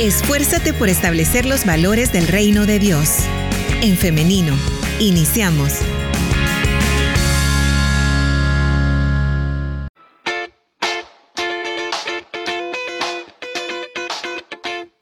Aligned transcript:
Esfuérzate 0.00 0.72
por 0.72 0.88
establecer 0.88 1.44
los 1.44 1.64
valores 1.66 2.12
del 2.12 2.26
reino 2.26 2.66
de 2.66 2.78
Dios. 2.78 3.18
En 3.82 3.96
femenino, 3.96 4.54
iniciamos. 4.98 5.80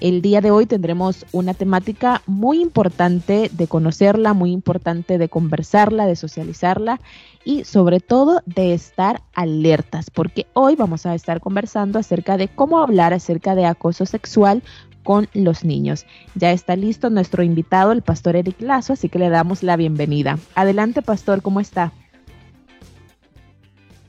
El 0.01 0.21
día 0.21 0.41
de 0.41 0.51
hoy 0.51 0.65
tendremos 0.65 1.25
una 1.31 1.53
temática 1.53 2.21
muy 2.25 2.61
importante 2.61 3.49
de 3.53 3.67
conocerla, 3.67 4.33
muy 4.33 4.51
importante 4.51 5.17
de 5.17 5.29
conversarla, 5.29 6.05
de 6.05 6.15
socializarla 6.15 6.99
y 7.45 7.63
sobre 7.63 7.99
todo 7.99 8.41
de 8.45 8.73
estar 8.73 9.21
alertas, 9.33 10.09
porque 10.09 10.45
hoy 10.53 10.75
vamos 10.75 11.05
a 11.05 11.15
estar 11.15 11.39
conversando 11.39 11.99
acerca 11.99 12.37
de 12.37 12.47
cómo 12.47 12.79
hablar 12.79 13.13
acerca 13.13 13.55
de 13.55 13.65
acoso 13.65 14.05
sexual 14.05 14.63
con 15.03 15.27
los 15.33 15.63
niños. 15.63 16.05
Ya 16.35 16.51
está 16.51 16.75
listo 16.75 17.09
nuestro 17.09 17.43
invitado, 17.43 17.91
el 17.91 18.01
pastor 18.01 18.35
Eric 18.35 18.61
Lazo, 18.61 18.93
así 18.93 19.09
que 19.09 19.19
le 19.19 19.29
damos 19.29 19.63
la 19.63 19.75
bienvenida. 19.75 20.39
Adelante, 20.55 21.01
pastor, 21.01 21.41
¿cómo 21.41 21.59
está? 21.59 21.91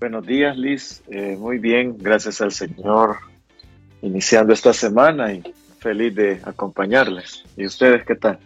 Buenos 0.00 0.26
días, 0.26 0.56
Liz. 0.56 1.02
Eh, 1.08 1.36
muy 1.38 1.58
bien, 1.58 1.96
gracias 1.98 2.40
al 2.40 2.52
Señor, 2.52 3.16
iniciando 4.02 4.52
esta 4.52 4.72
semana 4.72 5.32
y 5.32 5.42
feliz 5.84 6.14
de 6.14 6.40
acompañarles. 6.44 7.44
¿Y 7.56 7.66
ustedes 7.66 8.04
qué 8.04 8.16
tal? 8.16 8.38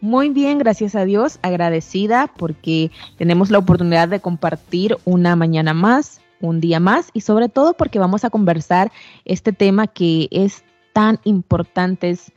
Muy 0.00 0.28
bien, 0.28 0.58
gracias 0.58 0.94
a 0.94 1.04
Dios, 1.04 1.40
agradecida 1.42 2.32
porque 2.38 2.92
tenemos 3.16 3.50
la 3.50 3.58
oportunidad 3.58 4.08
de 4.08 4.20
compartir 4.20 4.96
una 5.04 5.34
mañana 5.34 5.74
más, 5.74 6.20
un 6.40 6.60
día 6.60 6.78
más 6.78 7.10
y 7.12 7.22
sobre 7.22 7.48
todo 7.48 7.74
porque 7.74 7.98
vamos 7.98 8.24
a 8.24 8.30
conversar 8.30 8.92
este 9.24 9.52
tema 9.52 9.88
que 9.88 10.28
es 10.30 10.62
tan 10.92 11.18
importante, 11.24 12.10
es 12.10 12.30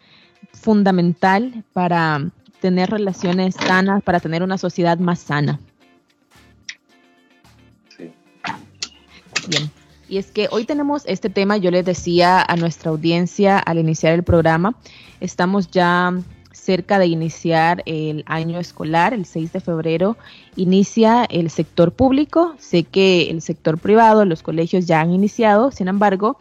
fundamental 0.52 1.64
para 1.72 2.26
tener 2.60 2.90
relaciones 2.90 3.54
sanas, 3.54 4.02
para 4.02 4.20
tener 4.20 4.42
una 4.42 4.58
sociedad 4.58 4.98
más 4.98 5.20
sana. 5.20 5.60
Sí. 7.96 8.12
Bien. 9.48 9.81
Y 10.12 10.18
es 10.18 10.30
que 10.30 10.50
hoy 10.52 10.66
tenemos 10.66 11.04
este 11.06 11.30
tema, 11.30 11.56
yo 11.56 11.72
les 11.72 11.86
decía 11.86 12.44
a 12.46 12.58
nuestra 12.58 12.92
audiencia 12.92 13.58
al 13.58 13.80
iniciar 13.80 14.14
el 14.14 14.24
programa, 14.24 14.76
estamos 15.22 15.72
ya 15.72 16.14
cerca 16.52 17.00
de 17.00 17.08
iniciar 17.08 17.82
el 17.86 18.26
año 18.28 18.60
escolar, 18.60 19.14
el 19.14 19.24
6 19.24 19.54
de 19.54 19.62
febrero 19.62 20.18
inicia 20.58 21.24
el 21.24 21.50
sector 21.50 21.94
público, 21.94 22.56
sé 22.60 22.84
que 22.84 23.30
el 23.30 23.42
sector 23.42 23.78
privado, 23.78 24.26
los 24.26 24.44
colegios 24.44 24.86
ya 24.86 25.00
han 25.00 25.14
iniciado, 25.14 25.72
sin 25.72 25.88
embargo, 25.88 26.38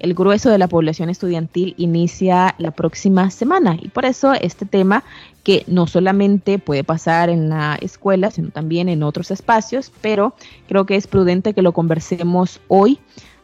el 0.00 0.14
grueso 0.14 0.50
de 0.50 0.58
la 0.58 0.68
población 0.68 1.10
estudiantil 1.10 1.74
inicia 1.76 2.54
la 2.58 2.70
próxima 2.70 3.30
semana 3.30 3.76
y 3.80 3.88
por 3.88 4.04
eso 4.04 4.32
este 4.32 4.64
tema 4.64 5.04
que 5.42 5.64
no 5.66 5.86
solamente 5.86 6.58
puede 6.58 6.84
pasar 6.84 7.30
en 7.30 7.48
la 7.48 7.76
escuela, 7.80 8.30
sino 8.30 8.50
también 8.50 8.88
en 8.88 9.02
otros 9.02 9.30
espacios, 9.30 9.90
pero 10.00 10.34
creo 10.68 10.86
que 10.86 10.96
es 10.96 11.06
prudente 11.06 11.54
que 11.54 11.62
lo 11.62 11.72
conversemos 11.72 12.60
hoy 12.68 12.98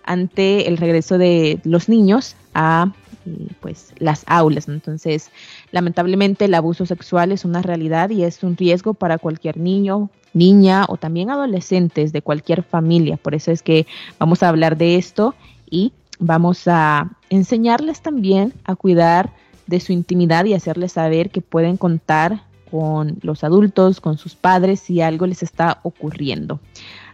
ante 0.05 0.69
el 0.69 0.77
regreso 0.77 1.19
de 1.19 1.61
los 1.65 1.89
niños 1.89 2.37
a 2.53 2.93
eh, 3.27 3.49
pues 3.61 3.95
las 3.99 4.25
aulas. 4.27 4.69
Entonces, 4.69 5.31
lamentablemente 5.73 6.45
el 6.45 6.55
abuso 6.55 6.87
sexual 6.87 7.33
es 7.33 7.45
una 7.45 7.63
realidad 7.63 8.11
y 8.11 8.23
es 8.23 8.43
un 8.43 8.57
riesgo 8.57 8.95
para 8.95 9.19
cualquier 9.19 9.57
niño, 9.57 10.11
niña 10.35 10.85
o 10.89 10.97
también 10.97 11.31
adolescentes 11.31 12.13
de 12.13 12.23
cualquier 12.23 12.63
familia. 12.63 13.17
Por 13.17 13.35
eso 13.35 13.51
es 13.51 13.63
que 13.63 13.87
vamos 14.19 14.43
a 14.43 14.51
hablar 14.51 14.77
de 14.77 14.97
esto 14.97 15.35
y 15.71 15.93
vamos 16.19 16.67
a 16.67 17.11
enseñarles 17.31 18.01
también 18.01 18.53
a 18.65 18.77
cuidar 18.77 19.33
de 19.67 19.81
su 19.81 19.93
intimidad 19.93 20.45
y 20.45 20.55
hacerles 20.55 20.93
saber 20.93 21.31
que 21.31 21.41
pueden 21.41 21.77
contar 21.77 22.43
con 22.71 23.19
los 23.23 23.45
adultos, 23.45 24.01
con 24.01 24.19
sus 24.19 24.35
padres 24.35 24.81
si 24.81 25.01
algo 25.01 25.27
les 25.27 25.43
está 25.43 25.79
ocurriendo. 25.83 26.61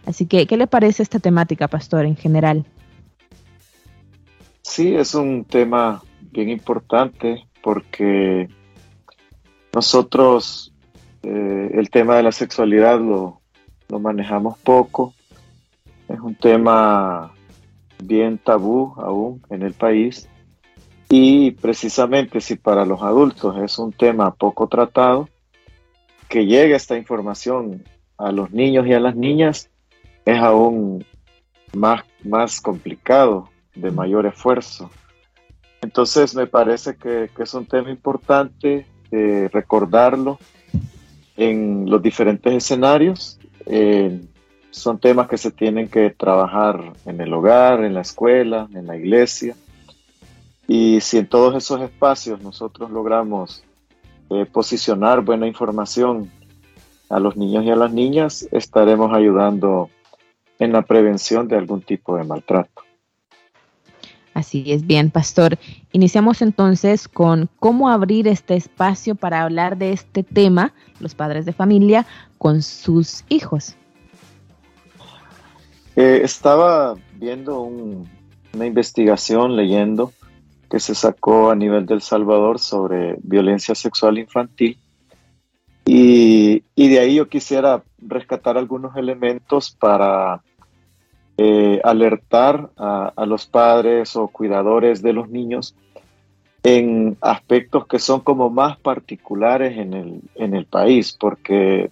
Así 0.05 0.25
que, 0.25 0.47
¿qué 0.47 0.57
le 0.57 0.67
parece 0.67 1.03
esta 1.03 1.19
temática, 1.19 1.67
pastor, 1.67 2.05
en 2.05 2.15
general? 2.15 2.65
Sí, 4.63 4.95
es 4.95 5.13
un 5.13 5.45
tema 5.45 6.01
bien 6.31 6.49
importante 6.49 7.45
porque 7.61 8.47
nosotros 9.73 10.73
eh, 11.23 11.71
el 11.73 11.89
tema 11.89 12.15
de 12.15 12.23
la 12.23 12.31
sexualidad 12.31 12.99
lo, 12.99 13.41
lo 13.89 13.99
manejamos 13.99 14.57
poco. 14.59 15.13
Es 16.07 16.19
un 16.19 16.35
tema 16.35 17.31
bien 18.01 18.37
tabú 18.37 18.93
aún 18.97 19.41
en 19.49 19.63
el 19.63 19.73
país. 19.73 20.27
Y 21.09 21.51
precisamente 21.51 22.39
si 22.41 22.55
para 22.55 22.85
los 22.85 23.01
adultos 23.01 23.57
es 23.57 23.77
un 23.77 23.91
tema 23.91 24.33
poco 24.33 24.67
tratado, 24.67 25.27
que 26.29 26.45
llegue 26.45 26.75
esta 26.75 26.97
información 26.97 27.83
a 28.17 28.31
los 28.31 28.51
niños 28.51 28.87
y 28.87 28.93
a 28.93 28.99
las 28.99 29.15
niñas 29.15 29.69
es 30.25 30.37
aún 30.37 31.03
más, 31.73 32.03
más 32.23 32.61
complicado, 32.61 33.49
de 33.75 33.91
mayor 33.91 34.25
esfuerzo. 34.25 34.89
Entonces 35.81 36.35
me 36.35 36.47
parece 36.47 36.95
que, 36.95 37.29
es 37.37 37.53
un 37.53 37.65
tema 37.65 37.89
importante 37.89 38.85
eh, 39.11 39.49
recordarlo 39.51 40.39
en 41.35 41.89
los 41.89 42.01
diferentes 42.01 42.53
escenarios. 42.53 43.39
Son 44.71 44.99
temas 44.99 45.27
que 45.27 45.37
se 45.37 45.51
tienen 45.51 45.89
que 45.89 46.09
trabajar 46.09 46.93
en 47.05 47.21
el 47.21 47.33
hogar, 47.33 47.83
en 47.83 47.93
la 47.93 48.01
escuela, 48.01 48.67
en 48.73 48.87
la 48.87 48.97
iglesia. 48.97 49.55
Y 50.67 51.01
si 51.01 51.17
en 51.17 51.27
todos 51.27 51.55
esos 51.55 51.81
espacios 51.81 52.41
nosotros 52.41 52.89
logramos 52.89 53.63
eh, 54.29 54.45
posicionar 54.45 55.21
buena 55.21 55.45
información 55.45 56.31
a 57.09 57.19
los 57.19 57.35
niños 57.35 57.65
y 57.65 57.69
a 57.69 57.75
las 57.75 57.91
niñas, 57.91 58.47
estaremos 58.51 59.13
ayudando 59.13 59.89
en 60.57 60.71
la 60.71 60.81
prevención 60.83 61.49
de 61.49 61.57
algún 61.57 61.81
tipo 61.81 62.15
de 62.15 62.23
maltrato. 62.23 62.83
Así 64.33 64.71
es 64.71 64.87
bien, 64.87 65.11
pastor. 65.11 65.57
Iniciamos 65.91 66.41
entonces 66.41 67.09
con 67.09 67.49
cómo 67.59 67.89
abrir 67.89 68.29
este 68.29 68.55
espacio 68.55 69.15
para 69.15 69.41
hablar 69.41 69.77
de 69.77 69.91
este 69.91 70.23
tema, 70.23 70.73
los 71.01 71.15
padres 71.15 71.45
de 71.45 71.51
familia, 71.51 72.05
con 72.37 72.61
sus 72.61 73.25
hijos. 73.27 73.75
Eh, 75.95 76.21
estaba 76.23 76.95
viendo 77.15 77.61
una 77.61 78.65
investigación, 78.65 79.55
leyendo, 79.55 80.13
que 80.69 80.79
se 80.79 80.95
sacó 80.95 81.51
a 81.51 81.55
nivel 81.55 81.85
del 81.85 82.01
Salvador 82.01 82.59
sobre 82.59 83.17
violencia 83.21 83.75
sexual 83.75 84.17
infantil. 84.17 84.77
Y, 85.85 86.63
de 86.75 86.99
ahí 86.99 87.15
yo 87.15 87.27
quisiera 87.27 87.83
rescatar 87.99 88.57
algunos 88.57 88.95
elementos 88.95 89.71
para 89.71 90.41
eh, 91.37 91.81
alertar 91.83 92.69
a, 92.77 93.25
los 93.25 93.45
padres 93.45 94.15
o 94.15 94.27
cuidadores 94.27 95.01
de 95.01 95.13
los 95.13 95.29
niños 95.29 95.75
en 96.63 97.17
aspectos 97.21 97.87
que 97.87 97.99
son 97.99 98.21
como 98.21 98.49
más 98.49 98.77
particulares 98.77 99.77
en 99.77 100.53
el 100.53 100.65
país, 100.65 101.17
porque 101.19 101.89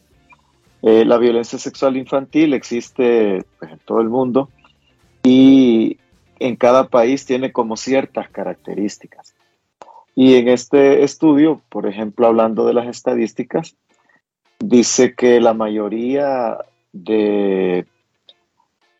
eh, 0.81 1.03
la 1.05 1.17
violencia 1.17 1.59
sexual 1.59 1.97
infantil 1.97 2.53
existe 2.53 3.43
pues, 3.59 3.71
en 3.71 3.79
todo 3.79 4.01
el 4.01 4.09
mundo 4.09 4.49
y 5.23 5.97
en 6.39 6.55
cada 6.55 6.87
país 6.87 7.25
tiene 7.25 7.51
como 7.51 7.75
ciertas 7.75 8.29
características. 8.29 9.35
Y 10.15 10.35
en 10.35 10.47
este 10.47 11.03
estudio, 11.03 11.61
por 11.69 11.85
ejemplo, 11.85 12.27
hablando 12.27 12.65
de 12.65 12.73
las 12.73 12.87
estadísticas, 12.87 13.75
dice 14.59 15.13
que 15.15 15.39
la 15.39 15.53
mayoría 15.53 16.57
de 16.91 17.85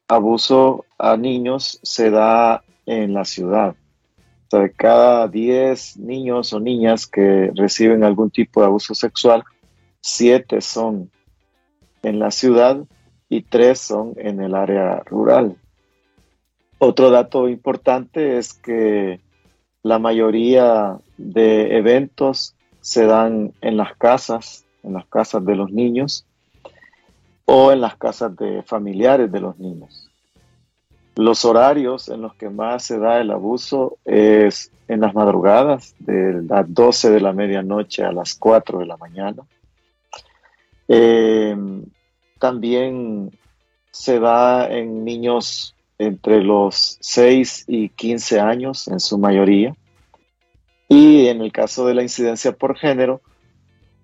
abuso 0.07 0.85
a 0.97 1.17
niños 1.17 1.79
se 1.83 2.09
da 2.09 2.63
en 2.85 3.13
la 3.13 3.25
ciudad. 3.25 3.75
O 4.47 4.49
sea, 4.49 4.61
de 4.61 4.71
cada 4.71 5.27
10 5.27 5.97
niños 5.97 6.53
o 6.53 6.59
niñas 6.59 7.05
que 7.05 7.51
reciben 7.55 8.03
algún 8.03 8.31
tipo 8.31 8.61
de 8.61 8.67
abuso 8.67 8.95
sexual, 8.95 9.43
7 10.01 10.61
son 10.61 11.11
en 12.03 12.19
la 12.19 12.31
ciudad 12.31 12.77
y 13.29 13.41
tres 13.43 13.79
son 13.79 14.13
en 14.17 14.41
el 14.41 14.55
área 14.55 15.01
rural. 15.05 15.57
Otro 16.79 17.09
dato 17.09 17.49
importante 17.49 18.37
es 18.37 18.53
que 18.53 19.19
la 19.83 19.99
mayoría 19.99 20.97
de 21.17 21.77
eventos 21.77 22.55
se 22.81 23.05
dan 23.05 23.53
en 23.61 23.77
las 23.77 23.95
casas, 23.95 24.65
en 24.83 24.93
las 24.93 25.05
casas 25.05 25.45
de 25.45 25.55
los 25.55 25.71
niños 25.71 26.25
o 27.45 27.71
en 27.71 27.81
las 27.81 27.97
casas 27.97 28.35
de 28.37 28.63
familiares 28.63 29.31
de 29.31 29.41
los 29.41 29.57
niños. 29.59 30.09
Los 31.15 31.43
horarios 31.43 32.07
en 32.07 32.21
los 32.21 32.33
que 32.35 32.49
más 32.49 32.83
se 32.83 32.97
da 32.97 33.19
el 33.19 33.31
abuso 33.31 33.97
es 34.05 34.71
en 34.87 35.01
las 35.01 35.13
madrugadas, 35.13 35.93
de 35.99 36.41
las 36.43 36.73
12 36.73 37.11
de 37.11 37.19
la 37.19 37.33
medianoche 37.33 38.03
a 38.03 38.11
las 38.11 38.35
4 38.35 38.79
de 38.79 38.85
la 38.85 38.97
mañana. 38.97 39.43
Eh, 40.91 41.55
también 42.39 43.31
se 43.91 44.19
da 44.19 44.67
en 44.67 45.05
niños 45.05 45.75
entre 45.99 46.43
los 46.43 46.97
6 47.01 47.65
y 47.67 47.89
15 47.89 48.39
años 48.39 48.87
en 48.87 48.99
su 48.99 49.17
mayoría. 49.17 49.75
Y 50.87 51.27
en 51.27 51.41
el 51.41 51.51
caso 51.51 51.85
de 51.85 51.93
la 51.93 52.01
incidencia 52.01 52.51
por 52.53 52.75
género, 52.75 53.21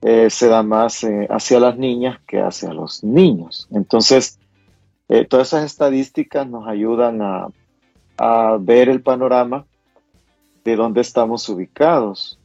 eh, 0.02 0.30
se 0.30 0.48
da 0.48 0.62
más 0.62 1.04
eh, 1.04 1.28
hacia 1.32 1.60
las 1.60 1.78
niñas 1.78 2.20
que 2.28 2.40
hacia 2.40 2.72
los 2.72 3.04
niños. 3.04 3.68
Entonces, 3.72 4.40
todas 5.30 5.48
esas 5.48 5.66
estadísticas 5.66 6.48
nos 6.48 6.68
ayudan 6.68 7.22
a, 7.22 7.48
a, 8.18 8.58
ver 8.60 8.90
el 8.90 9.02
panorama 9.02 9.66
de 10.64 10.76
dónde 10.76 11.02
estamos 11.02 11.48
ubicados. 11.50 12.40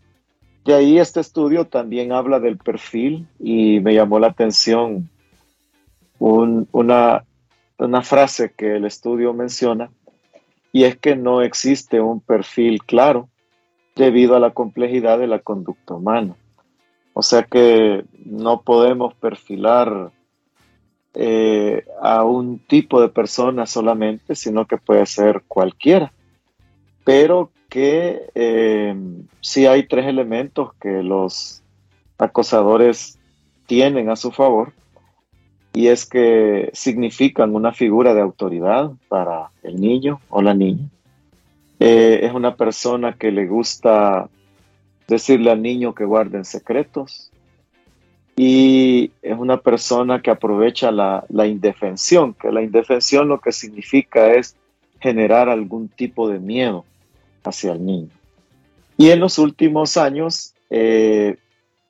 De 0.64 0.74
ahí 0.74 0.98
este 0.98 1.20
estudio 1.20 1.66
también 1.66 2.12
habla 2.12 2.38
del 2.38 2.58
perfil 2.58 3.26
y 3.38 3.80
me 3.80 3.94
llamó 3.94 4.18
la 4.18 4.28
atención 4.28 5.08
una, 6.18 7.24
una 7.78 8.02
frase 8.02 8.52
que 8.56 8.76
el 8.76 8.84
estudio 8.84 9.32
menciona 9.32 9.90
y 10.72 10.84
es 10.84 10.96
que 10.96 11.16
no 11.16 11.42
existe 11.42 12.00
un 12.00 12.20
perfil 12.20 12.82
claro 12.84 13.28
debido 13.96 14.36
a 14.36 14.40
la 14.40 14.50
complejidad 14.50 15.18
de 15.18 15.26
la 15.26 15.40
conducta 15.40 15.94
humana. 15.94 16.36
O 17.12 17.22
sea 17.22 17.42
que 17.42 18.04
no 18.24 18.62
podemos 18.62 19.14
perfilar 19.14 20.12
eh, 21.14 21.84
a 22.00 22.22
un 22.24 22.60
tipo 22.60 23.00
de 23.00 23.08
persona 23.08 23.66
solamente, 23.66 24.34
sino 24.36 24.66
que 24.66 24.76
puede 24.76 25.06
ser 25.06 25.42
cualquiera. 25.48 26.12
Pero 27.04 27.50
que 27.68 28.30
eh, 28.34 28.94
sí 29.40 29.66
hay 29.66 29.84
tres 29.84 30.06
elementos 30.06 30.74
que 30.74 31.02
los 31.02 31.62
acosadores 32.18 33.18
tienen 33.66 34.10
a 34.10 34.16
su 34.16 34.32
favor 34.32 34.72
y 35.72 35.86
es 35.86 36.04
que 36.04 36.70
significan 36.72 37.54
una 37.54 37.72
figura 37.72 38.12
de 38.12 38.20
autoridad 38.20 38.90
para 39.08 39.50
el 39.62 39.80
niño 39.80 40.20
o 40.28 40.42
la 40.42 40.52
niña. 40.52 40.88
Eh, 41.78 42.20
es 42.24 42.34
una 42.34 42.56
persona 42.56 43.14
que 43.14 43.30
le 43.30 43.46
gusta 43.46 44.28
decirle 45.06 45.50
al 45.50 45.62
niño 45.62 45.94
que 45.94 46.04
guarden 46.04 46.44
secretos 46.44 47.30
y 48.36 49.12
es 49.22 49.38
una 49.38 49.58
persona 49.58 50.20
que 50.22 50.30
aprovecha 50.30 50.90
la, 50.90 51.24
la 51.28 51.46
indefensión, 51.46 52.34
que 52.34 52.50
la 52.50 52.62
indefensión 52.62 53.28
lo 53.28 53.40
que 53.40 53.52
significa 53.52 54.32
es 54.32 54.56
generar 55.00 55.48
algún 55.48 55.88
tipo 55.88 56.28
de 56.28 56.38
miedo 56.38 56.84
hacia 57.42 57.72
el 57.72 57.84
niño. 57.84 58.10
Y 58.96 59.10
en 59.10 59.20
los 59.20 59.38
últimos 59.38 59.96
años, 59.96 60.54
eh, 60.68 61.36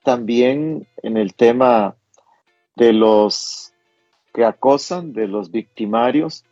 también 0.04 0.86
en 1.02 1.16
el 1.16 1.34
tema 1.34 1.96
de 2.76 2.92
los 2.92 3.72
que 4.32 4.44
acosan 4.44 5.12
de 5.12 5.26
los 5.26 5.50
victimarios 5.50 6.44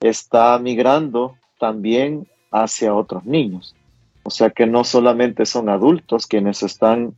está 0.00 0.58
migrando 0.58 1.36
también 1.58 2.28
hacia 2.50 2.94
otros 2.94 3.24
niños. 3.24 3.74
O 4.24 4.30
sea 4.30 4.50
que 4.50 4.66
no 4.66 4.84
solamente 4.84 5.46
son 5.46 5.68
adultos 5.68 6.26
quienes 6.26 6.62
están 6.62 7.14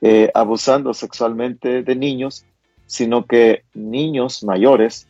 eh, 0.00 0.30
abusando 0.34 0.94
sexualmente 0.94 1.82
de 1.82 1.96
niños, 1.96 2.44
sino 2.86 3.26
que 3.26 3.62
niños 3.74 4.44
mayores 4.44 5.08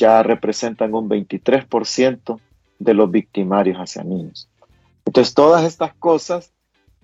ya 0.00 0.22
representan 0.22 0.94
un 0.94 1.08
23% 1.08 2.40
de 2.78 2.94
los 2.94 3.10
victimarios 3.10 3.76
hacia 3.76 4.02
niños. 4.02 4.48
Entonces 5.04 5.34
todas 5.34 5.64
estas 5.64 5.94
cosas 5.94 6.52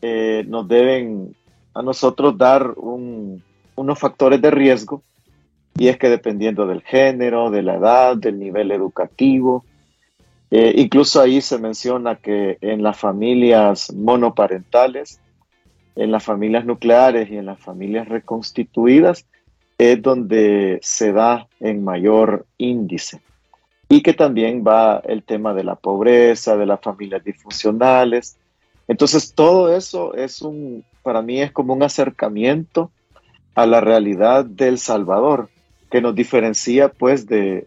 eh, 0.02 0.44
nos 0.48 0.66
deben 0.66 1.37
a 1.75 1.82
nosotros 1.82 2.37
dar 2.37 2.75
unos 2.76 3.98
factores 3.98 4.40
de 4.40 4.50
riesgo 4.50 5.02
y 5.78 5.88
es 5.88 5.98
que 5.98 6.08
dependiendo 6.08 6.66
del 6.66 6.82
género, 6.82 7.50
de 7.50 7.62
la 7.62 7.75
edad, 7.75 8.16
del 8.16 8.38
nivel 8.38 8.70
educativo, 8.70 9.64
eh, 10.50 10.72
incluso 10.76 11.20
ahí 11.20 11.42
se 11.42 11.58
menciona 11.58 12.16
que 12.16 12.56
en 12.62 12.82
las 12.82 12.99
familias 12.99 13.92
monoparentales, 13.92 15.20
en 15.96 16.10
las 16.10 16.25
familias 16.25 16.64
nucleares 16.64 17.31
y 17.31 17.37
en 17.37 17.46
las 17.46 17.60
familias 17.60 18.08
reconstituidas, 18.08 19.26
es 19.78 20.00
donde 20.00 20.78
se 20.82 21.12
da 21.12 21.49
en 21.61 21.84
mayor 21.84 22.46
índice. 22.58 23.20
Y 23.88 24.02
que 24.02 24.14
también 24.14 24.64
va 24.67 25.00
el 25.05 25.23
tema 25.23 25.55
de 25.55 25.64
la 25.64 25.76
pobreza, 25.76 26.56
de 26.56 26.67
las 26.67 26.81
familias 26.81 27.23
disfuncionales. 27.23 28.37
Entonces, 28.88 29.32
todo 29.34 29.75
eso 29.75 30.14
es 30.14 30.43
un, 30.43 30.84
para 31.02 31.23
mí 31.23 31.40
es 31.40 31.52
como 31.52 31.73
un 31.75 31.82
acercamiento 31.82 32.90
a 33.55 33.67
la 33.67 33.81
realidad 33.81 34.44
del 34.44 34.78
Salvador, 34.78 35.50
que 35.90 36.00
nos 36.00 36.14
diferencia 36.14 36.88
pues 36.88 37.26
de, 37.26 37.67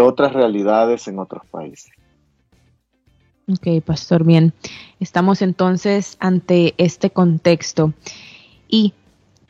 otras 0.00 0.32
realidades 0.32 1.08
en 1.08 1.18
otros 1.18 1.44
países. 1.46 1.90
Ok, 3.48 3.82
pastor, 3.84 4.24
bien. 4.24 4.52
Estamos 5.00 5.42
entonces 5.42 6.16
ante 6.20 6.74
este 6.78 7.10
contexto 7.10 7.92
y 8.68 8.94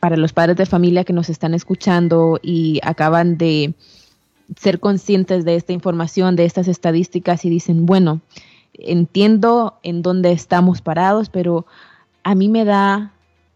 para 0.05 0.17
los 0.17 0.33
padres 0.33 0.55
de 0.55 0.67
familia 0.67 1.03
que 1.03 1.13
nos 1.13 1.29
están 1.29 1.55
escuchando 1.55 2.39
y 2.43 2.79
acaban 2.83 3.39
de 3.39 3.73
ser 4.55 4.79
conscientes 4.79 5.45
de 5.45 5.55
esta 5.55 5.73
información, 5.73 6.35
de 6.35 6.45
estas 6.45 6.67
estadísticas 6.67 7.43
y 7.43 7.49
dicen, 7.49 7.87
bueno, 7.87 8.21
entiendo 8.75 9.79
en 9.81 10.03
dónde 10.03 10.31
estamos 10.31 10.83
parados, 10.83 11.29
pero 11.29 11.65
a 12.21 12.35
mí 12.35 12.49
me 12.49 12.65
da 12.65 13.13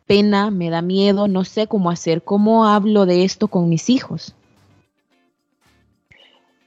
pena, 0.08 0.50
me 0.50 0.72
da 0.72 0.82
miedo, 0.82 1.28
no 1.28 1.46
sé 1.46 1.68
cómo 1.68 1.92
hacer, 1.92 2.24
cómo 2.24 2.66
hablo 2.66 3.06
de 3.06 3.26
esto 3.26 3.48
con 3.48 3.70
mis 3.70 3.88
hijos. 3.88 4.34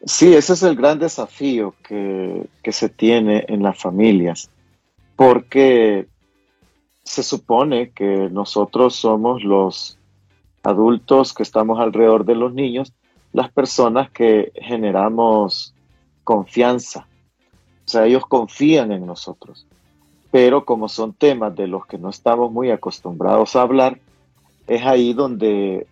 Sí, 0.06 0.32
ese 0.32 0.52
es 0.52 0.62
el 0.62 0.76
gran 0.76 1.00
desafío 1.00 1.74
que, 1.82 2.46
se 2.70 2.88
tiene 2.88 3.46
en 3.48 3.64
las 3.64 3.76
familias, 3.76 4.48
porque 5.16 6.06
se 7.02 7.22
supone 7.22 7.90
que 7.90 8.28
nosotros 8.30 8.94
somos 8.94 9.42
los 9.42 9.98
adultos 10.62 11.32
que 11.34 11.42
estamos 11.42 11.80
alrededor 11.80 12.24
de 12.24 12.34
los 12.34 12.52
niños, 12.54 12.92
las 13.32 13.50
personas 13.50 14.10
que 14.10 14.52
generamos 14.54 15.74
confianza. 16.24 17.06
O 17.84 17.88
sea, 17.88 18.06
ellos 18.06 18.24
confían 18.26 18.92
en 18.92 19.06
nosotros. 19.06 19.66
Pero 20.30 20.64
como 20.64 20.88
son 20.88 21.12
temas 21.12 21.54
de 21.56 21.66
los 21.66 21.86
que 21.86 21.98
no 21.98 22.10
estamos 22.10 22.50
muy 22.52 22.70
acostumbrados 22.70 23.56
a 23.56 23.62
hablar, 23.62 23.98
es 24.66 24.84
ahí 24.84 25.12
donde 25.12 25.86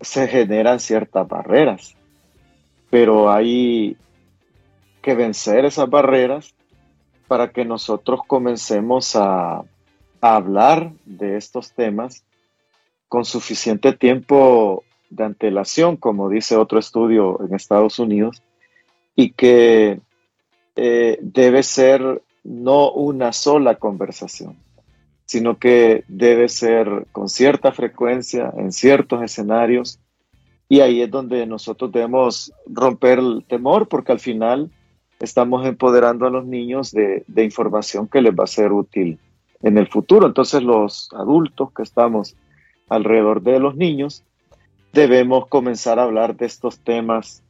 se 0.00 0.26
generan 0.26 0.80
ciertas 0.80 1.28
barreras 1.28 1.94
pero 2.90 3.30
hay 3.30 3.96
que 5.00 5.14
vencer 5.14 5.64
esas 5.64 5.88
barreras 5.88 6.54
para 7.28 7.50
que 7.52 7.64
nosotros 7.64 8.20
comencemos 8.26 9.14
a, 9.14 9.62
hablar 10.20 10.92
de 11.04 11.36
estos 11.36 11.72
temas 11.72 12.24
con 13.08 13.24
suficiente 13.24 13.92
tiempo 13.92 14.84
de 15.08 15.24
antelación, 15.24 15.96
como 15.96 16.28
dice 16.28 16.56
otro 16.56 16.78
estudio 16.78 17.40
en 17.44 17.54
Estados 17.54 17.98
Unidos, 17.98 18.42
y 19.16 19.32
que 19.32 20.00
eh, 20.76 21.18
debe 21.20 21.62
ser 21.62 22.22
no 22.44 22.92
una 22.92 23.32
sola 23.32 23.74
conversación, 23.74 24.56
sino 25.26 25.58
que 25.58 26.04
debe 26.08 26.48
ser 26.48 27.06
con 27.12 27.28
cierta 27.28 27.72
frecuencia, 27.72 28.52
en 28.56 28.72
ciertos 28.72 29.22
escenarios, 29.22 29.98
y 30.68 30.80
ahí 30.80 31.02
es 31.02 31.10
donde 31.10 31.46
nosotros 31.46 31.90
debemos 31.90 32.52
romper 32.66 33.18
el 33.18 33.44
temor, 33.46 33.88
porque 33.88 34.12
al 34.12 34.20
final 34.20 34.70
estamos 35.18 35.66
empoderando 35.66 36.26
a 36.26 36.30
los 36.30 36.46
niños 36.46 36.92
de, 36.92 37.24
información 37.36 38.08
que 38.08 38.22
les 38.22 38.32
va 38.32 38.44
a 38.44 38.46
ser 38.46 38.72
útil 38.72 39.18
en 39.62 39.78
el 39.78 39.88
futuro. 39.88 40.26
Entonces 40.26 40.62
los 40.62 41.08
adultos 41.12 41.72
que 41.72 41.82
estamos 41.82 42.36
alrededor 42.88 43.42
de 43.42 43.60
los 43.60 43.76
niños 43.76 44.24
debemos 44.92 45.46
comenzar 45.46 45.98
a 45.98 46.04
hablar 46.04 46.36
de 46.36 46.46
estos 46.46 46.80
temas 46.80 47.42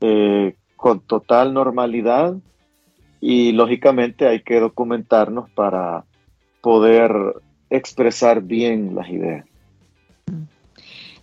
eh, 0.00 0.54
con 0.76 1.00
total 1.00 1.54
normalidad 1.54 2.34
y 3.20 3.52
lógicamente 3.52 4.28
hay 4.28 4.42
que 4.42 4.60
documentarnos 4.60 5.48
para 5.50 6.04
poder 6.60 7.10
expresar 7.70 8.42
bien 8.42 8.94
las 8.94 9.08
ideas. 9.08 9.46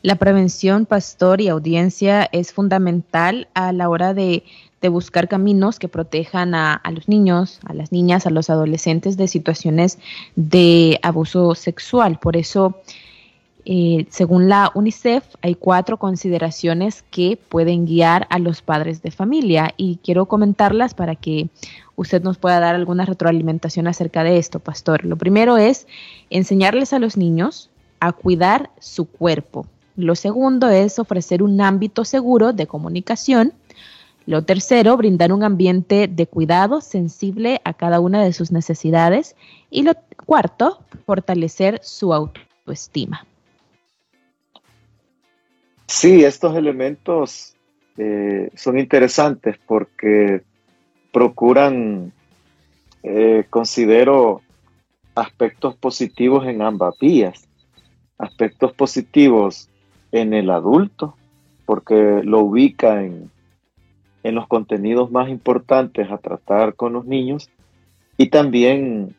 La 0.02 0.16
prevención, 0.16 0.88
pastor 0.88 1.42
y 1.42 1.48
audiencia 1.48 2.28
es 2.32 2.54
fundamental 2.54 3.50
a 3.54 3.72
la 3.72 3.88
hora 3.88 4.16
de, 4.16 4.44
buscar 4.90 5.28
caminos 5.28 5.80
que 5.80 5.88
protejan 5.88 6.56
a, 6.56 6.82
los 6.92 7.08
niños, 7.08 7.60
a 7.66 7.74
las 7.74 7.92
niñas, 7.92 8.26
a 8.26 8.30
los 8.30 8.50
adolescentes 8.50 9.18
de 9.18 9.28
situaciones 9.28 10.00
de 10.36 11.00
abuso 11.04 11.56
sexual. 11.56 12.20
Por 12.20 12.36
eso, 12.38 12.82
eh, 13.66 14.06
según 14.10 14.50
la 14.50 14.72
UNICEF, 14.74 15.24
hay 15.42 15.56
cuatro 15.56 15.98
consideraciones 15.98 17.04
que 17.12 17.38
pueden 17.50 17.86
guiar 17.86 18.28
a 18.30 18.40
los 18.40 18.62
padres 18.62 19.02
de 19.02 19.12
familia 19.12 19.74
y 19.78 20.00
quiero 20.04 20.26
comentarlas 20.26 20.94
para 20.94 21.16
que 21.16 21.50
usted 21.96 22.24
nos 22.24 22.38
pueda 22.38 22.60
dar 22.60 22.76
alguna 22.76 23.06
retroalimentación 23.06 23.88
acerca 23.88 24.24
de 24.24 24.38
esto, 24.38 24.60
pastor. 24.60 25.06
Lo 25.06 25.16
primero 25.16 25.58
es 25.58 25.88
enseñarles 26.30 26.94
a 26.94 27.00
los 27.00 27.18
niños 27.18 27.70
a 28.00 28.12
cuidar 28.12 28.72
su 28.80 29.06
cuerpo. 29.06 29.68
Lo 29.96 30.16
segundo 30.16 30.70
es 30.70 31.00
ofrecer 31.00 31.44
un 31.44 31.62
ámbito 31.62 32.06
seguro 32.06 32.54
de 32.54 32.66
comunicación. 32.66 33.54
Lo 34.28 34.44
tercero, 34.44 34.96
brindar 34.98 35.34
un 35.34 35.44
ambiente 35.44 36.08
de 36.08 36.28
cuidado 36.28 36.82
sensible 36.82 37.60
a 37.64 37.74
cada 37.74 38.00
una 38.00 38.24
de 38.24 38.34
sus 38.34 38.52
necesidades. 38.52 39.36
Y 39.70 39.84
lo 39.84 39.94
cuarto, 40.26 40.80
fortalecer 41.06 41.80
su 41.82 42.14
autoestima. 42.14 43.26
Sí, 45.88 46.24
estos 46.24 46.56
elementos 46.56 47.56
eh, 47.98 48.50
son 48.56 48.80
interesantes 48.80 49.58
porque 49.66 50.44
procuran, 51.12 52.14
eh, 53.04 53.46
considero, 53.50 54.42
aspectos 55.16 55.76
positivos 55.76 56.48
en 56.48 56.62
ambas 56.62 56.98
vías. 57.00 57.48
Aspectos 58.18 58.72
positivos 58.74 59.68
en 60.12 60.34
el 60.34 60.52
adulto, 60.52 61.18
porque 61.66 62.22
lo 62.24 62.40
ubica 62.42 63.04
en, 63.04 63.30
en 64.24 64.36
los 64.36 64.48
contenidos 64.48 65.12
más 65.12 65.30
importantes 65.30 66.10
a 66.12 66.18
tratar 66.18 66.76
con 66.76 66.94
los 66.94 67.06
niños 67.06 67.50
y 68.18 68.30
también 68.30 69.16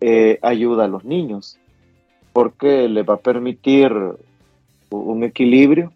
eh, 0.00 0.38
ayuda 0.42 0.84
a 0.84 0.88
los 0.88 1.04
niños, 1.04 1.58
porque 2.32 2.88
le 2.88 3.02
va 3.02 3.14
a 3.14 3.20
permitir 3.20 3.92
un 4.90 5.24
equilibrio 5.24 5.92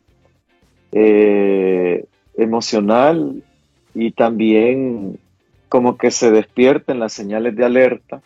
eh, 0.90 2.04
emocional 2.36 3.42
y 3.94 4.10
también 4.10 5.18
como 5.68 5.96
que 5.96 6.10
se 6.10 6.30
despierten 6.30 6.98
las 6.98 7.12
señales 7.12 7.56
de 7.56 7.64
alerta 7.64 8.20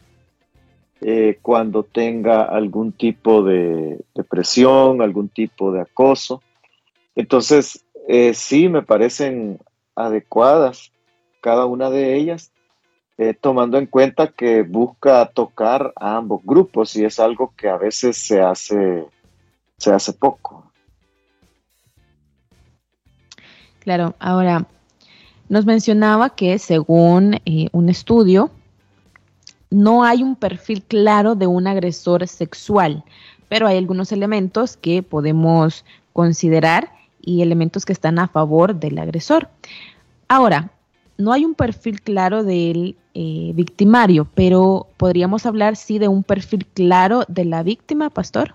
eh, 1.02 1.38
cuando 1.42 1.85
tenga 1.85 2.42
algún 2.42 2.92
tipo 2.92 3.45
de 3.45 4.00
depresión, 4.14 5.02
algún 5.02 5.28
tipo 5.28 5.71
de 5.71 5.83
acoso. 5.83 6.42
Entonces, 7.14 7.85
sí 8.33 8.68
me 8.68 8.83
parecen 8.83 9.59
adecuadas 9.97 10.93
cada 11.41 11.67
una 11.67 11.91
de 11.91 12.17
ellas, 12.17 12.53
tomando 13.41 13.79
en 13.79 13.87
cuenta 13.87 14.29
que 14.29 14.62
busca 14.62 15.25
tocar 15.26 15.93
a 15.97 16.17
ambos 16.17 16.43
grupos 16.45 16.95
y 16.97 17.05
es 17.05 17.19
algo 17.19 17.55
que 17.57 17.69
a 17.69 17.76
veces 17.76 18.17
se 18.17 18.43
hace, 18.43 19.07
se 19.79 19.93
hace 19.93 20.12
poco. 20.12 20.71
Claro, 23.81 24.15
ahora 24.19 24.67
nos 25.49 25.65
mencionaba 25.65 26.31
que 26.31 26.59
según 26.59 27.41
eh, 27.45 27.69
un 27.71 27.88
estudio, 27.88 28.50
no 29.71 30.05
hay 30.05 30.23
un 30.23 30.35
perfil 30.35 30.83
claro 30.83 31.37
de 31.37 31.47
un 31.47 31.69
agresor 31.69 32.26
sexual, 32.26 33.05
pero 33.49 33.69
hay 33.69 33.79
algunos 33.79 34.11
elementos 34.11 34.76
que 34.76 35.05
podemos 35.05 35.85
considerar 36.12 36.96
y 37.26 37.42
elementos 37.42 37.85
que 37.85 37.92
están 37.92 38.18
a 38.18 38.28
favor 38.28 38.75
del 38.76 38.99
agresor. 38.99 39.50
Ahora, 40.28 40.71
no 41.18 41.33
hay 41.33 41.45
un 41.45 41.54
perfil 41.54 42.00
claro 42.00 42.45
del 42.45 42.97
eh, 43.12 43.52
victimario, 43.54 44.26
pero 44.35 44.87
podríamos 44.97 45.45
hablar 45.45 45.76
sí 45.76 45.99
de 45.99 46.09
un 46.09 46.23
perfil 46.23 46.64
claro 46.66 47.25
de 47.28 47.45
la 47.45 47.62
víctima, 47.62 48.09
pastor. 48.09 48.54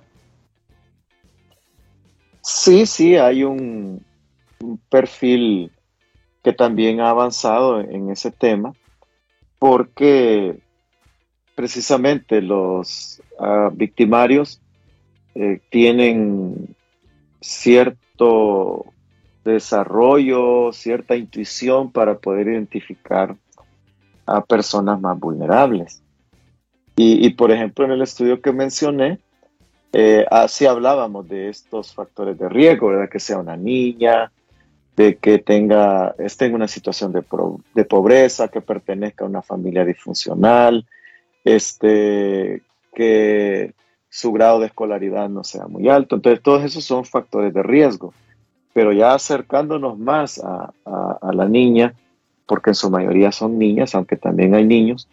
Sí, 2.42 2.86
sí, 2.86 3.16
hay 3.18 3.44
un, 3.44 4.04
perfil 4.90 5.72
que 6.44 6.54
también 6.54 7.02
ha 7.02 7.10
avanzado 7.10 7.82
en 7.82 8.10
ese 8.10 8.32
tema, 8.32 8.74
porque 9.60 10.60
precisamente 11.56 12.42
los 12.42 13.22
ah, 13.40 13.70
victimarios 13.74 14.62
eh, 15.36 15.60
tienen 15.70 16.76
cierto 17.42 18.00
desarrollo, 19.44 20.72
cierta 20.74 21.16
intuición 21.16 21.92
para 21.92 22.18
poder 22.18 22.48
identificar 22.48 23.36
a 24.26 24.42
personas 24.44 25.00
más 25.02 25.20
vulnerables. 25.20 26.02
Y, 26.96 27.32
por 27.32 27.52
ejemplo, 27.52 27.86
en 27.86 27.92
el 27.92 28.02
estudio 28.04 28.42
que 28.42 28.52
mencioné, 28.52 29.18
eh, 29.92 30.24
así 30.30 30.68
hablábamos 30.68 31.28
de 31.28 31.50
estos 31.50 31.96
factores 31.96 32.38
de 32.38 32.48
riesgo, 32.48 32.90
¿verdad? 32.90 33.10
Que 33.10 33.20
sea 33.20 33.40
una 33.40 33.58
niña, 33.58 34.32
de 34.96 35.16
que 35.16 35.40
tenga, 35.40 36.14
esté 36.20 36.46
en 36.46 36.56
una 36.56 36.68
situación 36.68 37.12
de, 37.12 37.24
de, 37.74 37.86
pobreza, 37.86 38.50
que 38.50 38.62
pertenezca 38.62 39.26
a 39.26 39.28
una 39.28 39.42
familia 39.42 39.84
disfuncional, 39.84 40.86
este, 41.44 42.62
que 42.94 43.74
su 44.12 44.34
grado 44.34 44.60
de 44.60 44.68
escolaridad 44.68 45.30
no 45.30 45.46
sea 45.46 45.68
muy 45.68 45.88
alto. 45.88 46.18
Entonces, 46.18 46.44
todos 46.44 46.64
esos 46.66 46.84
son 46.84 47.06
factores 47.06 47.54
de 47.54 47.64
riesgo. 47.64 48.14
Pero 48.74 48.92
ya 48.92 49.14
acercándonos 49.14 49.98
más 49.98 50.40
a, 50.44 50.74
la 51.34 51.48
niña, 51.48 51.94
porque 52.46 52.72
en 52.72 52.76
su 52.76 52.92
mayoría 52.92 53.32
son 53.32 53.58
niñas, 53.58 53.96
aunque 53.96 54.18
también 54.18 54.54
hay 54.54 54.66
niños, 54.66 55.08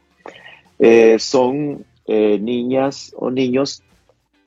eh, 0.80 1.16
son 1.20 1.84
eh, 2.06 2.38
niñas 2.40 3.14
o 3.16 3.30
niños 3.30 3.84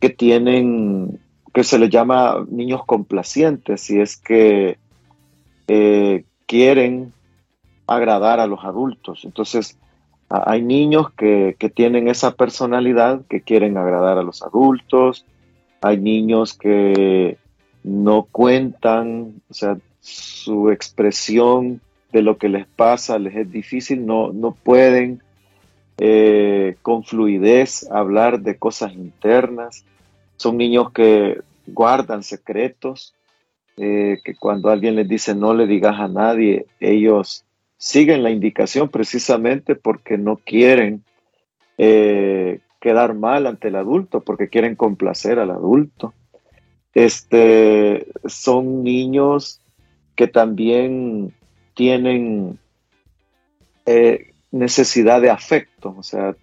que 0.01 0.10
tienen, 0.10 1.20
que 1.53 1.63
se 1.63 1.79
les 1.79 1.89
llama 1.89 2.46
niños 2.50 2.86
complacientes, 2.86 3.79
si 3.81 4.01
es 4.01 4.17
que 4.17 4.77
eh, 5.67 6.25
quieren 6.46 7.13
agradar 7.88 8.41
a 8.41 8.48
los 8.48 8.65
adultos. 8.65 9.24
Entonces, 9.24 9.77
hay 10.31 10.61
niños 10.61 11.11
que, 11.11 11.55
tienen 11.75 12.07
esa 12.07 12.35
personalidad, 12.35 13.21
que 13.29 13.41
quieren 13.41 13.77
agradar 13.77 14.17
a 14.17 14.23
los 14.23 14.41
adultos, 14.41 15.25
hay 15.81 15.97
niños 15.97 16.53
que 16.53 17.38
no 17.83 18.27
cuentan, 18.31 19.41
o 19.50 19.53
sea, 19.53 19.77
su 20.00 20.71
expresión 20.71 21.81
de 22.13 22.21
lo 22.21 22.38
que 22.38 22.50
les 22.50 22.65
pasa 22.65 23.19
les 23.19 23.35
es 23.35 23.51
difícil, 23.51 24.05
no, 24.05 24.31
no 24.31 24.51
pueden 24.51 25.21
eh, 25.97 26.77
con 26.81 27.03
fluidez 27.03 27.89
hablar 27.91 28.39
de 28.39 28.57
cosas 28.57 28.93
internas, 28.93 29.83
son 30.38 30.57
niños 30.57 30.91
que 30.91 31.41
guardan 31.67 32.23
secretos, 32.23 33.13
eh, 33.77 34.17
que 34.23 34.35
cuando 34.35 34.69
alguien 34.69 34.95
les 34.95 35.07
dice 35.07 35.35
no 35.35 35.53
le 35.53 35.67
digas 35.67 36.00
a 36.00 36.07
nadie, 36.07 36.67
ellos 36.79 37.43
siguen 37.81 38.21
la 38.21 38.29
indicación 38.29 38.89
precisamente 38.89 39.73
porque 39.75 40.17
no 40.17 40.38
quieren 40.38 41.03
eh, 41.79 42.59
quedar 42.79 43.15
mal 43.15 43.47
ante 43.47 43.69
el 43.69 43.75
adulto, 43.75 44.21
porque 44.21 44.50
quieren 44.50 44.75
complacer 44.75 45.39
al 45.39 45.50
adulto. 45.50 46.13
Este, 46.93 48.05
son 48.25 48.83
niños 48.83 49.61
que 50.15 50.27
también 50.27 51.33
tienen 51.73 52.59
eh, 53.88 54.33
necesidad 54.51 55.19
de 55.19 55.31
afecto, 55.31 55.95
o 55.97 56.03
sea, 56.03 56.35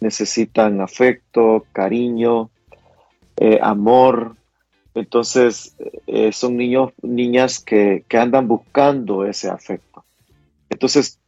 necesitan 0.00 0.80
afecto, 0.80 1.66
cariño, 1.72 2.50
amor, 3.60 4.36
entonces, 4.98 5.76
eh, 6.08 6.32
son 6.32 6.56
niños, 6.56 6.92
niñas 7.02 7.60
que, 7.60 8.04
andan 8.14 8.48
buscando 8.48 9.24
ese 9.24 9.48
afecto. 9.48 10.04
Entonces, 10.70 11.18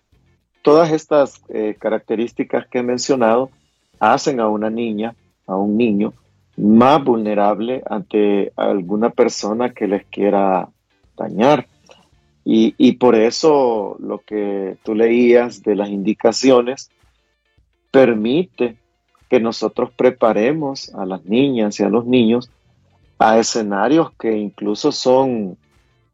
todas 0.62 0.90
estas 0.92 1.42
eh, 1.49 1.76
características 1.78 2.66
que 2.68 2.78
he 2.78 2.82
mencionado 2.82 3.50
hacen 3.99 4.40
a 4.40 4.49
una 4.49 4.70
niña, 4.70 5.14
a 5.47 5.56
un 5.56 5.76
niño, 5.76 6.12
más 6.56 7.02
vulnerable 7.02 7.82
ante 7.88 8.52
alguna 8.56 9.11
persona 9.11 9.73
que 9.73 9.87
les 9.88 10.04
quiera 10.06 10.68
dañar. 11.16 11.66
Y, 12.44 12.75
y, 12.78 12.92
por 12.92 13.14
eso 13.14 13.97
lo 14.00 14.18
que 14.18 14.76
tú 14.82 14.94
leías 14.94 15.62
de 15.62 15.76
las 15.76 15.90
indicaciones 15.90 16.90
permite 17.90 18.76
que 19.28 19.40
nosotros 19.40 19.90
preparemos 19.97 20.92
a 20.94 21.04
las 21.04 21.25
niñas 21.25 21.78
y 21.78 21.85
a 21.85 21.88
los 21.88 22.06
niños 22.06 22.50
a 23.18 23.38
escenarios 23.38 24.11
que 24.18 24.37
incluso 24.37 24.90
son 24.90 25.56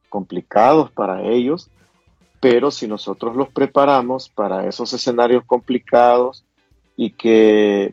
complicados 0.08 0.90
para 0.90 1.22
ellos, 1.22 1.70
pero 2.48 2.70
si 2.70 2.86
nosotros 2.86 3.34
los 3.34 3.48
preparamos 3.48 4.28
para 4.28 4.68
esos 4.68 4.92
escenarios 4.92 5.44
complicados 5.44 6.44
y 6.96 7.10
que 7.10 7.92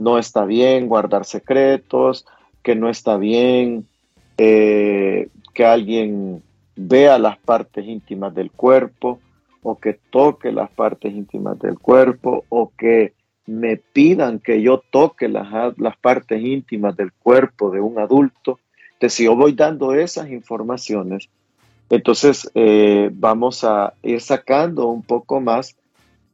no 0.00 0.16
está 0.16 0.46
bien 0.46 0.88
guardar 0.88 1.26
secretos, 1.26 2.24
que 2.62 2.74
no 2.74 2.88
está 2.88 3.18
bien 3.18 3.86
eh, 4.38 5.28
que 5.52 5.66
alguien 5.66 6.42
vea 6.74 7.18
las 7.18 7.36
partes 7.36 7.86
íntimas 7.86 8.34
del 8.34 8.50
cuerpo 8.50 9.20
o 9.62 9.78
que 9.78 9.98
toque 10.08 10.52
las 10.52 10.70
partes 10.70 11.12
íntimas 11.12 11.58
del 11.58 11.78
cuerpo 11.78 12.46
o 12.48 12.72
que 12.78 13.12
me 13.44 13.76
pidan 13.76 14.38
que 14.38 14.62
yo 14.62 14.82
toque 14.90 15.28
las, 15.28 15.76
las 15.76 15.98
partes 15.98 16.42
íntimas 16.42 16.96
del 16.96 17.12
cuerpo 17.12 17.70
de 17.70 17.82
un 17.82 17.98
adulto. 17.98 18.58
Entonces, 18.94 19.12
si 19.12 19.24
yo 19.24 19.36
voy 19.36 19.52
dando 19.52 19.92
esas 19.92 20.30
informaciones, 20.30 21.28
entonces 21.92 22.50
eh, 22.54 23.10
vamos 23.12 23.64
a 23.64 23.92
ir 24.02 24.22
sacando 24.22 24.86
un 24.86 25.02
poco 25.02 25.42
más 25.42 25.76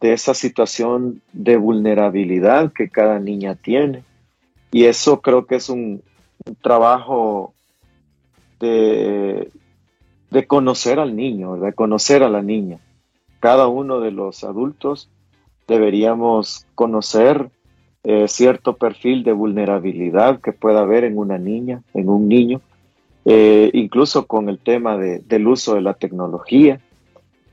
de 0.00 0.12
esa 0.12 0.32
situación 0.32 1.20
de 1.32 1.56
vulnerabilidad 1.56 2.72
que 2.72 2.88
cada 2.88 3.18
niña 3.18 3.56
tiene. 3.56 4.04
Y 4.70 4.84
eso 4.84 5.20
creo 5.20 5.46
que 5.46 5.56
es 5.56 5.68
un, 5.68 6.00
trabajo 6.62 7.54
de, 8.60 9.50
conocer 10.46 11.00
al 11.00 11.16
niño, 11.16 11.56
de 11.56 11.72
conocer 11.72 12.22
a 12.22 12.28
la 12.28 12.40
niña. 12.40 12.78
Cada 13.40 13.66
uno 13.66 13.98
de 13.98 14.12
los 14.12 14.44
adultos 14.44 15.10
deberíamos 15.66 16.66
conocer 16.76 17.50
eh, 18.04 18.28
cierto 18.28 18.76
perfil 18.76 19.24
de 19.24 19.32
vulnerabilidad 19.32 20.40
que 20.40 20.52
pueda 20.52 20.82
haber 20.82 21.02
en 21.02 21.18
una 21.18 21.36
niña, 21.36 21.82
en 21.94 22.08
un 22.08 22.28
niño, 22.28 22.60
eh, 23.30 23.68
incluso 23.74 24.26
con 24.26 24.48
el 24.48 24.58
tema 24.58 24.96
del 24.96 25.46
uso 25.46 25.74
de 25.74 25.82
la 25.82 25.92
tecnología, 25.92 26.80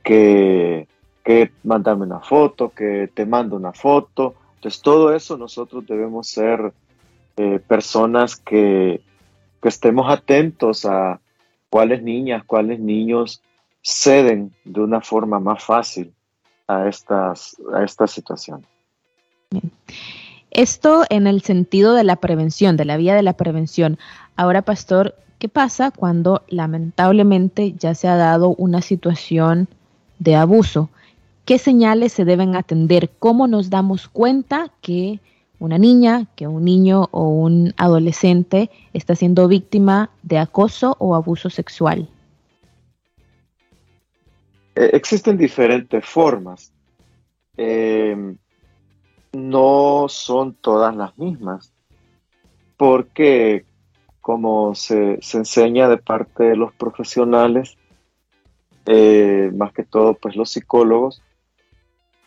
que, 0.04 0.88
que 1.22 1.52
mandarme 1.66 2.06
una 2.06 2.22
foto, 2.22 2.70
que 2.70 3.10
te 3.14 3.26
mando 3.26 3.58
una 3.58 3.74
foto. 3.74 4.36
Entonces 4.56 4.82
todo 4.82 5.14
eso 5.14 5.38
nosotros 5.38 5.86
debemos 5.86 6.28
ser 6.30 6.72
eh, 7.36 7.60
personas 7.68 8.38
que, 8.38 9.02
que 9.62 9.68
estemos 9.68 10.10
atentos 10.10 10.86
a 10.86 11.20
cuáles 11.70 12.02
niñas, 12.02 12.46
cuáles 12.46 12.80
niños 12.80 13.42
ceden 13.82 14.54
de 14.64 14.80
una 14.80 15.02
forma 15.02 15.42
más 15.42 15.62
fácil 15.62 16.14
a 16.70 16.88
estas, 16.88 17.58
a 17.74 17.84
esta 17.84 18.08
situación. 18.08 18.66
Esto 20.52 21.04
en 21.10 21.28
el 21.28 21.42
sentido 21.42 21.96
de 21.96 22.06
la 22.06 22.16
prevención, 22.16 22.78
de 22.78 22.86
la 22.86 22.96
vía 22.96 23.14
de 23.14 23.24
la 23.24 23.34
prevención. 23.34 24.00
Ahora, 24.38 24.62
pastor, 24.62 25.16
¿qué 25.40 25.50
pasa 25.50 25.92
cuando 25.92 26.44
lamentablemente 26.48 27.74
ya 27.74 27.96
se 27.96 28.08
ha 28.08 28.16
dado 28.16 28.50
una 28.56 28.82
situación 28.82 29.68
de 30.20 30.36
abuso? 30.36 30.90
¿Qué 31.46 31.60
señales 31.60 32.14
se 32.14 32.26
deben 32.26 32.56
atender? 32.56 33.12
¿Cómo 33.20 33.48
nos 33.48 33.70
damos 33.70 34.08
cuenta 34.08 34.72
que 34.82 35.20
una 35.60 35.78
niña, 35.78 36.28
que 36.36 36.48
un 36.48 36.66
niño 36.66 37.08
o 37.12 37.28
un 37.28 37.74
adolescente 37.78 38.70
está 38.94 39.16
siendo 39.16 39.48
víctima 39.48 40.10
de 40.24 40.40
acoso 40.40 40.96
o 41.00 41.16
abuso 41.16 41.50
sexual? 41.50 42.10
Eh, 44.76 44.90
existen 44.94 45.38
diferentes 45.38 46.06
formas. 46.06 46.74
Em, 47.58 48.38
no 49.32 50.08
son 50.10 50.54
todas 50.56 50.96
las 50.96 51.18
mismas, 51.18 51.74
porque 52.76 53.66
como 54.26 54.74
se, 54.74 55.20
enseña 55.34 55.88
de 55.88 55.98
parte 55.98 56.46
de 56.46 56.56
los 56.56 56.74
profesionales, 56.74 57.78
eh, 58.88 59.52
más 59.54 59.72
que 59.72 59.84
todo 59.84 60.16
pues 60.16 60.36
los 60.36 60.50
psicólogos, 60.50 61.22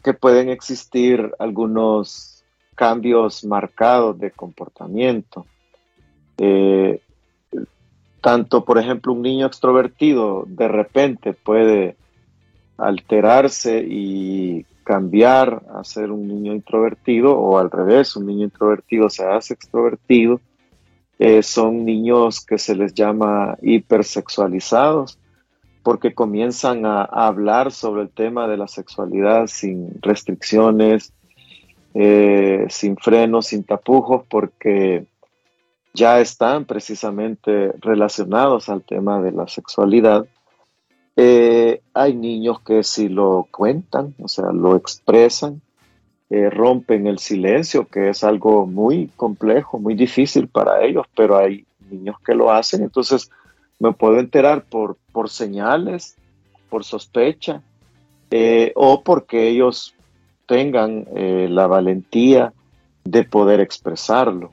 que 0.05 0.14
pueden 0.14 0.49
existir 0.49 1.33
algunos 1.40 2.45
cambios 2.76 3.45
marcados 3.45 4.17
de 4.21 4.31
comportamiento. 4.31 5.45
Eh, 6.37 7.00
tanto, 8.21 8.64
por 8.64 8.78
ejemplo, 8.78 9.12
un 9.12 9.23
niño 9.23 9.47
extrovertido 9.47 10.45
de 10.47 10.69
repente 10.69 11.33
puede 11.33 11.97
alterarse 12.76 13.85
y 13.85 14.64
cambiar 14.85 15.64
a 15.75 15.83
ser 15.83 16.12
un 16.12 16.28
niño 16.28 16.52
introvertido 16.52 17.37
o 17.37 17.58
al 17.58 17.73
revés, 17.73 18.15
un 18.15 18.26
niño 18.26 18.45
introvertido 18.45 19.11
se 19.11 19.25
hace 19.25 19.54
extrovertido. 19.54 20.41
Eh, 21.19 21.43
son 21.43 21.85
niños 21.85 22.45
que 22.45 22.59
se 22.59 22.76
les 22.76 22.95
llama 22.95 23.57
hipersexualizados 23.61 25.19
porque 25.83 26.15
comienzan 26.15 26.85
a, 26.85 27.02
hablar 27.04 27.73
sobre 27.73 28.02
el 28.02 28.11
tema 28.11 28.47
de 28.47 28.57
la 28.57 28.69
sexualidad 28.69 29.47
sin 29.47 30.00
restricciones, 30.02 31.13
eh, 31.95 32.67
sin 32.69 32.97
frenos, 32.99 33.47
sin 33.47 33.65
tapujos, 33.65 34.23
porque 34.28 35.07
ya 35.95 36.21
están 36.21 36.67
precisamente 36.67 37.73
relacionados 37.81 38.69
al 38.69 38.83
tema 38.83 39.23
de 39.23 39.33
la 39.33 39.49
sexualidad. 39.49 40.26
Eh, 41.17 41.81
hay 41.95 42.15
niños 42.15 42.61
que 42.61 42.85
si 42.85 43.09
lo 43.09 43.49
cuentan, 43.50 44.15
o 44.23 44.28
sea, 44.28 44.52
lo 44.52 44.76
expresan, 44.76 45.63
eh, 46.30 46.50
rompen 46.50 47.06
el 47.06 47.19
silencio, 47.19 47.86
que 47.86 48.10
es 48.10 48.23
algo 48.25 48.67
muy 48.67 49.10
complejo, 49.17 49.78
muy 49.78 49.95
difícil 49.95 50.49
para 50.49 50.84
ellos, 50.84 51.06
pero 51.17 51.36
hay 51.38 51.64
niños 51.91 52.17
que 52.25 52.34
lo 52.34 52.52
hacen, 52.52 52.82
entonces 52.82 53.30
me 53.78 53.93
puedo 53.93 54.19
enterar 54.19 54.64
por, 54.64 54.97
por 55.12 55.30
señales, 55.30 56.17
por 56.69 56.84
sospecha, 56.84 57.62
eh, 58.30 58.73
o 58.75 59.02
porque 59.02 59.49
ellos 59.49 59.95
tengan 60.47 61.06
la 61.14 61.67
valentía 61.67 62.54
de 63.04 63.25
poder 63.25 63.60
expresarlo. 63.60 64.50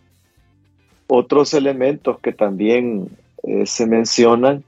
Otros 1.07 1.53
elementos 1.53 2.19
que 2.19 2.33
también 2.33 3.09
se 3.63 3.88
mencionan 3.88 4.65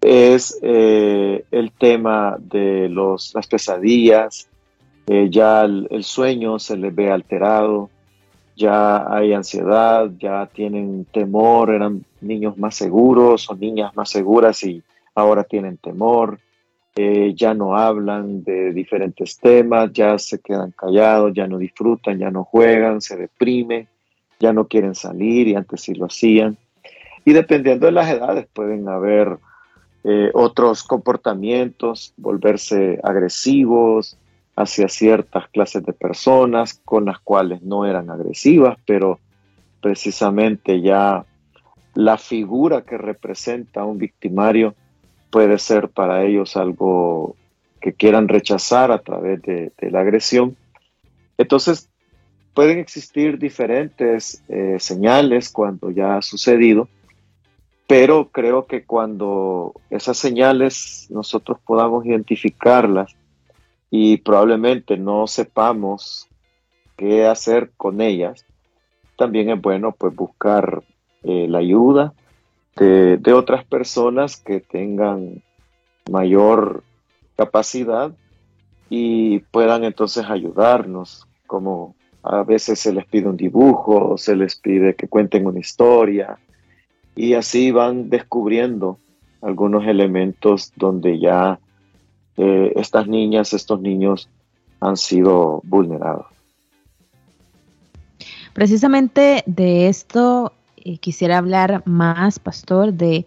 es 0.00 0.58
eh, 0.62 1.44
el 1.50 1.72
tema 1.72 2.36
de 2.38 2.88
los, 2.88 3.34
las 3.34 3.46
pesadillas, 3.46 4.48
eh, 5.08 5.28
ya 5.30 5.64
el, 5.64 6.04
sueño 6.04 6.58
se 6.58 6.76
les 6.76 6.94
ve 6.94 7.10
alterado, 7.10 7.88
ya 8.54 9.10
hay 9.10 9.32
ansiedad, 9.32 10.10
ya 10.18 10.44
tienen 10.46 11.06
temor, 11.06 11.70
eran 11.70 12.04
niños 12.20 12.58
más 12.58 12.74
seguros 12.74 13.48
o 13.48 13.54
niñas 13.54 13.96
más 13.96 14.10
seguras 14.10 14.62
y 14.64 14.82
ahora 15.14 15.44
tienen 15.44 15.78
temor, 15.78 16.38
eh, 16.94 17.32
ya 17.34 17.54
no 17.54 17.74
hablan 17.74 18.44
de 18.44 18.72
diferentes 18.74 19.38
temas, 19.38 19.90
ya 19.94 20.18
se 20.18 20.40
quedan 20.40 20.72
callados, 20.72 21.32
ya 21.32 21.46
no 21.46 21.56
disfrutan, 21.56 22.18
ya 22.18 22.30
no 22.30 22.44
juegan, 22.44 23.00
se 23.00 23.16
deprimen, 23.16 23.88
ya 24.38 24.52
no 24.52 24.66
quieren 24.66 24.94
salir 24.94 25.48
y 25.48 25.54
antes 25.54 25.80
sí 25.80 25.94
lo 25.94 26.04
hacían. 26.04 26.58
Y 27.24 27.32
dependiendo 27.32 27.86
de 27.86 27.92
las 27.92 28.10
edades 28.10 28.46
pueden 28.52 28.86
haber 28.90 29.38
eh, 30.04 30.30
otros 30.34 30.82
comportamientos, 30.82 32.12
volverse 32.18 33.00
agresivos 33.02 34.18
hacia 34.58 34.88
ciertas 34.88 35.48
clases 35.48 35.84
de 35.86 35.92
personas 35.92 36.80
con 36.84 37.04
las 37.04 37.20
cuales 37.20 37.62
no 37.62 37.86
eran 37.86 38.10
agresivas, 38.10 38.76
pero 38.84 39.20
precisamente 39.80 40.80
ya 40.80 41.24
la 41.94 42.18
figura 42.18 42.82
que 42.82 42.98
representa 42.98 43.82
a 43.82 43.84
un 43.84 43.98
victimario 43.98 44.74
puede 45.30 45.58
ser 45.58 45.88
para 45.88 46.24
ellos 46.24 46.56
algo 46.56 47.36
que 47.80 47.92
quieran 47.92 48.26
rechazar 48.26 48.90
a 48.90 48.98
través 48.98 49.40
de, 49.42 49.72
la 49.80 50.00
agresión. 50.00 50.56
Entonces, 51.36 51.88
pueden 52.52 52.80
existir 52.80 53.38
diferentes 53.38 54.42
eh, 54.48 54.76
señales 54.80 55.50
cuando 55.50 55.90
ya 55.90 56.16
ha 56.16 56.22
sucedido 56.22 56.88
pero 57.88 58.28
creo 58.28 58.66
que 58.66 58.84
cuando 58.84 59.72
esas 59.88 60.18
señales 60.18 61.06
nosotros 61.08 61.58
podamos 61.64 62.04
identificarlas 62.04 63.16
y 63.90 64.18
probablemente 64.18 64.96
no 64.96 65.26
sepamos 65.26 66.28
qué 66.96 67.26
hacer 67.26 67.70
con 67.76 68.00
ellas, 68.00 68.44
también 69.16 69.50
es 69.50 69.60
bueno 69.60 69.92
pues 69.92 70.14
buscar 70.14 70.82
eh, 71.22 71.46
la 71.48 71.58
ayuda 71.58 72.12
de, 72.76 73.16
de, 73.16 73.32
otras 73.32 73.64
personas 73.64 74.36
que 74.36 74.60
tengan 74.60 75.42
mayor 76.10 76.84
capacidad 77.36 78.12
y 78.88 79.40
puedan 79.40 79.84
entonces 79.84 80.24
ayudarnos, 80.28 81.26
como 81.46 81.94
a 82.22 82.42
veces 82.42 82.78
se 82.78 82.92
les 82.92 83.06
pide 83.06 83.28
un 83.28 83.36
dibujo, 83.36 84.16
se 84.16 84.36
les 84.36 84.56
pide 84.56 84.94
que 84.94 85.08
cuenten 85.08 85.46
una 85.46 85.60
historia, 85.60 86.38
y 87.18 87.34
así 87.34 87.72
van 87.72 88.10
descubriendo 88.10 88.98
algunos 89.42 89.86
elementos 89.86 90.72
donde 90.76 91.18
ya 91.18 91.58
eh, 92.38 92.72
estas 92.76 93.08
niñas, 93.08 93.52
estos 93.52 93.80
niños 93.80 94.28
han 94.80 94.96
sido 94.96 95.60
vulnerados. 95.64 96.26
Precisamente 98.52 99.42
de 99.46 99.88
esto 99.88 100.52
eh, 100.76 100.98
quisiera 100.98 101.38
hablar 101.38 101.82
más, 101.84 102.38
pastor, 102.38 102.92
de 102.92 103.26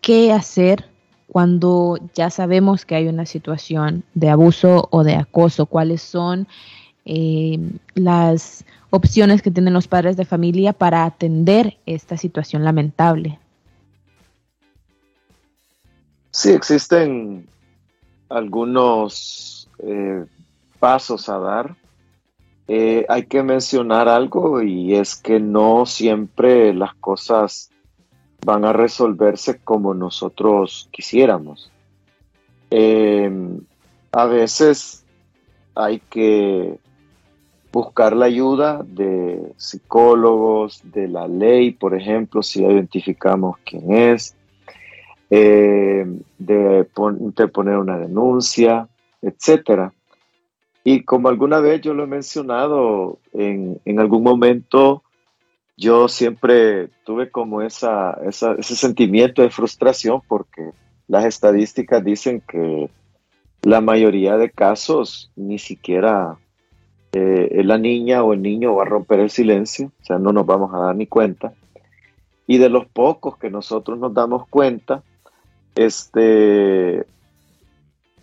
qué 0.00 0.32
hacer 0.32 0.88
cuando 1.28 1.98
ya 2.14 2.30
sabemos 2.30 2.84
que 2.84 2.94
hay 2.94 3.08
una 3.08 3.26
situación 3.26 4.04
de 4.14 4.30
abuso 4.30 4.88
o 4.90 5.02
de 5.02 5.16
acoso, 5.16 5.66
cuáles 5.66 6.02
son 6.02 6.46
eh, 7.04 7.58
las 7.94 8.64
opciones 8.90 9.42
que 9.42 9.50
tienen 9.50 9.74
los 9.74 9.88
padres 9.88 10.16
de 10.16 10.24
familia 10.24 10.72
para 10.72 11.04
atender 11.04 11.76
esta 11.84 12.16
situación 12.16 12.64
lamentable. 12.64 13.38
Sí, 16.30 16.50
existen 16.50 17.46
algunos 18.28 19.68
eh, 19.78 20.24
pasos 20.78 21.28
a 21.28 21.38
dar. 21.38 21.76
Eh, 22.68 23.06
hay 23.08 23.26
que 23.26 23.42
mencionar 23.42 24.08
algo 24.08 24.60
y 24.60 24.94
es 24.94 25.14
que 25.14 25.38
no 25.38 25.86
siempre 25.86 26.74
las 26.74 26.94
cosas 26.96 27.70
van 28.44 28.64
a 28.64 28.72
resolverse 28.72 29.58
como 29.58 29.94
nosotros 29.94 30.88
quisiéramos. 30.90 31.70
Em, 32.70 33.60
a 34.12 34.26
veces 34.26 35.04
hay 35.74 36.00
que 36.10 36.78
buscar 37.72 38.16
la 38.16 38.26
ayuda 38.26 38.82
de 38.84 39.52
psicólogos, 39.56 40.80
de 40.84 41.08
la 41.08 41.28
ley, 41.28 41.72
por 41.72 41.94
ejemplo, 41.94 42.42
si 42.42 42.64
identificamos 42.64 43.58
quién 43.64 43.92
es, 43.92 44.34
eh, 45.30 46.06
de 46.38 46.86
interponer 47.20 47.78
una 47.78 47.98
denuncia, 47.98 48.88
etcétera. 49.22 49.92
Y 50.84 51.02
como 51.02 51.28
alguna 51.28 51.60
vez 51.60 51.80
yo 51.80 51.94
lo 51.94 52.04
he 52.04 52.06
mencionado, 52.06 53.18
en, 53.32 53.80
en 53.84 54.00
algún 54.00 54.22
momento 54.22 55.02
yo 55.76 56.08
siempre 56.08 56.88
tuve 57.04 57.30
como 57.30 57.60
esa, 57.60 58.18
ese 58.24 58.76
sentimiento 58.76 59.42
de 59.42 59.50
frustración 59.50 60.22
porque 60.26 60.70
las 61.06 61.24
estadísticas 61.24 62.02
dicen 62.02 62.40
que 62.40 62.88
la 63.62 63.80
mayoría 63.80 64.36
de 64.36 64.50
casos 64.50 65.30
ni 65.36 65.58
siquiera 65.58 66.38
eh, 67.12 67.62
la 67.64 67.78
niña 67.78 68.22
o 68.22 68.32
el 68.32 68.42
niño 68.42 68.74
va 68.74 68.82
a 68.82 68.86
romper 68.86 69.20
el 69.20 69.30
silencio, 69.30 69.90
o 70.00 70.04
sea, 70.04 70.18
no 70.18 70.32
nos 70.32 70.46
vamos 70.46 70.72
a 70.74 70.78
dar 70.78 70.96
ni 70.96 71.06
cuenta. 71.06 71.52
Y 72.46 72.58
de 72.58 72.68
los 72.68 72.86
pocos 72.86 73.38
que 73.38 73.50
nosotros 73.50 73.98
nos 73.98 74.14
damos 74.14 74.46
cuenta, 74.48 75.02
este, 75.76 77.06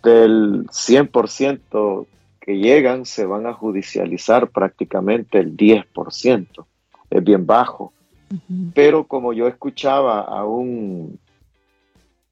del 0.02 0.66
100% 0.66 2.06
que 2.40 2.58
llegan 2.58 3.06
se 3.06 3.24
van 3.24 3.46
a 3.46 3.54
judicializar 3.54 4.48
prácticamente 4.48 5.38
el 5.38 5.56
10%, 5.56 6.66
es 7.10 7.24
bien 7.24 7.46
bajo. 7.46 7.92
Pero 8.74 9.06
como 9.06 9.32
yo 9.32 9.46
escuchaba 9.46 10.20
a 10.20 10.44
un, 10.44 11.18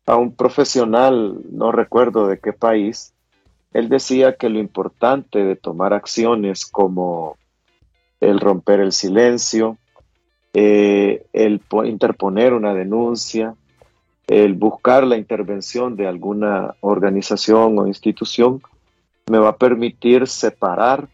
a 0.04 0.16
un 0.16 0.34
profesional, 0.34 1.38
no 1.50 1.70
recuerdo 1.70 2.26
de 2.26 2.38
qué 2.38 2.52
país, 2.52 3.14
él 3.72 3.88
decía 3.88 4.36
que 4.36 4.48
lo 4.48 4.58
importante 4.58 5.44
de 5.44 5.56
tomar 5.56 5.94
acciones 5.94 6.66
como 6.66 7.36
el 8.20 8.40
romper 8.40 8.80
el 8.80 8.92
silencio, 8.92 9.78
eh, 10.54 11.24
el 11.32 11.60
interponer 11.84 12.52
una 12.52 12.74
denuncia, 12.74 13.54
el 14.26 14.54
buscar 14.54 15.04
la 15.04 15.16
intervención 15.16 15.96
de 15.96 16.06
alguna 16.06 16.74
organización 16.80 17.78
o 17.78 17.86
institución, 17.86 18.62
me 19.30 19.38
va 19.38 19.50
a 19.50 19.56
permitir 19.56 20.26
separar 20.26 21.08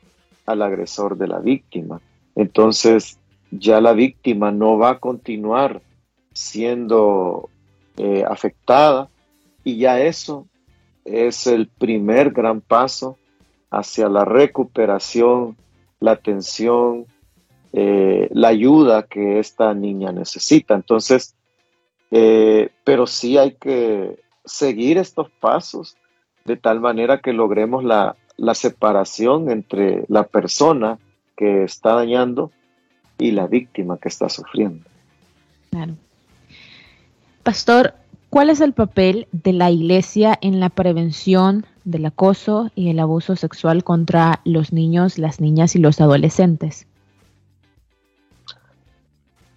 al 0.47 0.63
agresor 0.63 1.17
de 1.17 1.29
la 1.29 1.39
víctima. 1.39 2.01
Entonces, 2.35 3.19
ya 3.51 3.81
la 3.81 3.93
víctima 3.93 4.51
no 4.51 4.79
va 4.79 4.91
a 4.91 4.99
continuar 4.99 5.83
siendo 6.33 7.51
eh, 7.97 8.25
afectada 8.29 9.09
y 9.65 9.79
ya 9.79 10.01
eso 10.01 10.47
es 11.05 11.47
el 11.47 11.69
primer 11.69 12.31
gran 12.31 12.61
paso 12.61 13.17
hacia 13.71 14.09
la 14.09 14.25
recuperación, 14.25 15.57
la 16.01 16.13
atención, 16.13 17.07
eh, 17.73 18.29
la 18.31 18.49
ayuda 18.49 19.05
que 19.05 19.39
esta 19.39 19.75
niña 19.75 20.13
necesita. 20.13 20.75
Entonces, 20.75 21.35
eh, 22.11 22.71
pero 22.85 23.07
sí 23.07 23.39
hay 23.39 23.53
que 23.53 24.19
seguir 24.45 24.99
estos 24.99 25.31
pasos 25.31 25.97
de 26.45 26.57
tal 26.57 26.81
manera 26.81 27.21
que 27.21 27.33
logremos 27.33 27.85
la, 27.85 28.17
la 28.37 28.55
separación 28.55 29.51
entre 29.51 30.05
la 30.09 30.25
persona 30.25 30.99
que 31.37 31.65
está 31.65 31.95
dañando 31.95 32.51
y 33.19 33.33
la 33.33 33.47
víctima 33.47 33.99
que 33.99 34.09
está 34.09 34.29
sufriendo. 34.29 34.85
Claro. 35.71 35.95
Pastor, 37.43 37.95
¿cuál 38.31 38.51
es 38.51 38.61
el 38.61 38.73
papel 38.73 39.27
de 39.33 39.53
la 39.53 39.71
Iglesia 39.71 40.39
en 40.41 40.61
la 40.61 40.71
prevención 40.71 41.67
del 41.85 42.07
acoso 42.07 42.71
y 42.75 42.91
el 42.91 43.01
abuso 43.01 43.37
sexual 43.37 43.85
contra 43.85 44.41
los 44.45 44.73
niños, 44.73 45.19
las 45.19 45.41
niñas 45.41 45.75
y 45.75 45.79
los 45.79 46.01
adolescentes? 46.01 46.87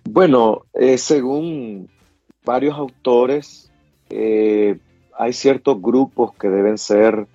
Bueno, 0.03 0.63
eh, 0.73 0.97
según 0.97 1.89
varios 2.43 2.77
autores, 2.77 3.71
eh, 4.09 4.77
hay 5.17 5.33
ciertos 5.33 5.81
grupos 5.81 6.33
que 6.35 6.49
deben 6.49 6.77
ser 6.77 7.27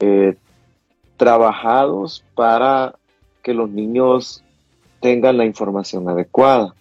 eh, 0.00 0.36
trabajados 1.16 2.24
para 2.34 2.96
que 3.42 3.54
los 3.54 3.70
niños 3.70 4.42
tengan 5.00 5.36
la 5.36 5.44
información 5.44 6.08
adecuada. 6.08 6.74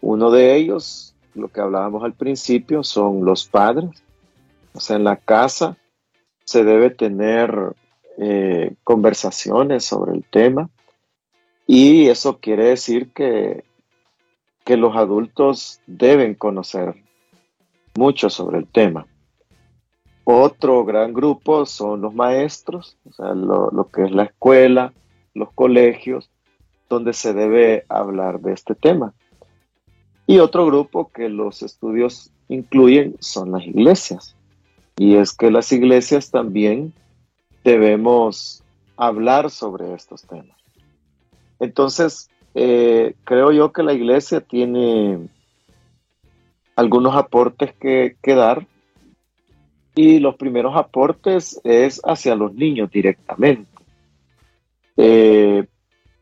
Uno 0.00 0.30
de 0.30 0.56
ellos, 0.56 1.14
lo 1.34 1.48
que 1.48 1.60
hablábamos 1.60 2.04
al 2.04 2.14
principio, 2.14 2.82
son 2.82 3.24
los 3.24 3.46
padres. 3.46 3.90
O 4.72 4.80
sea, 4.80 4.96
en 4.96 5.04
la 5.04 5.16
casa 5.16 5.76
se 6.44 6.64
debe 6.64 6.90
tener 6.90 7.74
eh, 8.16 8.74
conversaciones 8.84 9.84
sobre 9.84 10.12
el 10.12 10.24
tema 10.24 10.70
y 11.66 12.08
eso 12.08 12.38
quiere 12.38 12.64
decir 12.64 13.10
que 13.12 13.64
que 14.68 14.76
los 14.76 14.94
adultos 14.96 15.80
deben 15.86 16.34
conocer 16.34 16.94
mucho 17.96 18.28
sobre 18.28 18.58
el 18.58 18.66
tema. 18.66 19.06
Otro 20.24 20.84
gran 20.84 21.14
grupo 21.14 21.64
son 21.64 22.02
los 22.02 22.12
maestros, 22.14 22.98
o 23.08 23.12
sea, 23.14 23.32
lo, 23.32 23.88
que 23.90 24.04
es 24.04 24.10
la 24.10 24.24
escuela, 24.24 24.92
los 25.32 25.50
colegios, 25.54 26.30
donde 26.90 27.14
se 27.14 27.32
debe 27.32 27.86
hablar 27.88 28.40
de 28.40 28.52
este 28.52 28.74
tema. 28.74 29.14
Y 30.26 30.40
otro 30.40 30.66
grupo 30.66 31.10
que 31.14 31.30
los 31.30 31.62
estudios 31.62 32.30
incluyen 32.50 33.16
son 33.20 33.52
las 33.52 33.66
iglesias. 33.66 34.36
Y 34.98 35.14
es 35.14 35.32
que 35.32 35.50
las 35.50 35.72
iglesias 35.72 36.30
también 36.30 36.92
debemos 37.64 38.62
hablar 38.98 39.48
sobre 39.48 39.94
estos 39.94 40.26
temas. 40.26 40.58
Entonces, 41.58 42.28
eh, 42.60 43.14
creo 43.22 43.52
yo 43.52 43.72
que 43.72 43.84
la 43.84 43.92
iglesia 43.92 44.40
tiene 44.40 45.28
algunos 46.74 47.14
aportes 47.14 47.72
que, 47.74 48.16
dar 48.24 48.66
y 49.94 50.18
los 50.18 50.34
primeros 50.34 50.74
aportes 50.74 51.60
es 51.62 52.00
hacia 52.04 52.34
los 52.34 52.52
niños 52.54 52.90
directamente. 52.90 53.70
Eh, 54.96 55.68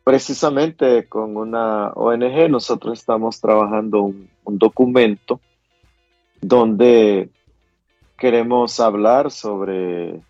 precisamente 0.05 1.09
con 1.09 1.39
una 1.39 1.93
ONG 1.93 2.51
nosotros 2.51 2.99
estamos 2.99 3.41
trabajando 3.41 4.03
un, 4.03 4.29
un 4.45 4.59
documento 4.59 5.41
donde 6.43 7.31
queremos 8.19 8.79
hablar 8.79 9.31
sobre 9.31 10.21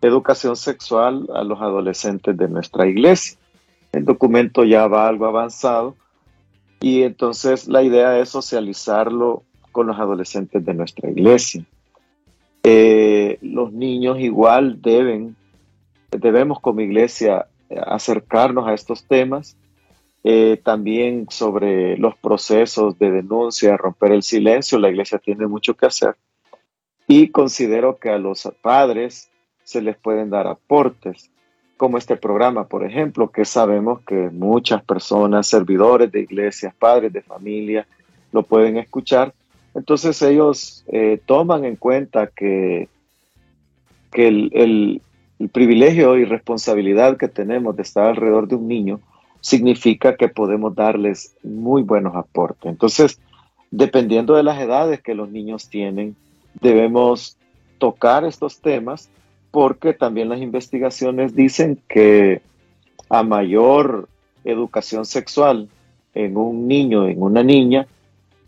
educación 0.00 0.54
sexual 0.54 1.26
a 1.34 1.42
los 1.42 1.60
adolescentes 1.60 2.36
de 2.36 2.48
nuestra 2.48 2.86
iglesia. 2.86 3.36
El 3.94 4.04
documento 4.04 4.64
ya 4.64 4.88
va 4.88 5.06
algo 5.06 5.26
avanzado 5.26 5.94
y 6.80 7.02
entonces 7.02 7.68
la 7.68 7.82
idea 7.84 8.18
es 8.18 8.28
socializarlo 8.28 9.44
con 9.70 9.86
los 9.86 9.98
adolescentes 9.98 10.64
de 10.64 10.74
nuestra 10.74 11.08
iglesia. 11.08 11.64
Eh, 12.64 13.38
los 13.40 13.72
niños 13.72 14.18
igual 14.18 14.82
deben, 14.82 15.36
debemos 16.10 16.58
como 16.58 16.80
iglesia 16.80 17.46
acercarnos 17.86 18.66
a 18.66 18.74
estos 18.74 19.04
temas, 19.04 19.56
eh, 20.24 20.60
también 20.64 21.26
sobre 21.30 21.96
los 21.96 22.16
procesos 22.16 22.98
de 22.98 23.12
denuncia, 23.12 23.76
romper 23.76 24.10
el 24.10 24.24
silencio, 24.24 24.78
la 24.78 24.88
iglesia 24.88 25.18
tiene 25.18 25.46
mucho 25.46 25.74
que 25.74 25.86
hacer. 25.86 26.16
Y 27.06 27.28
considero 27.28 27.98
que 27.98 28.10
a 28.10 28.18
los 28.18 28.50
padres 28.60 29.30
se 29.62 29.82
les 29.82 29.96
pueden 29.96 30.30
dar 30.30 30.48
aportes 30.48 31.30
como 31.76 31.98
este 31.98 32.16
programa, 32.16 32.66
por 32.68 32.84
ejemplo, 32.84 33.30
que 33.30 33.44
sabemos 33.44 34.00
que 34.02 34.30
muchas 34.30 34.82
personas, 34.84 35.46
servidores 35.46 36.10
de 36.12 36.20
iglesias, 36.20 36.74
padres 36.74 37.12
de 37.12 37.22
familia, 37.22 37.86
lo 38.32 38.42
pueden 38.42 38.76
escuchar. 38.76 39.34
Entonces 39.74 40.20
ellos 40.22 40.84
eh, 40.88 41.20
toman 41.26 41.64
en 41.64 41.76
cuenta 41.76 42.28
que, 42.28 42.88
que 44.12 44.28
el, 44.28 45.02
privilegio 45.52 46.16
y 46.16 46.24
responsabilidad 46.24 47.18
que 47.18 47.28
tenemos 47.28 47.76
de 47.76 47.82
estar 47.82 48.08
alrededor 48.08 48.48
de 48.48 48.54
un 48.54 48.66
niño 48.66 49.00
significa 49.40 50.16
que 50.16 50.28
podemos 50.28 50.74
darles 50.74 51.36
muy 51.42 51.82
buenos 51.82 52.14
aportes. 52.14 52.70
Entonces, 52.70 53.20
dependiendo 53.70 54.36
de 54.36 54.42
las 54.42 54.58
edades 54.58 55.02
que 55.02 55.14
los 55.14 55.28
niños 55.28 55.68
tienen, 55.68 56.16
debemos 56.60 57.36
tocar 57.78 58.24
estos 58.24 58.60
temas 58.60 59.10
porque 59.54 59.92
también 59.92 60.28
las 60.28 60.40
investigaciones 60.40 61.36
dicen 61.36 61.80
que 61.88 62.42
a 63.08 63.22
mayor 63.22 64.08
educación 64.42 65.06
sexual 65.06 65.68
en 66.12 66.36
un 66.36 66.66
niño, 66.66 67.06
en 67.06 67.22
una 67.22 67.44
niña, 67.44 67.86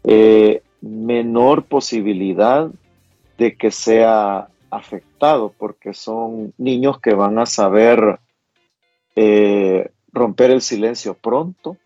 eh, 0.02 0.62
menor 0.80 1.62
posibilidad 1.62 2.68
de 3.38 3.56
que 3.56 3.70
sea 3.70 4.48
afectado, 4.68 5.54
porque 5.56 5.94
son 5.94 6.52
niños 6.58 6.98
que 6.98 7.14
van 7.14 7.38
a 7.38 7.46
saber 7.46 8.18
eh, 9.14 9.92
romper 10.12 10.50
el 10.50 10.60
silencio 10.60 11.14
pronto, 11.14 11.76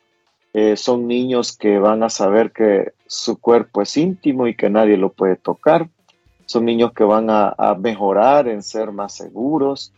eh, 0.55 0.79
son 0.79 1.07
niños 1.07 1.55
que 1.55 1.79
van 1.79 2.03
a 2.05 2.09
saber 2.09 2.53
que 2.53 2.93
su 3.07 3.39
cuerpo 3.39 3.83
es 3.83 3.99
íntimo 3.99 4.47
y 4.47 4.57
que 4.57 4.71
nadie 4.71 4.97
lo 4.97 5.13
puede 5.13 5.37
tocar, 5.37 5.91
son 6.51 6.65
niños 6.65 6.93
que 6.93 7.05
van 7.05 7.31
a, 7.31 7.55
mejorar 7.79 8.49
en 8.49 8.65
ser 8.65 8.91
más 8.91 9.15
seguros, 9.15 9.93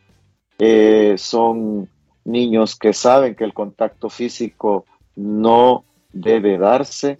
eh, 0.58 1.14
son 1.16 1.88
niños 2.26 2.76
que 2.76 2.92
saben 2.92 3.34
que 3.34 3.44
el 3.44 3.54
contacto 3.54 4.10
físico 4.10 4.84
no 5.16 5.82
debe 6.12 6.58
darse. 6.58 7.18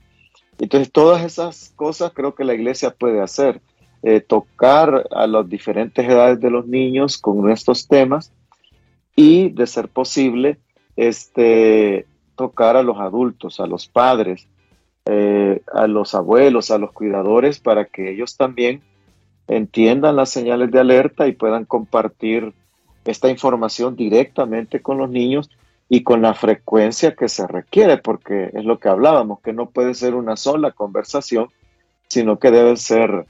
Entonces, 0.58 0.92
todas 0.92 1.24
esas 1.24 1.72
cosas 1.76 2.12
creo 2.14 2.34
que 2.34 2.44
la 2.44 2.52
iglesia 2.52 2.90
puede 2.90 3.22
hacer. 3.22 3.62
Eh, 4.02 4.20
tocar 4.20 5.08
a 5.10 5.26
las 5.26 5.48
diferentes 5.48 6.06
edades 6.06 6.38
de 6.38 6.50
los 6.50 6.66
niños 6.66 7.16
con 7.16 7.50
estos 7.50 7.88
temas 7.88 8.34
y, 9.16 9.48
de 9.48 9.66
ser 9.66 9.88
posible, 9.88 10.58
este, 10.94 12.04
tocar 12.36 12.76
a 12.76 12.82
los 12.82 12.98
adultos, 12.98 13.60
a 13.60 13.66
los 13.66 13.88
padres, 13.88 14.46
eh, 15.06 15.62
a 15.72 15.86
los 15.86 16.14
abuelos, 16.14 16.70
a 16.70 16.76
los 16.76 16.92
cuidadores, 16.92 17.60
para 17.60 17.86
que 17.86 18.12
ellos 18.12 18.36
también 18.36 18.82
entiendan 19.56 20.16
las 20.16 20.30
señales 20.30 20.70
de 20.70 20.80
alerta 20.80 21.26
y 21.26 21.32
puedan 21.32 21.64
compartir 21.64 22.52
esta 23.04 23.28
información 23.28 23.96
directamente 23.96 24.80
con 24.80 24.98
los 24.98 25.10
niños 25.10 25.50
y 25.88 26.02
con 26.04 26.22
la 26.22 26.34
frecuencia 26.34 27.14
que 27.14 27.28
se 27.28 27.46
requiere, 27.46 27.98
porque 27.98 28.50
es 28.54 28.64
lo 28.64 28.78
que 28.78 28.88
hablábamos, 28.88 29.40
que 29.40 29.52
no 29.52 29.66
puede 29.66 29.94
ser 29.94 30.14
una 30.14 30.36
sola 30.36 30.70
conversación, 30.70 31.48
sino 32.08 32.38
que 32.38 32.50
deben 32.50 32.76
ser 32.76 33.26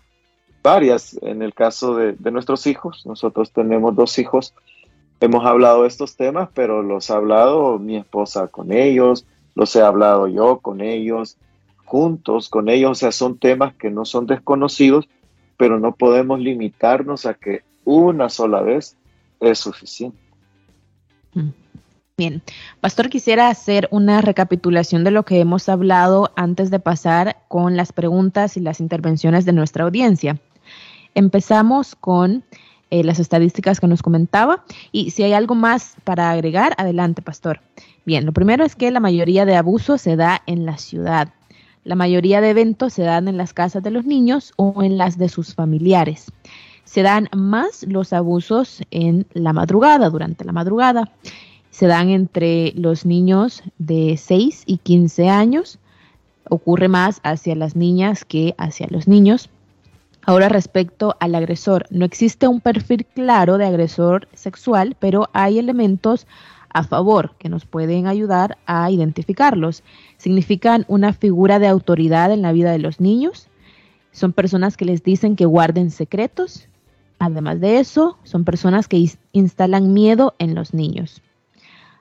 varias. 0.62 1.18
En 1.22 1.42
el 1.42 1.54
caso 1.54 1.96
de, 1.96 2.14
nuestros 2.30 2.66
hijos, 2.66 3.04
nosotros 3.04 3.52
tenemos 3.52 3.96
dos 3.96 4.18
hijos, 4.18 4.54
hemos 5.20 5.44
hablado 5.44 5.82
de 5.82 5.88
estos 5.88 6.16
temas, 6.16 6.50
pero 6.54 6.82
los 6.82 7.10
ha 7.10 7.16
hablado 7.16 7.78
mi 7.78 7.96
esposa 7.96 8.48
con 8.48 8.72
ellos, 8.72 9.26
los 9.54 9.74
he 9.74 9.82
hablado 9.82 10.28
yo 10.28 10.58
con 10.58 10.80
ellos, 10.80 11.38
juntos 11.84 12.48
con 12.48 12.68
ellos, 12.68 12.92
o 12.92 12.94
sea, 12.94 13.12
son 13.12 13.38
temas 13.38 13.74
que 13.74 13.90
no 13.90 14.04
son 14.04 14.26
desconocidos, 14.26 15.08
pero 15.62 15.78
no 15.78 15.94
podemos 15.94 16.40
limitarnos 16.40 17.24
a 17.24 17.34
que 17.34 17.62
una 17.84 18.28
sola 18.28 18.62
vez 18.62 18.96
es 19.38 19.60
suficiente. 19.60 20.18
Mm. 21.34 21.50
Bien, 22.16 22.42
Pastor, 22.80 23.08
quisiera 23.08 23.48
hacer 23.48 23.86
una 23.92 24.22
recapitulación 24.22 25.04
de 25.04 25.12
lo 25.12 25.22
que 25.22 25.38
hemos 25.38 25.68
hablado 25.68 26.32
antes 26.34 26.72
de 26.72 26.80
pasar 26.80 27.36
con 27.46 27.76
las 27.76 27.92
preguntas 27.92 28.56
y 28.56 28.60
las 28.60 28.80
intervenciones 28.80 29.44
de 29.44 29.52
nuestra 29.52 29.84
audiencia. 29.84 30.40
Empezamos 31.14 31.94
con 31.94 32.42
eh, 32.90 33.04
las 33.04 33.20
estadísticas 33.20 33.78
que 33.78 33.86
nos 33.86 34.02
comentaba. 34.02 34.64
Y 34.90 35.12
si 35.12 35.22
hay 35.22 35.32
algo 35.32 35.54
más 35.54 35.94
para 36.02 36.32
agregar, 36.32 36.74
adelante, 36.76 37.22
pastor. 37.22 37.60
Bien, 38.04 38.26
lo 38.26 38.32
primero 38.32 38.64
es 38.64 38.74
que 38.74 38.90
la 38.90 38.98
mayoría 38.98 39.46
de 39.46 39.54
abusos 39.54 40.00
se 40.00 40.16
da 40.16 40.42
en 40.46 40.66
la 40.66 40.76
ciudad. 40.76 41.28
La 41.84 41.96
mayoría 41.96 42.40
de 42.40 42.50
eventos 42.50 42.92
se 42.92 43.02
dan 43.02 43.26
en 43.26 43.36
las 43.36 43.52
casas 43.52 43.82
de 43.82 43.90
los 43.90 44.04
niños 44.04 44.52
o 44.56 44.82
en 44.84 44.98
las 44.98 45.18
de 45.18 45.28
sus 45.28 45.54
familiares. 45.54 46.30
Se 46.84 47.02
dan 47.02 47.28
más 47.34 47.84
los 47.88 48.12
abusos 48.12 48.82
en 48.92 49.26
la 49.32 49.52
madrugada, 49.52 50.08
durante 50.08 50.44
la 50.44 50.52
madrugada. 50.52 51.10
Se 51.70 51.86
dan 51.86 52.10
entre 52.10 52.72
los 52.76 53.04
niños 53.04 53.62
de 53.78 54.16
6 54.16 54.62
y 54.66 54.76
15 54.76 55.28
años. 55.28 55.80
Ocurre 56.48 56.86
más 56.86 57.20
hacia 57.24 57.56
las 57.56 57.74
niñas 57.74 58.24
que 58.24 58.54
hacia 58.58 58.86
los 58.88 59.08
niños. 59.08 59.50
Ahora 60.24 60.48
respecto 60.48 61.16
al 61.18 61.34
agresor, 61.34 61.86
no 61.90 62.04
existe 62.04 62.46
un 62.46 62.60
perfil 62.60 63.06
claro 63.06 63.58
de 63.58 63.66
agresor 63.66 64.28
sexual, 64.34 64.96
pero 65.00 65.28
hay 65.32 65.58
elementos 65.58 66.28
a 66.72 66.84
favor 66.84 67.34
que 67.38 67.48
nos 67.48 67.66
pueden 67.66 68.06
ayudar 68.06 68.56
a 68.66 68.90
identificarlos. 68.90 69.82
Significan 70.22 70.84
una 70.86 71.12
figura 71.12 71.58
de 71.58 71.66
autoridad 71.66 72.30
en 72.30 72.42
la 72.42 72.52
vida 72.52 72.70
de 72.70 72.78
los 72.78 73.00
niños, 73.00 73.48
son 74.12 74.32
personas 74.32 74.76
que 74.76 74.84
les 74.84 75.02
dicen 75.02 75.34
que 75.34 75.46
guarden 75.46 75.90
secretos, 75.90 76.68
además 77.18 77.58
de 77.58 77.80
eso, 77.80 78.18
son 78.22 78.44
personas 78.44 78.86
que 78.86 79.04
instalan 79.32 79.92
miedo 79.92 80.36
en 80.38 80.54
los 80.54 80.74
niños. 80.74 81.22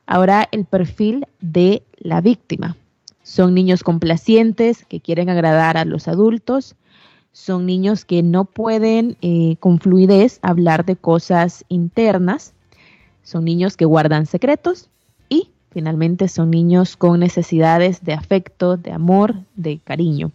Ahora 0.05 0.47
el 0.51 0.65
perfil 0.65 1.25
de 1.39 1.81
la 1.97 2.21
víctima. 2.21 2.77
Son 3.23 3.55
niños 3.55 3.81
complacientes 3.81 4.86
que 4.86 4.99
quieren 4.99 5.31
agradar 5.31 5.75
a 5.75 5.86
los 5.86 6.07
adultos, 6.07 6.75
son 7.31 7.65
niños 7.65 8.05
que 8.05 8.21
no 8.21 8.45
pueden 8.45 9.17
eh, 9.23 9.55
con 9.60 9.79
fluidez 9.79 10.38
hablar 10.43 10.86
de 10.86 10.95
cosas 10.95 11.65
internas, 11.69 12.53
son 13.23 13.45
niños 13.45 13.77
que 13.77 13.86
guardan 13.86 14.27
secretos 14.27 14.90
finalmente 15.71 16.27
son 16.27 16.51
niños 16.51 16.97
con 16.97 17.19
necesidades 17.19 18.03
de 18.03 18.13
afecto, 18.13 18.77
de 18.77 18.91
amor, 18.91 19.36
de 19.55 19.79
cariño. 19.79 20.31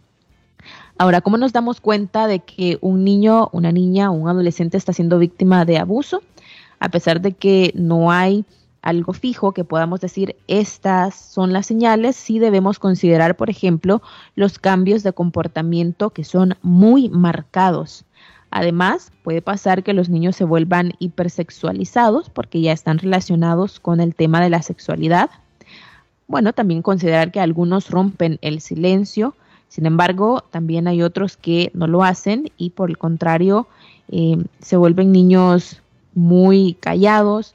Ahora, 0.99 1.21
¿cómo 1.21 1.37
nos 1.37 1.53
damos 1.53 1.81
cuenta 1.81 2.27
de 2.27 2.41
que 2.41 2.79
un 2.81 3.05
niño, 3.05 3.51
una 3.53 3.71
niña 3.71 4.11
un 4.11 4.29
adolescente 4.29 4.79
está 4.79 4.93
siendo 4.93 5.19
víctima 5.19 5.65
de 5.65 5.79
abuso? 5.79 6.23
A 6.81 6.89
pesar 6.89 7.21
de 7.21 7.33
que 7.33 7.73
no 7.75 8.11
hay 8.11 8.45
algo 8.81 9.13
fijo 9.13 9.53
que 9.53 9.65
podamos 9.65 10.01
decir 10.01 10.37
estas 10.47 11.15
son 11.15 11.53
las 11.53 11.67
señales, 11.67 12.17
sí 12.17 12.39
debemos 12.39 12.79
considerar, 12.79 13.37
por 13.37 13.51
ejemplo, 13.51 14.01
los 14.37 14.59
cambios 14.59 15.03
de 15.03 15.13
comportamiento 15.13 16.11
que 16.11 16.25
son 16.25 16.57
muy 16.63 17.09
marcados. 17.09 18.05
Además, 18.51 19.13
puede 19.23 19.43
pasar 19.43 19.83
que 19.83 19.93
los 19.93 20.09
niños 20.09 20.37
se 20.37 20.45
vuelvan 20.45 20.93
hipersexualizados 20.99 22.31
porque 22.31 22.61
ya 22.61 22.73
están 22.73 22.99
relacionados 22.99 23.81
con 23.81 24.01
el 24.01 24.15
tema 24.15 24.41
de 24.41 24.51
la 24.51 24.63
sexualidad. 24.63 25.31
Bueno, 26.29 26.53
también 26.53 26.83
considerar 26.83 27.33
que 27.33 27.41
algunos 27.41 27.91
rompen 27.91 28.39
el 28.43 28.61
silencio, 28.61 29.35
sin 29.69 29.87
embargo, 29.87 30.45
también 30.51 30.89
hay 30.89 31.03
otros 31.03 31.37
que 31.37 31.71
no 31.75 31.87
lo 31.87 32.05
hacen 32.05 32.51
y 32.57 32.71
por 32.71 32.89
el 32.89 32.99
contrario 32.99 33.67
eh, 34.09 34.39
se 34.61 34.77
vuelven 34.77 35.13
niños 35.13 35.83
muy 36.15 36.75
callados, 36.81 37.55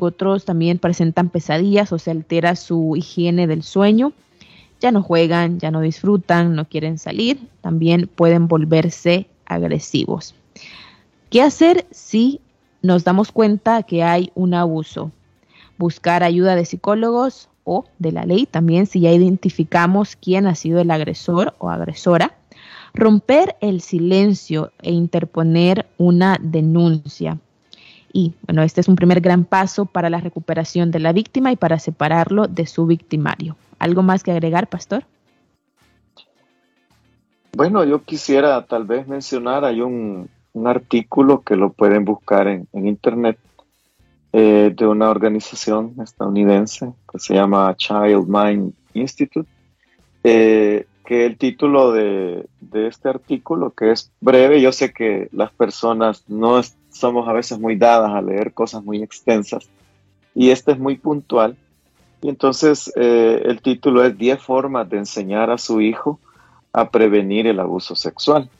otros 0.00 0.44
también 0.44 0.78
presentan 0.78 1.28
pesadillas 1.28 1.92
o 1.92 1.98
se 1.98 2.10
altera 2.10 2.56
su 2.56 2.94
higiene 2.96 3.46
del 3.46 3.62
sueño. 3.62 4.12
Ya 4.80 4.92
no 4.92 5.02
juegan, 5.02 5.58
ya 5.58 5.70
no 5.70 5.80
disfrutan, 5.80 6.54
no 6.54 6.66
quieren 6.66 6.98
salir. 6.98 7.48
También 7.60 8.10
pueden 8.14 8.48
volverse 8.48 9.26
agresivos. 9.46 10.34
¿Qué 11.30 11.42
hacer 11.42 11.86
si 11.90 12.40
nos 12.82 13.04
damos 13.04 13.32
cuenta 13.32 13.82
que 13.82 14.02
hay 14.02 14.30
un 14.34 14.54
abuso? 14.54 15.10
Buscar 15.78 16.22
ayuda 16.22 16.54
de 16.54 16.64
psicólogos 16.64 17.48
o 17.64 17.86
de 17.98 18.12
la 18.12 18.24
ley 18.24 18.46
también 18.46 18.86
si 18.86 19.00
ya 19.00 19.10
identificamos 19.10 20.16
quién 20.16 20.46
ha 20.46 20.54
sido 20.54 20.80
el 20.80 20.90
agresor 20.90 21.54
o 21.58 21.70
agresora. 21.70 22.36
Romper 22.92 23.56
el 23.60 23.80
silencio 23.80 24.70
e 24.80 24.92
interponer 24.92 25.86
una 25.98 26.38
denuncia. 26.40 27.38
Y 28.12 28.34
bueno, 28.46 28.62
este 28.62 28.80
es 28.80 28.86
un 28.86 28.94
primer 28.94 29.20
gran 29.20 29.44
paso 29.44 29.86
para 29.86 30.08
la 30.08 30.20
recuperación 30.20 30.92
de 30.92 31.00
la 31.00 31.12
víctima 31.12 31.50
y 31.50 31.56
para 31.56 31.80
separarlo 31.80 32.46
de 32.46 32.66
su 32.66 32.86
victimario. 32.86 33.56
¿Algo 33.80 34.04
más 34.04 34.22
que 34.22 34.30
agregar, 34.30 34.68
pastor? 34.68 35.04
Bueno, 37.56 37.84
yo 37.84 38.02
quisiera 38.02 38.66
tal 38.66 38.84
vez 38.84 39.06
mencionar, 39.06 39.64
hay 39.64 39.80
un, 39.80 40.28
artículo 40.64 41.42
que 41.42 41.56
lo 41.56 41.72
pueden 41.72 42.04
buscar 42.04 42.48
en, 42.48 42.68
internet 42.72 43.38
eh, 44.32 44.72
de 44.74 44.86
una 44.86 45.10
organización 45.10 45.94
estadounidense 46.02 46.92
que 47.10 47.18
se 47.18 47.34
llama 47.34 47.74
Child 47.76 48.26
Mind 48.26 48.72
Institute, 48.94 49.48
eh, 50.22 50.86
que 51.04 51.26
el 51.26 51.36
título 51.36 51.92
de, 51.92 52.46
de, 52.60 52.86
este 52.88 53.08
artículo, 53.08 53.70
que 53.70 53.92
es 53.92 54.10
breve, 54.20 54.60
yo 54.60 54.72
sé 54.72 54.92
que 54.92 55.28
las 55.32 55.52
personas 55.52 56.24
no, 56.28 56.60
somos 56.90 57.28
a 57.28 57.32
veces 57.32 57.58
muy 57.58 57.76
dadas 57.76 58.12
a 58.12 58.22
leer 58.22 58.52
cosas 58.52 58.82
muy 58.82 59.02
extensas 59.02 59.68
y 60.34 60.50
este 60.50 60.72
es 60.72 60.78
muy 60.78 60.96
puntual. 60.96 61.56
Y 62.22 62.28
entonces 62.30 62.92
eh, 62.96 63.42
el 63.44 63.60
título 63.60 64.04
es 64.04 64.16
10 64.16 64.40
formas 64.40 64.88
de 64.88 64.98
enseñar 64.98 65.50
a 65.50 65.58
su 65.58 65.80
hijo 65.80 66.18
a 66.74 66.90
prevenir 66.90 67.46
el 67.46 67.60
abuso 67.60 67.94
sexual. 67.94 68.50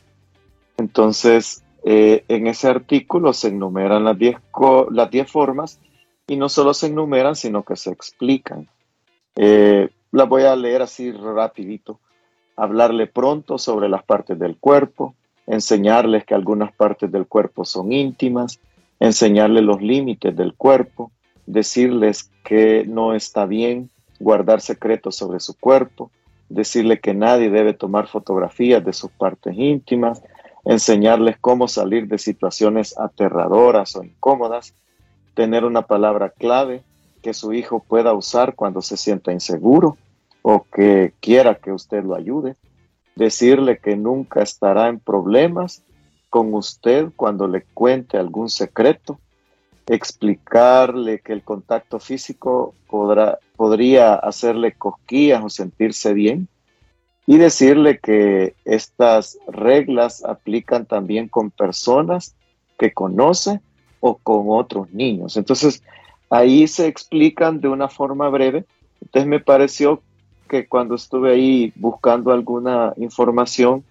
Entonces, 0.78 1.64
eh, 1.84 2.24
en 2.28 2.46
ese 2.46 2.68
artículo 2.68 3.32
se 3.32 3.48
enumeran 3.48 4.04
las 4.04 4.16
10 4.16 4.36
las 4.90 5.10
diez 5.10 5.30
formas 5.30 5.80
y 6.26 6.36
no 6.36 6.48
solo 6.48 6.72
se 6.72 6.86
enumeran, 6.86 7.34
sino 7.34 7.64
que 7.64 7.76
se 7.76 7.90
explican. 7.90 8.68
Eh, 9.36 9.90
las 10.12 10.28
voy 10.28 10.44
a 10.44 10.54
leer 10.54 10.82
así 10.82 11.10
rapidito. 11.10 11.98
Hablarle 12.56 13.08
pronto 13.08 13.58
sobre 13.58 13.88
las 13.88 14.04
partes 14.04 14.38
del 14.38 14.56
cuerpo, 14.56 15.16
enseñarles 15.48 16.24
que 16.24 16.34
algunas 16.34 16.72
partes 16.72 17.10
del 17.10 17.26
cuerpo 17.26 17.64
son 17.64 17.92
íntimas, 17.92 18.60
enseñarles 19.00 19.64
los 19.64 19.82
límites 19.82 20.36
del 20.36 20.54
cuerpo, 20.54 21.10
decirles 21.46 22.30
que 22.44 22.84
no 22.86 23.12
está 23.12 23.44
bien 23.44 23.90
guardar 24.20 24.60
secretos 24.60 25.16
sobre 25.16 25.40
su 25.40 25.58
cuerpo, 25.58 26.12
decirle 26.48 27.00
que 27.00 27.14
nadie 27.14 27.50
debe 27.50 27.74
tomar 27.74 28.06
fotografías 28.06 28.84
de 28.84 28.92
sus 28.92 29.10
partes 29.10 29.54
íntimas, 29.56 30.22
enseñarles 30.64 31.36
cómo 31.40 31.68
salir 31.68 32.08
de 32.08 32.18
situaciones 32.18 32.98
aterradoras 32.98 33.96
o 33.96 34.04
incómodas, 34.04 34.74
tener 35.34 35.64
una 35.64 35.82
palabra 35.82 36.30
clave 36.30 36.82
que 37.22 37.34
su 37.34 37.52
hijo 37.52 37.80
pueda 37.80 38.12
usar 38.12 38.54
cuando 38.54 38.82
se 38.82 38.96
sienta 38.96 39.32
inseguro 39.32 39.96
o 40.42 40.64
que 40.64 41.14
quiera 41.20 41.54
que 41.54 41.72
usted 41.72 42.04
lo 42.04 42.14
ayude, 42.14 42.56
decirle 43.16 43.78
que 43.78 43.96
nunca 43.96 44.42
estará 44.42 44.88
en 44.88 45.00
problemas 45.00 45.82
con 46.28 46.52
usted 46.52 47.08
cuando 47.16 47.46
le 47.48 47.62
cuente 47.74 48.18
algún 48.18 48.48
secreto, 48.50 49.18
explicarle 49.86 51.20
que 51.20 51.32
el 51.32 51.42
contacto 51.42 51.98
físico 51.98 52.74
podrá, 52.88 53.38
podría 53.56 54.14
hacerle 54.14 54.72
cosquillas 54.72 55.42
o 55.44 55.48
sentirse 55.48 56.14
bien 56.14 56.48
y 57.26 57.38
decirle 57.38 57.98
que 57.98 58.54
estas 58.64 59.38
reglas 59.46 60.24
aplican 60.24 60.86
también 60.86 61.28
con 61.28 61.50
personas 61.50 62.34
que 62.78 62.92
conoce 62.92 63.60
o 64.00 64.16
con 64.16 64.46
otros 64.48 64.92
niños. 64.92 65.36
Entonces, 65.36 65.82
ahí 66.28 66.66
se 66.66 66.86
explican 66.86 67.60
de 67.60 67.68
una 67.68 67.88
forma 67.88 68.28
breve. 68.28 68.64
Entonces 69.00 69.28
me 69.28 69.40
pareció 69.40 70.02
que 70.48 70.66
cuando 70.66 70.94
estuve 70.94 71.32
ahí 71.32 71.72
buscando 71.76 72.32
alguna 72.32 72.92
información, 72.96 73.84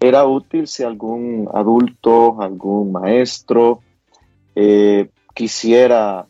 era 0.00 0.24
útil 0.24 0.66
si 0.66 0.82
algún 0.82 1.48
adulto, 1.54 2.42
algún 2.42 2.90
maestro 2.90 3.80
eh, 4.56 5.08
quisiera 5.34 6.26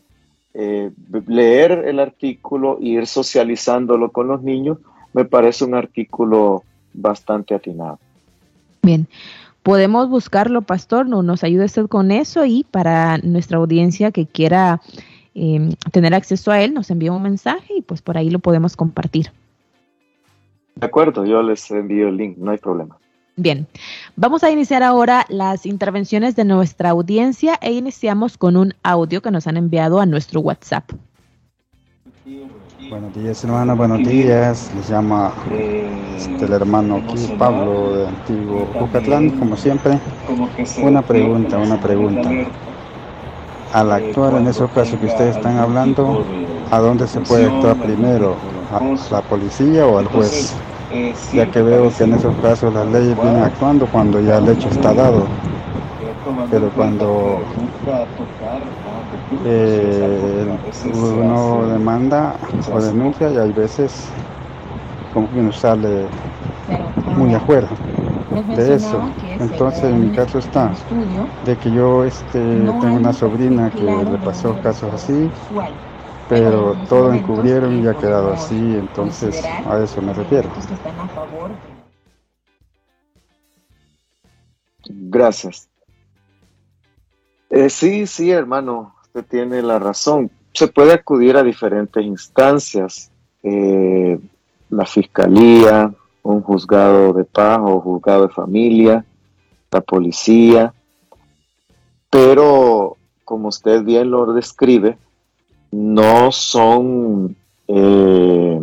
eh, 0.55 0.91
leer 1.27 1.85
el 1.87 1.99
artículo 1.99 2.79
e 2.81 2.87
ir 2.87 3.07
socializándolo 3.07 4.11
con 4.12 4.29
los 4.29 4.43
niños, 4.43 4.79
me 5.12 5.25
parece 5.25 5.65
un 5.65 5.75
artículo 5.75 6.62
bastante 6.93 7.55
atinado. 7.55 7.99
Bien, 8.83 9.07
podemos 9.62 10.09
buscarlo, 10.09 10.62
pastor, 10.62 11.09
no, 11.09 11.23
nos 11.23 11.45
ayude 11.45 11.67
usted 11.67 11.87
con 11.87 12.11
eso 12.11 12.45
y 12.45 12.65
para 12.65 13.19
nuestra 13.19 13.59
audiencia 13.59 14.11
que 14.11 14.27
quiera 14.27 14.81
em, 15.35 15.73
tener 15.91 16.15
acceso 16.15 16.51
a 16.51 16.61
él, 16.61 16.75
nos 16.75 16.91
envía 16.91 17.12
un 17.12 17.23
mensaje 17.23 17.75
y 17.79 17.83
pues 17.83 18.03
por 18.03 18.19
ahí 18.19 18.31
lo 18.31 18.38
podemos 18.38 18.77
compartir. 18.77 19.31
De 20.75 20.87
acuerdo, 20.87 21.25
yo 21.25 21.43
les 21.43 21.71
envío 21.71 22.09
el 22.09 22.17
link, 22.17 22.38
no 22.38 22.51
hay 22.51 22.59
problema. 22.59 22.99
Bien, 23.37 23.66
vamos 24.14 24.45
a 24.45 24.51
iniciar 24.51 24.83
ahora 24.83 25.25
las 25.31 25.64
intervenciones 25.64 26.37
de 26.37 26.45
nuestra 26.45 26.90
audiencia 26.90 27.59
e 27.62 27.73
iniciamos 27.73 28.37
con 28.37 28.59
un 28.59 28.75
audio 28.83 29.23
que 29.23 29.31
nos 29.31 29.47
han 29.47 29.57
enviado 29.57 30.01
a 30.01 30.07
nuestro 30.07 30.40
WhatsApp. 30.40 30.90
Buenos 32.90 33.14
días, 33.14 33.42
hermana, 33.42 33.73
buenos 33.73 34.07
días. 34.07 34.71
Les 34.77 34.87
llama 34.90 35.33
este, 36.18 36.45
el 36.45 36.53
hermano 36.53 36.97
aquí, 36.97 37.35
Pablo, 37.38 37.97
de 37.97 38.09
Antiguo 38.09 38.68
Jucatlán, 38.79 39.31
como 39.38 39.57
siempre. 39.57 39.99
Una 40.83 41.01
pregunta, 41.01 41.57
una 41.57 41.81
pregunta. 41.81 42.31
Al 43.73 43.92
actuar 43.92 44.35
en 44.35 44.47
esos 44.47 44.71
casos 44.73 45.01
que 45.01 45.07
ustedes 45.07 45.37
están 45.37 45.57
hablando, 45.57 46.23
¿a 46.71 46.79
dónde 46.81 47.07
se 47.09 47.21
puede 47.21 47.47
actuar 47.47 47.77
primero? 47.77 48.37
¿A 48.71 48.83
la 49.11 49.23
policía 49.23 49.87
o 49.87 49.97
al 49.97 50.07
juez? 50.09 50.55
Ya 51.33 51.46
que 51.50 51.62
veo 51.62 51.92
que 51.94 52.05
en 52.05 52.14
esos 52.14 52.37
casos 52.38 52.72
las 52.72 52.87
leyes 52.87 53.18
vienen 53.18 53.42
actuando 53.42 53.88
cuando 53.88 54.20
ya 54.20 54.38
el 54.38 54.48
hecho 54.48 54.68
está 54.68 54.94
dado. 54.94 55.35
Pero 56.48 56.72
cuando 56.72 57.48
eh, 59.42 60.46
uno 60.83 61.66
demanda 61.68 62.38
o 62.68 62.81
denuncia 62.81 63.31
y 63.31 63.37
hay 63.38 63.52
veces 63.52 64.18
como 65.11 65.31
que 65.31 65.38
uno 65.40 65.52
sale 65.52 66.12
muy 67.14 67.35
afuera 67.35 67.81
de 68.50 68.74
eso. 68.74 69.14
Entonces 69.38 69.85
en 69.90 70.00
mi 70.00 70.11
caso 70.11 70.38
está 70.38 70.81
de 71.40 71.59
que 71.59 71.72
yo 71.72 72.05
este, 72.05 72.74
tengo 72.74 72.96
una 72.98 73.12
sobrina 73.12 73.72
que 73.72 73.85
le 74.07 74.18
pasó 74.18 74.59
casos 74.59 74.92
así, 74.94 75.33
pero 76.33 76.75
todo 76.88 77.12
encubrieron 77.12 77.85
y 77.85 77.87
ha 77.87 77.92
quedado 77.92 78.33
así, 78.33 78.57
entonces 78.57 79.45
a 79.45 79.83
eso 79.83 80.01
me 80.01 80.14
refiero. 80.14 80.49
Gracias. 84.88 85.68
Eh, 87.51 87.68
sí, 87.68 88.07
sí, 88.07 88.31
hermano 88.31 88.95
usted 89.05 89.27
tiene 89.27 89.61
la 89.61 89.79
razón. 89.79 90.31
Se 90.55 90.68
puede 90.68 90.95
acudir 90.95 91.37
a 91.37 91.42
diferentes 91.42 92.03
instancias, 92.03 93.11
eh, 93.42 94.18
la 94.71 94.87
fiscalía, 94.87 95.92
un 96.23 96.40
juzgado 96.40 97.12
de 97.12 97.25
paz 97.25 97.59
o 97.62 97.79
juzgado 97.79 98.29
de 98.29 98.33
familia, 98.33 99.05
la 99.71 99.83
policía, 99.83 100.73
pero 102.09 102.97
como 103.23 103.49
usted 103.49 103.83
bien 103.83 104.11
lo 104.11 104.33
describe, 104.33 104.97
no 105.72 106.30
son, 106.30 107.37
eh, 107.66 108.61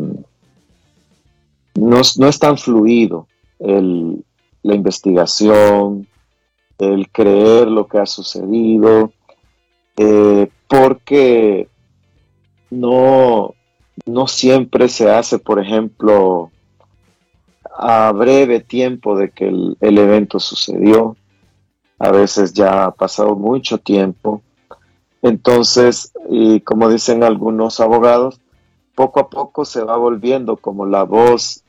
no, 1.75 2.01
no, 2.17 2.27
es 2.27 2.39
tan 2.39 2.57
fluido 2.57 3.27
el, 3.59 4.23
la 4.63 4.75
investigación, 4.75 6.07
el 6.77 7.09
creer 7.11 7.67
lo 7.67 7.87
que 7.87 7.99
ha 7.99 8.05
sucedido, 8.05 9.11
eh, 9.97 10.49
porque 10.67 11.67
no, 12.69 13.53
no 14.05 14.27
siempre 14.27 14.87
se 14.87 15.09
hace, 15.11 15.39
por 15.39 15.59
ejemplo, 15.59 16.51
a 17.77 18.11
breve 18.11 18.59
tiempo 18.59 19.17
de 19.17 19.31
que 19.31 19.47
el, 19.47 19.97
evento 19.97 20.39
sucedió. 20.39 21.15
A 21.97 22.11
veces 22.11 22.53
ya 22.53 22.85
ha 22.85 22.91
pasado 22.91 23.35
mucho 23.35 23.77
tiempo. 23.77 24.41
Entonces, 25.21 26.13
y 26.29 26.62
como 26.62 26.89
dicen 26.89 27.23
algunos 27.23 27.79
abogados, 27.79 28.39
poco 28.95 29.19
a 29.19 29.29
poco 29.29 29.65
se 29.65 29.84
va 29.84 29.97
volviendo 29.97 30.58
como 30.58 30.86
la 30.86 31.03
voz 31.03 31.63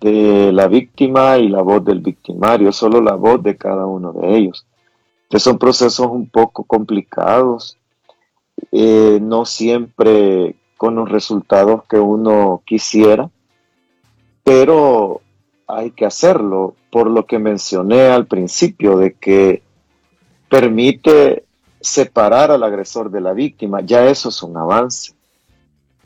de 0.00 0.52
la 0.52 0.66
víctima 0.66 1.38
y 1.38 1.48
la 1.48 1.62
voz 1.62 1.84
del 1.84 2.00
victimario, 2.00 2.72
solo 2.72 3.00
la 3.00 3.14
voz 3.14 3.42
de 3.42 3.56
cada 3.56 3.86
uno 3.86 4.12
de 4.12 4.36
ellos. 4.36 4.66
Que 5.28 5.38
son 5.38 5.58
procesos 5.58 6.06
un 6.06 6.28
poco 6.28 6.64
complicados, 6.64 7.76
eh, 8.72 9.18
no 9.20 9.44
siempre 9.44 10.56
con 10.76 10.94
los 10.94 11.08
resultados 11.08 11.84
que 11.84 11.98
uno 11.98 12.62
quisiera, 12.64 13.30
pero 14.42 15.20
hay 15.66 15.90
que 15.90 16.06
hacerlo. 16.06 16.74
Por 16.90 17.08
lo 17.08 17.26
que 17.26 17.38
mencioné 17.38 18.08
al 18.08 18.26
principio 18.26 18.96
de 18.96 19.12
que 19.12 19.62
permite 20.48 21.44
separar 21.80 22.50
al 22.50 22.62
agresor 22.62 23.10
de 23.10 23.20
la 23.20 23.32
víctima, 23.32 23.80
ya 23.80 24.06
eso 24.06 24.28
es 24.28 24.42
un 24.42 24.56
avance. 24.56 25.14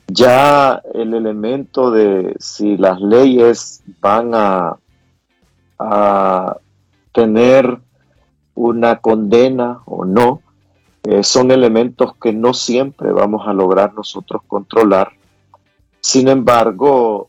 Ya 0.06 0.82
el 0.92 1.14
elemento 1.14 1.90
de 1.90 2.36
si 2.38 2.76
las 2.76 3.00
leyes 3.00 3.82
van 4.00 4.32
a, 4.34 4.76
tener 7.12 7.78
una 8.54 8.96
condena 9.00 9.80
o 9.84 10.04
no, 10.04 10.40
eh, 11.04 11.22
son 11.22 11.50
elementos 11.50 12.16
que 12.16 12.32
no 12.32 12.54
siempre 12.54 13.12
vamos 13.12 13.46
a 13.46 13.52
lograr 13.52 13.92
nosotros 13.94 14.42
controlar. 14.48 15.12
Sin 16.00 16.28
embargo, 16.28 17.28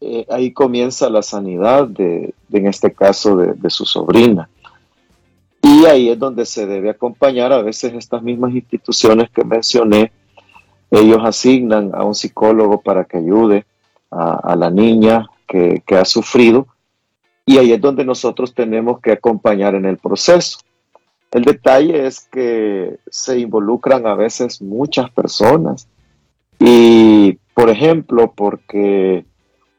eh, 0.00 0.26
ahí 0.30 0.52
comienza 0.52 1.08
la 1.08 1.22
sanidad 1.22 1.88
de, 1.88 2.34
en 2.52 2.66
este 2.66 2.92
caso, 2.92 3.36
de, 3.36 3.70
su 3.70 3.84
sobrina. 3.84 4.48
Ahí 5.86 6.08
es 6.08 6.18
donde 6.18 6.46
se 6.46 6.66
debe 6.66 6.90
acompañar 6.90 7.52
a 7.52 7.62
veces 7.62 7.94
estas 7.94 8.22
mismas 8.22 8.54
instituciones 8.54 9.30
que 9.30 9.44
mencioné. 9.44 10.12
Ellos 10.90 11.20
asignan 11.22 11.92
a 11.94 12.04
un 12.04 12.14
psicólogo 12.14 12.80
para 12.80 13.04
que 13.04 13.18
ayude 13.18 13.64
a, 14.10 14.54
la 14.56 14.70
niña 14.70 15.26
que 15.46 15.82
ha 15.90 16.04
sufrido. 16.04 16.66
Y 17.44 17.58
ahí 17.58 17.72
es 17.72 17.80
donde 17.80 18.04
nosotros 18.04 18.54
tenemos 18.54 19.00
que 19.00 19.12
acompañar 19.12 19.74
en 19.74 19.84
el 19.84 19.98
proceso. 19.98 20.58
El 21.30 21.44
detalle 21.44 22.06
es 22.06 22.20
que 22.20 22.98
se 23.08 23.38
involucran 23.38 24.06
a 24.06 24.14
veces 24.14 24.62
muchas 24.62 25.10
personas 25.10 25.88
y, 26.58 27.38
por 27.54 27.68
ejemplo, 27.68 28.32
porque 28.34 29.24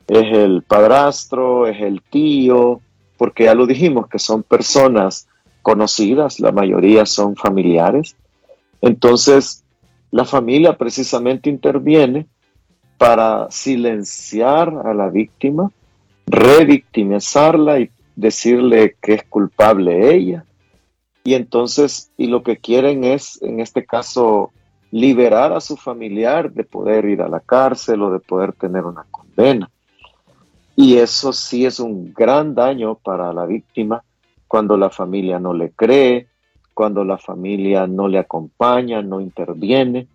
es 0.07 0.37
el 0.37 0.63
padrastro, 0.63 1.67
es 1.67 1.81
el 1.81 2.01
tío, 2.01 2.81
porque 3.17 3.45
ya 3.45 3.55
lo 3.55 3.65
dijimos 3.65 4.07
que 4.07 4.19
son 4.19 4.43
personas 4.43 5.27
conocidas, 5.67 6.39
la 6.39 6.53
mayoría 6.53 7.05
son 7.05 7.35
familiares. 7.35 8.15
Entonces, 8.79 9.65
la 10.11 10.23
familia 10.23 10.77
precisamente 10.77 11.49
interviene 11.49 12.25
para 12.97 13.51
silenciar 13.51 14.73
a 14.85 14.93
la 14.93 15.09
víctima, 15.09 15.69
revictimizarla 16.25 17.81
y 17.81 17.89
decirle 18.15 18.95
que 19.01 19.15
es 19.15 19.23
culpable 19.23 20.15
ella 20.15 20.45
y 21.25 21.33
entonces, 21.33 22.13
y 22.15 22.27
lo 22.27 22.43
que 22.43 22.55
quieren 22.55 23.03
es, 23.03 23.41
en 23.41 23.59
este 23.59 23.85
caso, 23.85 24.53
liberar 24.89 25.51
a 25.51 25.59
su 25.59 25.75
familiar 25.75 26.49
de 26.53 26.63
poder 26.63 27.03
ir 27.03 27.21
a 27.21 27.27
la 27.27 27.41
cárcel 27.41 28.03
o 28.03 28.09
de 28.09 28.21
poder 28.21 28.53
tener 28.53 28.85
una 28.85 29.05
condena. 29.11 29.69
Y 30.77 30.95
eso 30.95 31.33
sí 31.33 31.65
es 31.65 31.81
un 31.81 32.13
gran 32.13 32.55
daño 32.55 32.95
para 32.95 33.33
la 33.33 33.45
víctima 33.45 34.01
cuando 34.57 34.75
la 34.75 34.89
familia 34.89 35.37
no 35.37 35.53
le 35.53 35.69
cree, 35.69 36.29
cuando 36.73 37.03
la 37.03 37.19
familia 37.19 37.85
no 37.85 38.07
le 38.07 38.17
acompaña, 38.17 39.03
no 39.03 39.21
interviene. 39.21 40.07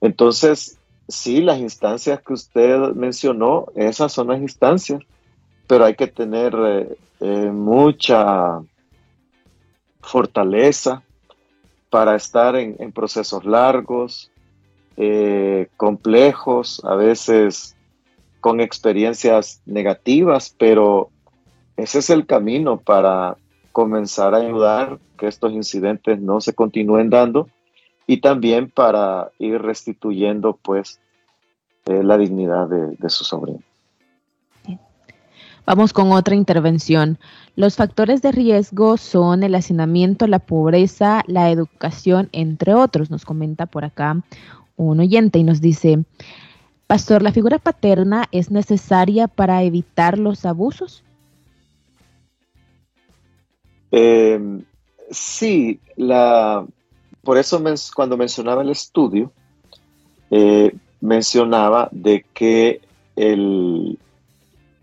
Entonces, 0.00 0.78
sí, 1.06 1.42
las 1.42 1.58
instancias 1.58 2.22
que 2.22 2.32
usted 2.32 2.78
mencionó, 2.94 3.66
esas 3.74 4.10
son 4.10 4.28
las 4.28 4.40
instancias, 4.40 5.02
pero 5.66 5.84
hay 5.84 5.96
que 5.96 6.06
tener 6.06 6.54
eh, 6.58 6.96
eh, 7.20 7.50
mucha 7.50 8.62
fortaleza 10.00 11.02
para 11.90 12.16
estar 12.16 12.56
en, 12.56 12.90
procesos 12.90 13.44
largos, 13.44 14.30
eh, 14.96 15.68
complejos, 15.76 16.82
a 16.86 16.94
veces 16.94 17.76
con 18.40 18.62
experiencias 18.62 19.60
negativas, 19.66 20.54
pero 20.58 21.10
ese 21.76 21.98
es 21.98 22.08
el 22.08 22.24
camino 22.24 22.78
para 22.78 23.36
comenzar 23.74 24.34
a 24.34 24.38
ayudar 24.38 25.00
que 25.18 25.26
estos 25.26 25.52
incidentes 25.52 26.20
no 26.20 26.40
se 26.40 26.54
continúen 26.54 27.10
dando 27.10 27.48
y 28.06 28.20
también 28.20 28.70
para 28.70 29.32
ir 29.40 29.60
restituyendo 29.60 30.56
pues 30.62 31.00
eh, 31.86 32.04
la 32.04 32.16
dignidad 32.16 32.68
de, 32.68 33.10
su 33.10 33.24
sobrino. 33.24 33.58
Vamos 35.66 35.92
con 35.92 36.12
otra 36.12 36.36
intervención. 36.36 37.18
Los 37.56 37.74
factores 37.74 38.22
de 38.22 38.30
riesgo 38.30 38.96
son 38.96 39.42
el 39.42 39.56
hacinamiento, 39.56 40.28
la 40.28 40.38
pobreza, 40.38 41.24
la 41.26 41.50
educación, 41.50 42.28
entre 42.30 42.74
otros, 42.74 43.10
nos 43.10 43.24
comenta 43.24 43.66
por 43.66 43.84
acá 43.84 44.22
un 44.76 45.00
oyente 45.00 45.40
y 45.40 45.42
nos 45.42 45.60
dice, 45.60 46.04
Pastor, 46.86 47.22
¿la 47.22 47.32
figura 47.32 47.58
paterna 47.58 48.26
es 48.30 48.52
necesaria 48.52 49.26
para 49.26 49.64
evitar 49.64 50.16
los 50.16 50.46
abusos? 50.46 51.02
Eh, 53.96 54.40
sí, 55.08 55.78
la, 55.94 56.66
por 57.22 57.38
eso 57.38 57.62
cuando 57.94 58.16
mencionaba 58.16 58.62
el 58.62 58.70
estudio, 58.70 59.30
eh, 60.32 60.74
mencionaba 61.00 61.88
de 61.92 62.26
que 62.34 62.80
el, 63.14 63.96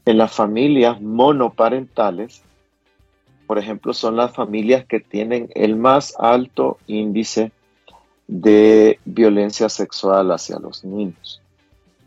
en 0.06 0.18
las 0.18 0.32
familias 0.32 1.02
monoparentales, 1.02 2.42
por 3.48 3.60
ejemplo, 3.60 3.94
son 3.94 4.16
las 4.16 4.34
familias 4.34 4.86
que 4.86 5.02
tienen 5.02 5.50
el 5.56 5.76
más 5.76 6.16
alto 6.18 6.78
índice 6.88 7.52
de 8.30 8.98
violencia 9.04 9.68
sexual 9.68 10.32
hacia 10.32 10.58
los 10.58 10.86
niños. 10.86 11.42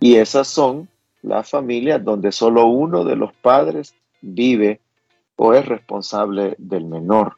Y 0.01 0.15
esas 0.15 0.49
son 0.49 0.89
las 1.21 1.51
familias 1.51 2.03
donde 2.03 2.33
solo 2.33 2.65
uno 2.65 3.05
de 3.05 3.17
los 3.17 3.35
padres 3.35 3.95
vive 4.23 4.81
o 5.37 5.55
es 5.55 5.67
responsable 5.67 6.55
del 6.59 6.85
menor. 6.85 7.37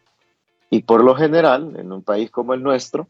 Y 0.70 0.82
por 0.82 1.05
lo 1.05 1.14
general, 1.14 1.76
en 1.78 1.92
un 1.92 2.03
país 2.03 2.30
como 2.30 2.55
el 2.55 2.62
nuestro, 2.62 3.09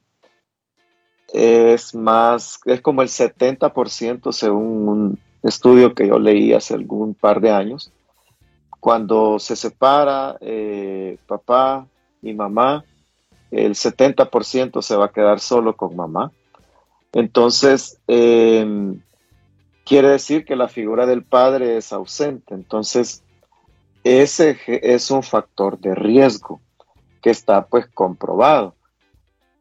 es 1.33 1.95
más, 1.95 2.61
es 2.65 2.81
como 2.81 3.03
el 3.03 3.09
70% 3.09 4.33
según 4.33 4.89
un 4.89 5.19
estudio 5.43 5.95
que 5.95 6.07
yo 6.07 6.19
leí 6.19 6.53
hace 6.53 6.75
algún 6.75 7.15
par 7.15 7.41
de 7.41 7.51
años. 7.51 7.93
Cuando 8.81 9.39
se 9.39 9.57
separa 9.57 10.37
eh, 10.41 11.19
papá 11.27 11.87
y 12.23 12.33
mamá, 12.35 12.85
el 13.51 13.75
70% 13.75 14.83
se 14.83 14.97
va 14.97 15.07
a 15.07 15.13
quedar 15.13 15.41
solo 15.41 15.77
con 15.77 15.97
mamá. 15.97 16.31
Entonces, 17.13 17.99
em, 18.07 19.01
quiere 19.85 20.09
decir 20.09 20.45
que 20.45 20.57
la 20.57 20.69
figura 20.69 21.07
del 21.07 21.25
padre 21.25 21.77
es 21.77 21.93
ausente. 21.93 22.55
Entonces, 22.55 23.23
ese 24.07 24.57
es 24.67 25.11
un 25.11 25.25
factor 25.25 25.81
de 25.81 25.93
riesgo 25.93 26.61
que 27.21 27.31
está 27.31 27.67
pues 27.67 27.89
comprobado. 27.89 28.77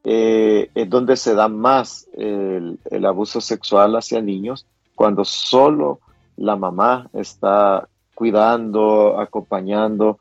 Eh, 0.04 0.70
es 0.76 0.88
donde 0.88 1.18
se 1.18 1.34
da 1.34 1.48
más 1.48 2.08
el, 2.14 2.78
abuso 3.08 3.42
sexual 3.42 3.96
hacia 3.96 4.22
niños 4.22 4.68
cuando 4.94 5.26
solo 5.26 6.00
la 6.38 6.56
mamá 6.56 7.10
está 7.14 7.90
cuidando, 8.14 9.20
acompañando 9.20 10.20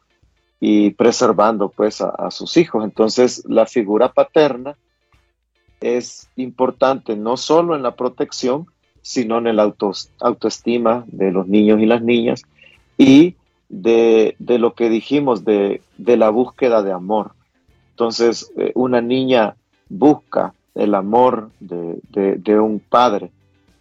y 0.58 0.92
preservando 0.92 1.68
pues 1.68 2.00
a, 2.00 2.30
sus 2.30 2.56
hijos. 2.56 2.82
Entonces 2.82 3.44
la 3.46 3.66
figura 3.66 4.10
paterna 4.10 4.78
es 5.82 6.30
importante 6.36 7.14
no 7.14 7.36
solo 7.36 7.76
en 7.76 7.82
la 7.82 7.94
protección, 7.94 8.68
sino 9.02 9.36
en 9.36 9.54
la 9.54 9.74
autoestima 10.20 11.04
de 11.08 11.30
los 11.30 11.46
niños 11.46 11.78
y 11.80 11.84
las 11.84 12.00
niñas 12.00 12.42
y 12.96 13.36
de, 13.82 14.36
lo 14.58 14.74
que 14.74 14.88
dijimos 14.88 15.44
de, 15.44 15.82
la 15.98 16.30
búsqueda 16.30 16.82
de 16.82 16.92
amor. 16.92 17.32
Entonces, 17.90 18.50
eh, 18.56 18.72
una 18.74 19.00
niña 19.00 19.56
busca 19.88 20.54
el 20.74 20.94
amor 20.94 21.50
de, 21.60 22.60
un 22.60 22.80
padre. 22.80 23.30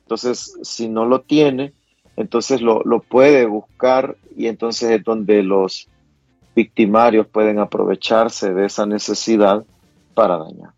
Entonces, 0.02 0.58
si 0.62 0.88
no 0.88 1.06
lo 1.06 1.22
tiene, 1.22 1.74
entonces 2.16 2.62
lo, 2.62 2.84
lo, 2.84 3.02
puede 3.02 3.46
buscar 3.46 4.18
y 4.36 4.48
entonces 4.48 4.92
es 4.92 5.04
donde 5.04 5.42
los 5.42 5.88
victimarios 6.56 7.26
pueden 7.28 7.58
aprovecharse 7.58 8.54
de 8.54 8.66
esa 8.66 8.86
necesidad 8.86 9.64
para 10.14 10.38
dañar. 10.38 10.74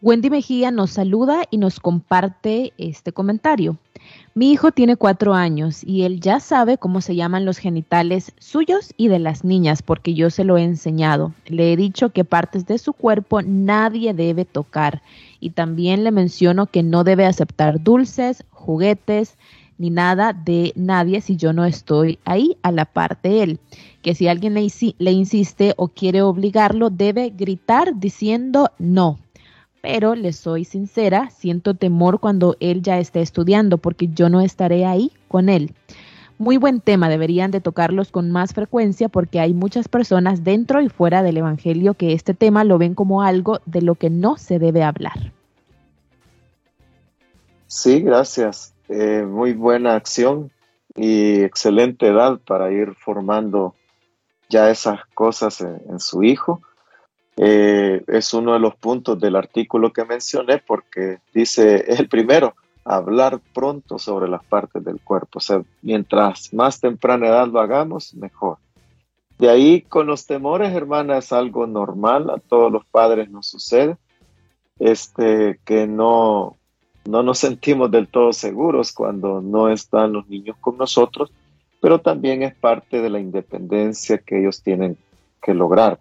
Wendy 0.00 0.30
Mejía 0.30 0.70
nos 0.70 0.92
saluda 0.92 1.44
y 1.50 1.58
nos 1.58 1.78
comparte 1.78 2.72
este 2.78 3.12
comentario. 3.12 3.76
Mi 4.32 4.52
hijo 4.52 4.70
tiene 4.70 4.96
cuatro 4.96 5.34
años 5.34 5.82
y 5.82 6.02
él 6.02 6.20
ya 6.20 6.38
sabe 6.38 6.78
cómo 6.78 7.00
se 7.00 7.16
llaman 7.16 7.44
los 7.44 7.58
genitales 7.58 8.32
suyos 8.38 8.94
y 8.96 9.08
de 9.08 9.18
las 9.18 9.44
niñas 9.44 9.82
porque 9.82 10.14
yo 10.14 10.30
se 10.30 10.44
lo 10.44 10.56
he 10.56 10.62
enseñado. 10.62 11.34
Le 11.46 11.72
he 11.72 11.76
dicho 11.76 12.10
que 12.10 12.24
partes 12.24 12.64
de 12.66 12.78
su 12.78 12.92
cuerpo 12.92 13.42
nadie 13.42 14.14
debe 14.14 14.44
tocar 14.44 15.02
y 15.40 15.50
también 15.50 16.04
le 16.04 16.12
menciono 16.12 16.66
que 16.66 16.84
no 16.84 17.02
debe 17.02 17.26
aceptar 17.26 17.82
dulces, 17.82 18.44
juguetes 18.50 19.36
ni 19.78 19.90
nada 19.90 20.32
de 20.32 20.72
nadie 20.76 21.22
si 21.22 21.36
yo 21.36 21.52
no 21.52 21.64
estoy 21.64 22.18
ahí 22.24 22.56
a 22.62 22.70
la 22.70 22.84
par 22.84 23.18
de 23.22 23.42
él. 23.42 23.60
Que 24.02 24.14
si 24.14 24.28
alguien 24.28 24.54
le, 24.54 24.66
le 24.98 25.10
insiste 25.10 25.74
o 25.76 25.88
quiere 25.88 26.22
obligarlo, 26.22 26.90
debe 26.90 27.30
gritar 27.30 27.98
diciendo 27.98 28.70
no 28.78 29.18
pero 29.82 30.14
le 30.14 30.32
soy 30.32 30.64
sincera, 30.64 31.30
siento 31.30 31.74
temor 31.74 32.20
cuando 32.20 32.56
él 32.60 32.82
ya 32.82 32.98
esté 32.98 33.20
estudiando 33.20 33.78
porque 33.78 34.08
yo 34.08 34.28
no 34.28 34.40
estaré 34.40 34.84
ahí 34.84 35.12
con 35.28 35.48
él. 35.48 35.74
Muy 36.38 36.56
buen 36.56 36.80
tema, 36.80 37.08
deberían 37.08 37.50
de 37.50 37.60
tocarlos 37.60 38.10
con 38.10 38.30
más 38.30 38.54
frecuencia 38.54 39.08
porque 39.08 39.40
hay 39.40 39.52
muchas 39.52 39.88
personas 39.88 40.42
dentro 40.42 40.80
y 40.80 40.88
fuera 40.88 41.22
del 41.22 41.36
Evangelio 41.36 41.94
que 41.94 42.12
este 42.12 42.32
tema 42.32 42.64
lo 42.64 42.78
ven 42.78 42.94
como 42.94 43.22
algo 43.22 43.60
de 43.66 43.82
lo 43.82 43.94
que 43.94 44.08
no 44.08 44.36
se 44.38 44.58
debe 44.58 44.82
hablar. 44.82 45.32
Sí, 47.66 48.00
gracias. 48.00 48.74
Eh, 48.88 49.22
muy 49.28 49.52
buena 49.52 49.94
acción 49.94 50.50
y 50.96 51.42
excelente 51.42 52.08
edad 52.08 52.40
para 52.44 52.72
ir 52.72 52.94
formando 52.94 53.74
ya 54.48 54.70
esas 54.70 55.00
cosas 55.14 55.60
en 55.60 56.00
su 56.00 56.22
hijo 56.22 56.62
eh, 57.42 58.04
es 58.06 58.34
uno 58.34 58.52
de 58.52 58.58
los 58.58 58.74
puntos 58.74 59.18
del 59.18 59.34
artículo 59.34 59.94
que 59.94 60.04
mencioné 60.04 60.58
porque 60.58 61.20
dice, 61.32 61.86
el 61.88 62.06
primero, 62.06 62.54
hablar 62.84 63.40
pronto 63.54 63.98
sobre 63.98 64.28
las 64.28 64.44
partes 64.44 64.84
del 64.84 65.00
cuerpo. 65.00 65.38
O 65.38 65.40
sea, 65.40 65.62
mientras 65.80 66.52
más 66.52 66.80
temprana 66.80 67.28
edad 67.28 67.48
lo 67.48 67.60
hagamos, 67.60 68.12
mejor. 68.14 68.58
De 69.38 69.48
ahí 69.48 69.80
con 69.80 70.06
los 70.06 70.26
temores, 70.26 70.74
hermana, 70.74 71.16
es 71.16 71.32
algo 71.32 71.66
normal, 71.66 72.28
a 72.28 72.36
todos 72.36 72.70
los 72.70 72.84
padres 72.84 73.30
nos 73.30 73.46
sucede, 73.46 73.96
este, 74.78 75.58
que 75.64 75.86
no, 75.86 76.58
no 77.06 77.22
nos 77.22 77.38
sentimos 77.38 77.90
del 77.90 78.08
todo 78.08 78.34
seguros 78.34 78.92
cuando 78.92 79.40
no 79.40 79.70
están 79.70 80.12
los 80.12 80.28
niños 80.28 80.58
con 80.60 80.76
nosotros, 80.76 81.32
pero 81.80 82.02
también 82.02 82.42
es 82.42 82.54
parte 82.54 83.00
de 83.00 83.08
la 83.08 83.18
independencia 83.18 84.18
que 84.18 84.40
ellos 84.40 84.62
tienen 84.62 84.98
que 85.40 85.54
lograr. 85.54 85.98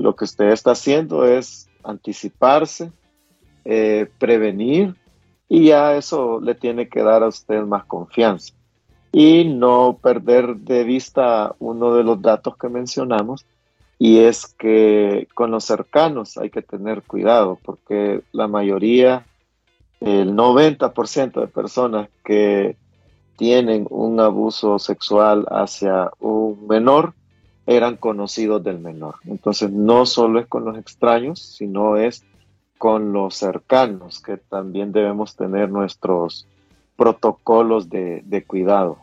Lo 0.00 0.16
que 0.16 0.24
usted 0.24 0.48
está 0.48 0.70
haciendo 0.70 1.26
es 1.26 1.68
anticiparse, 1.84 2.90
eh, 3.66 4.08
prevenir 4.18 4.96
y 5.46 5.66
ya 5.66 5.94
eso 5.94 6.40
le 6.40 6.54
tiene 6.54 6.88
que 6.88 7.02
dar 7.02 7.22
a 7.22 7.28
usted 7.28 7.62
más 7.64 7.84
confianza. 7.84 8.54
Y 9.12 9.44
no 9.44 9.98
perder 10.00 10.56
de 10.56 10.84
vista 10.84 11.54
uno 11.58 11.94
de 11.94 12.04
los 12.04 12.22
datos 12.22 12.56
que 12.56 12.70
mencionamos 12.70 13.44
y 13.98 14.20
es 14.20 14.46
que 14.46 15.28
con 15.34 15.50
los 15.50 15.64
cercanos 15.64 16.38
hay 16.38 16.48
que 16.48 16.62
tener 16.62 17.02
cuidado 17.02 17.58
porque 17.62 18.22
la 18.32 18.48
mayoría, 18.48 19.26
el 20.00 20.34
90% 20.34 21.40
de 21.40 21.46
personas 21.46 22.08
que 22.24 22.76
tienen 23.36 23.86
un 23.90 24.18
abuso 24.18 24.78
sexual 24.78 25.46
hacia 25.50 26.10
un 26.20 26.66
menor 26.66 27.12
eran 27.70 27.96
conocidos 27.96 28.64
del 28.64 28.80
menor. 28.80 29.14
Entonces 29.26 29.70
no 29.70 30.04
solo 30.04 30.40
es 30.40 30.48
con 30.48 30.64
los 30.64 30.76
extraños, 30.76 31.38
sino 31.38 31.96
es 31.96 32.24
con 32.78 33.12
los 33.12 33.36
cercanos, 33.36 34.20
que 34.20 34.38
también 34.38 34.90
debemos 34.90 35.36
tener 35.36 35.70
nuestros 35.70 36.48
protocolos 36.96 37.88
de, 37.88 38.44
cuidado. 38.44 38.98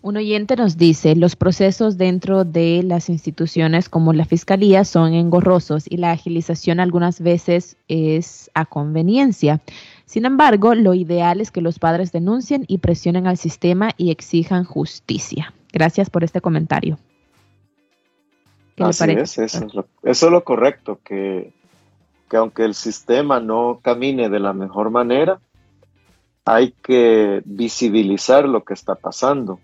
Un 0.00 0.16
oyente 0.16 0.54
nos 0.54 0.76
dice, 0.76 1.16
los 1.16 1.34
procesos 1.34 1.98
dentro 1.98 2.44
de 2.44 2.84
las 2.84 3.08
instituciones 3.08 3.88
como 3.88 4.12
la 4.12 4.24
Fiscalía 4.24 4.84
son 4.84 5.12
engorrosos 5.12 5.86
y 5.90 5.96
la 5.96 6.12
agilización 6.12 6.78
algunas 6.78 7.20
veces 7.20 7.76
es 7.88 8.48
a 8.54 8.64
conveniencia. 8.64 9.60
Sin 10.04 10.24
embargo, 10.24 10.76
lo 10.76 10.94
ideal 10.94 11.40
es 11.40 11.50
que 11.50 11.62
los 11.62 11.80
padres 11.80 12.12
denuncien 12.12 12.64
y 12.68 12.78
presionen 12.78 13.26
al 13.26 13.38
sistema 13.38 13.90
y 13.96 14.12
exijan 14.12 14.62
justicia. 14.62 15.52
Gracias 15.74 16.08
por 16.08 16.24
este 16.24 16.40
comentario. 16.40 16.98
Así 18.78 19.10
es, 19.10 19.38
eso 19.38 19.68
es, 20.02 20.22
lo, 20.22 20.44
correcto, 20.44 20.98
que, 21.04 21.52
que 22.30 22.36
aunque 22.38 22.64
el 22.64 22.74
sistema 22.74 23.38
no 23.40 23.80
camine 23.82 24.30
de 24.30 24.40
la 24.40 24.52
mejor 24.52 24.90
manera, 24.90 25.38
hay 26.46 26.72
que 26.82 27.42
visibilizar 27.44 28.48
lo 28.48 28.64
que 28.64 28.74
está 28.74 28.94
pasando 28.94 29.60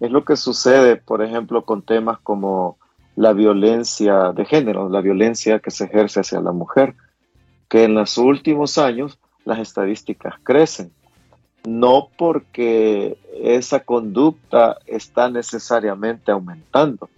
es 0.00 0.10
lo 0.10 0.24
que 0.24 0.36
sucede, 0.36 0.96
por 0.96 1.22
ejemplo, 1.22 1.64
con 1.64 1.82
temas 1.82 2.18
como 2.20 2.78
la 3.16 3.32
violencia 3.32 4.32
de 4.32 4.44
género, 4.44 4.88
la 4.88 5.00
violencia 5.00 5.60
que 5.60 5.70
se 5.70 5.84
ejerce 5.84 6.20
hacia 6.20 6.40
la 6.40 6.52
mujer, 6.52 6.94
que 7.68 7.84
en 7.84 7.94
los 7.94 8.18
últimos 8.18 8.76
años 8.76 9.18
las 9.44 9.60
estadísticas 9.60 10.34
crecen. 10.42 10.92
No 11.66 12.10
porque 12.16 13.16
esa 13.42 13.80
conducta 13.80 14.78
está 14.86 15.30
necesariamente 15.30 16.30
aumentando, 16.30 17.08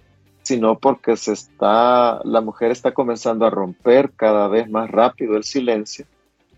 sino 0.42 0.78
porque 0.78 1.16
se 1.16 1.32
está, 1.32 2.20
la 2.24 2.40
mujer 2.40 2.70
está 2.70 2.92
comenzando 2.92 3.44
a 3.44 3.50
romper 3.50 4.12
cada 4.12 4.46
vez 4.46 4.70
más 4.70 4.90
rápido 4.90 5.36
el 5.36 5.44
silencio. 5.44 6.06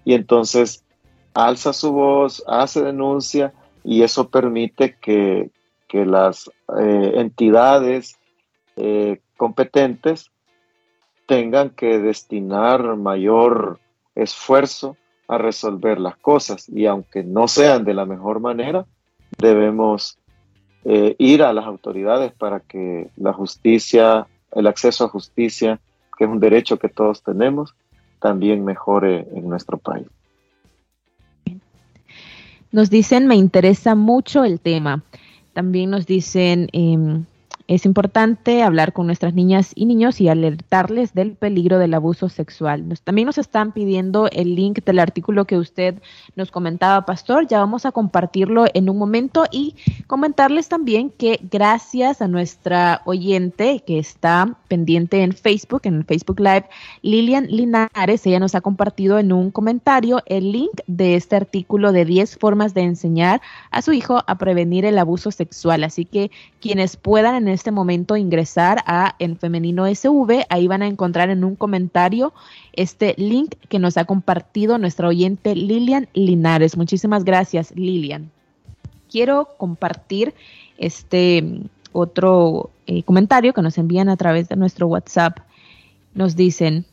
Y 0.05 0.15
entonces 0.15 0.85
alza 1.35 1.73
su 1.73 1.93
voz, 1.93 2.45
hace 2.47 2.83
denuncia 2.83 3.53
y 3.85 4.03
eso 4.03 4.29
permite 4.29 4.97
que, 5.01 5.51
que 5.87 6.05
las 6.05 6.51
eh, 6.79 7.13
entidades 7.15 8.19
eh, 8.77 9.21
competentes 9.37 10.31
tengan 11.27 11.71
que 11.71 11.99
destinar 11.99 12.97
mayor 12.97 13.79
esfuerzo 14.15 14.97
a 15.29 15.39
resolver 15.39 16.01
las 16.01 16.17
cosas 16.17 16.69
y 16.69 16.87
aunque 16.87 17.23
no 17.23 17.49
sean 17.49 17.85
de 17.85 17.95
la 17.95 18.07
mejor 18.07 18.41
manera, 18.41 18.87
debemos 19.39 20.19
eh, 20.85 21.15
ir 21.19 21.43
a 21.43 21.53
las 21.53 21.67
autoridades 21.67 22.33
para 22.33 22.61
que 22.61 23.11
la 23.17 23.33
justicia, 23.33 24.27
el 24.53 24.67
acceso 24.67 25.05
a 25.05 25.09
justicia, 25.09 25.79
que 26.17 26.25
es 26.25 26.31
un 26.31 26.41
derecho 26.41 26.79
que 26.79 26.89
todos 26.89 27.23
tenemos, 27.23 27.75
también 28.21 28.65
mejore 28.65 29.27
en 29.35 29.49
nuestro 29.49 29.77
país. 29.79 30.07
Nos 32.73 32.91
dicen, 32.91 33.27
me 33.27 33.37
interesa 33.37 33.95
mucho 33.95 34.45
el 34.45 34.61
tema. 34.61 35.03
También 35.53 35.91
nos 35.91 36.07
dicen, 36.07 36.69
em, 36.73 37.25
es 37.69 37.85
importante 37.85 38.63
hablar 38.63 38.95
con 38.95 39.07
nuestras 39.07 39.35
niñas 39.35 39.73
y 39.75 39.85
niños 39.85 40.23
y 40.23 40.29
alertarles 40.29 41.13
del 41.13 41.33
peligro 41.33 41.79
del 41.79 41.93
abuso 41.93 42.31
sexual. 42.31 42.99
también 43.05 43.27
nos 43.27 43.37
están 43.37 43.73
pidiendo 43.73 44.29
el 44.33 44.55
link 44.55 44.83
del 44.87 44.99
artículo 44.99 45.45
que 45.45 45.59
usted 45.59 46.01
nos 46.35 46.51
comentaba, 46.51 47.05
Pastor. 47.05 47.47
Ya 47.47 47.59
vamos 47.59 47.85
a 47.85 47.93
compartirlo 47.93 48.65
en 48.73 48.89
un 48.89 48.97
momento 48.97 49.45
y 49.53 49.75
comentarles 50.07 50.69
también 50.69 51.11
que 51.11 51.41
gracias 51.51 52.23
a 52.23 52.29
nuestra 52.29 53.03
oyente 53.05 53.85
que 53.87 53.99
está 53.99 54.57
pendiente 54.69 55.23
en 55.23 55.33
Facebook, 55.33 55.83
en 55.85 55.97
el 55.97 56.05
Facebook 56.05 56.41
Live, 56.41 56.65
Lilian 57.03 57.49
Linares, 57.49 58.27
ella 58.27 58.41
nos 58.41 58.55
ha 58.55 58.63
compartido 58.63 59.19
en 59.19 59.31
un 59.31 59.51
comentario 59.51 60.23
el 60.25 60.53
link 60.53 60.81
de 60.87 61.17
este 61.17 61.37
artículo 61.37 61.93
de 61.93 62.07
10 62.07 62.39
formas 62.39 62.73
de 62.73 62.83
enseñar 62.83 63.43
a 63.71 63.83
su 63.83 63.93
hijo 63.93 64.23
a 64.27 64.39
prevenir 64.39 64.87
el 64.87 64.99
abuso 64.99 65.31
sexual. 65.31 65.85
Así 65.85 66.07
que 66.07 66.31
quienes 66.61 66.97
puedan 66.97 67.35
en 67.35 67.58
este 67.59 67.73
momento 67.73 68.17
ingresar 68.17 68.85
a 68.87 69.17
En 69.19 69.37
Femenino 69.37 69.85
SV. 69.93 70.47
Ahí 70.49 70.69
van 70.69 70.83
a 70.83 70.87
encontrar 70.87 71.29
en 71.29 71.43
un 71.43 71.57
comentario 71.57 72.33
este 72.73 73.15
link 73.19 73.57
que 73.69 73.81
nos 73.81 73.97
ha 73.97 74.05
compartido 74.05 74.79
nuestra 74.79 75.09
oyente 75.09 75.57
Lilian 75.57 76.09
Linares. 76.15 76.77
Muchísimas 76.77 77.25
gracias, 77.25 77.73
Lilian. 77.75 78.31
Quiero 79.11 79.49
compartir 79.59 80.35
este 80.79 81.63
otro 81.93 82.71
eh, 82.87 83.03
comentario 83.03 83.53
que 83.53 83.63
nos 83.63 83.77
envían 83.77 84.09
a 84.09 84.17
través 84.17 84.49
de 84.49 84.55
nuestro 84.55 84.87
WhatsApp. 84.87 85.39
Nos 86.15 86.37
dicen, 86.37 86.85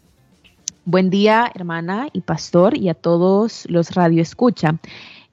buen 0.83 1.11
día 1.11 1.51
hermana 1.53 2.07
y 2.11 2.21
pastor 2.21 2.75
y 2.75 2.89
a 2.89 2.95
todos 2.95 3.67
los 3.69 3.91
radio 3.91 4.19
escucha. 4.19 4.79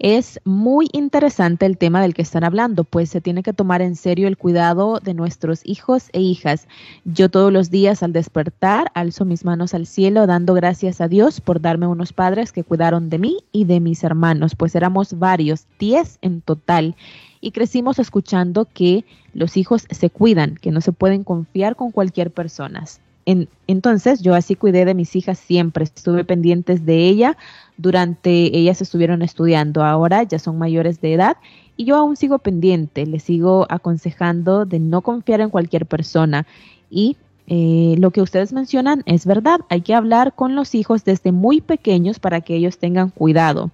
Es 0.02 0.40
muy 0.42 0.88
interesante 0.90 1.64
el 1.64 1.78
tema 1.78 2.02
del 2.02 2.12
que 2.12 2.22
están 2.22 2.42
hablando, 2.42 2.82
pues 2.82 3.08
se 3.08 3.20
tiene 3.20 3.44
que 3.44 3.52
tomar 3.52 3.82
en 3.82 3.94
serio 3.94 4.26
el 4.26 4.36
cuidado 4.36 4.98
de 4.98 5.14
nuestros 5.14 5.60
hijos 5.62 6.08
e 6.12 6.20
hijas. 6.20 6.66
Yo 7.04 7.28
todos 7.28 7.52
los 7.52 7.70
días 7.70 8.02
al 8.02 8.12
despertar 8.12 8.90
alzo 8.94 9.24
mis 9.24 9.44
manos 9.44 9.74
al 9.74 9.86
cielo 9.86 10.26
dando 10.26 10.54
gracias 10.54 11.00
a 11.00 11.06
Dios 11.06 11.40
por 11.40 11.60
darme 11.60 11.86
unos 11.86 12.12
padres 12.12 12.50
que 12.50 12.64
cuidaron 12.64 13.10
de 13.10 13.20
mí 13.20 13.36
y 13.52 13.64
de 13.64 13.78
mis 13.78 14.02
hermanos, 14.02 14.56
pues 14.56 14.74
éramos 14.74 15.20
varios, 15.20 15.66
diez 15.78 16.18
en 16.20 16.40
total 16.40 16.96
y 17.40 17.52
crecimos 17.52 18.00
escuchando 18.00 18.64
que 18.64 19.04
los 19.34 19.56
hijos 19.56 19.86
se 19.88 20.10
cuidan, 20.10 20.56
que 20.56 20.72
no 20.72 20.80
se 20.80 20.90
pueden 20.90 21.22
confiar 21.22 21.76
con 21.76 21.92
cualquier 21.92 22.32
persona 22.32 22.86
entonces 23.24 24.20
yo 24.20 24.34
así 24.34 24.56
cuidé 24.56 24.84
de 24.84 24.94
mis 24.94 25.14
hijas 25.14 25.38
siempre, 25.38 25.84
estuve 25.84 26.24
pendientes 26.24 26.84
de 26.84 27.08
ella 27.08 27.36
durante 27.76 28.56
ellas 28.56 28.82
estuvieron 28.82 29.22
estudiando, 29.22 29.84
ahora 29.84 30.22
ya 30.22 30.38
son 30.38 30.58
mayores 30.58 31.00
de 31.00 31.14
edad 31.14 31.36
y 31.76 31.84
yo 31.84 31.96
aún 31.96 32.16
sigo 32.16 32.38
pendiente, 32.38 33.06
les 33.06 33.22
sigo 33.22 33.66
aconsejando 33.68 34.66
de 34.66 34.78
no 34.78 35.00
confiar 35.00 35.40
en 35.40 35.50
cualquier 35.50 35.86
persona 35.86 36.46
y 36.90 37.16
eh, 37.48 37.96
lo 37.98 38.10
que 38.10 38.22
ustedes 38.22 38.52
mencionan 38.52 39.02
es 39.06 39.26
verdad, 39.26 39.60
hay 39.68 39.80
que 39.80 39.94
hablar 39.94 40.34
con 40.34 40.54
los 40.54 40.74
hijos 40.74 41.04
desde 41.04 41.32
muy 41.32 41.60
pequeños 41.60 42.18
para 42.18 42.40
que 42.40 42.54
ellos 42.54 42.78
tengan 42.78 43.10
cuidado. 43.10 43.70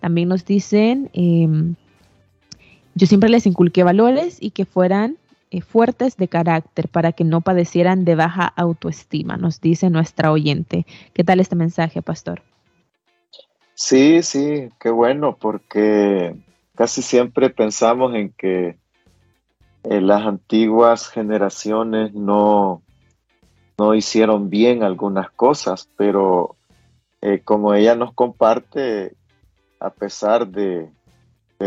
También 0.00 0.28
nos 0.28 0.44
dicen, 0.44 1.10
em, 1.12 1.74
yo 2.94 3.06
siempre 3.06 3.28
les 3.28 3.46
inculqué 3.46 3.82
valores 3.82 4.38
y 4.40 4.50
que 4.50 4.64
fueran 4.64 5.16
fuertes 5.60 6.16
de 6.16 6.28
carácter 6.28 6.88
para 6.88 7.12
que 7.12 7.24
no 7.24 7.40
padecieran 7.40 8.04
de 8.04 8.14
baja 8.16 8.52
autoestima, 8.56 9.36
nos 9.36 9.60
dice 9.60 9.90
nuestra 9.90 10.32
oyente. 10.32 10.86
¿Qué 11.12 11.24
tal 11.24 11.40
este 11.40 11.56
mensaje, 11.56 12.02
pastor? 12.02 12.42
Sí, 13.74 14.22
sí, 14.22 14.68
qué 14.80 14.90
bueno, 14.90 15.36
porque 15.36 16.36
casi 16.74 17.02
siempre 17.02 17.50
pensamos 17.50 18.14
en 18.14 18.30
que 18.32 18.76
eh, 19.84 20.00
las 20.00 20.26
antiguas 20.26 21.08
generaciones 21.08 22.14
no, 22.14 22.82
no 23.78 23.94
hicieron 23.94 24.48
bien 24.50 24.82
algunas 24.82 25.30
cosas, 25.30 25.88
pero 25.96 26.56
eh, 27.20 27.40
como 27.44 27.74
ella 27.74 27.94
nos 27.94 28.12
comparte, 28.14 29.14
a 29.80 29.90
pesar 29.90 30.48
de, 30.48 30.88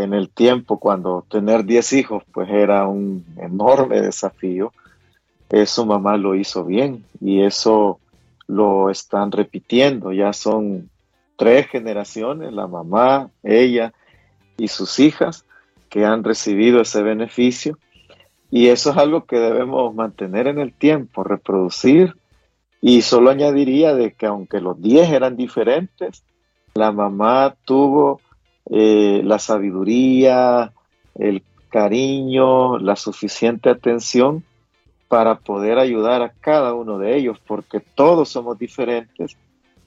en 0.02 0.14
el 0.14 0.30
tiempo 0.30 0.78
cuando 0.78 1.24
tener 1.28 1.64
10 1.64 1.92
hijos 1.94 2.22
pues 2.32 2.48
era 2.50 2.86
un 2.86 3.24
enorme 3.36 4.00
desafío, 4.00 4.72
eh, 5.50 5.66
su 5.66 5.86
mamá 5.86 6.16
lo 6.16 6.34
hizo 6.34 6.64
bien 6.64 7.04
y 7.20 7.42
eso 7.42 7.98
lo 8.46 8.90
están 8.90 9.30
repitiendo, 9.32 10.12
ya 10.12 10.32
son 10.32 10.90
tres 11.36 11.68
generaciones, 11.68 12.52
la 12.52 12.66
mamá, 12.66 13.30
ella 13.42 13.92
y 14.56 14.68
sus 14.68 14.98
hijas 14.98 15.44
que 15.88 16.04
han 16.04 16.24
recibido 16.24 16.80
ese 16.80 17.02
beneficio. 17.02 17.78
Y 18.50 18.68
eso 18.68 18.90
es 18.90 18.96
algo 18.96 19.24
que 19.24 19.38
debemos 19.38 19.94
mantener 19.94 20.48
en 20.48 20.58
el 20.58 20.72
tiempo, 20.72 21.22
reproducir. 21.22 22.16
Y 22.80 23.02
solo 23.02 23.30
añadiría 23.30 23.94
de 23.94 24.12
que 24.12 24.26
aunque 24.26 24.60
los 24.60 24.80
10 24.80 25.10
eran 25.10 25.36
diferentes, 25.36 26.24
la 26.74 26.92
mamá 26.92 27.54
tuvo 27.64 28.20
eh, 28.70 29.22
la 29.24 29.38
sabiduría, 29.38 30.72
el 31.14 31.42
cariño, 31.70 32.78
la 32.78 32.96
suficiente 32.96 33.70
atención 33.70 34.44
para 35.08 35.38
poder 35.38 35.78
ayudar 35.78 36.22
a 36.22 36.32
cada 36.40 36.74
uno 36.74 36.98
de 36.98 37.16
ellos, 37.16 37.38
porque 37.46 37.80
todos 37.80 38.28
somos 38.28 38.58
diferentes 38.58 39.36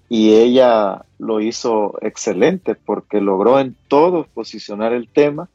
y 0.09 0.33
ella 0.33 1.05
lo 1.19 1.39
hizo 1.39 1.97
excelente 2.01 2.75
porque 2.75 3.21
logró 3.21 3.59
en 3.59 3.75
todos 3.87 4.27
posicionar 4.27 4.93
el 4.93 5.07
tema 5.07 5.47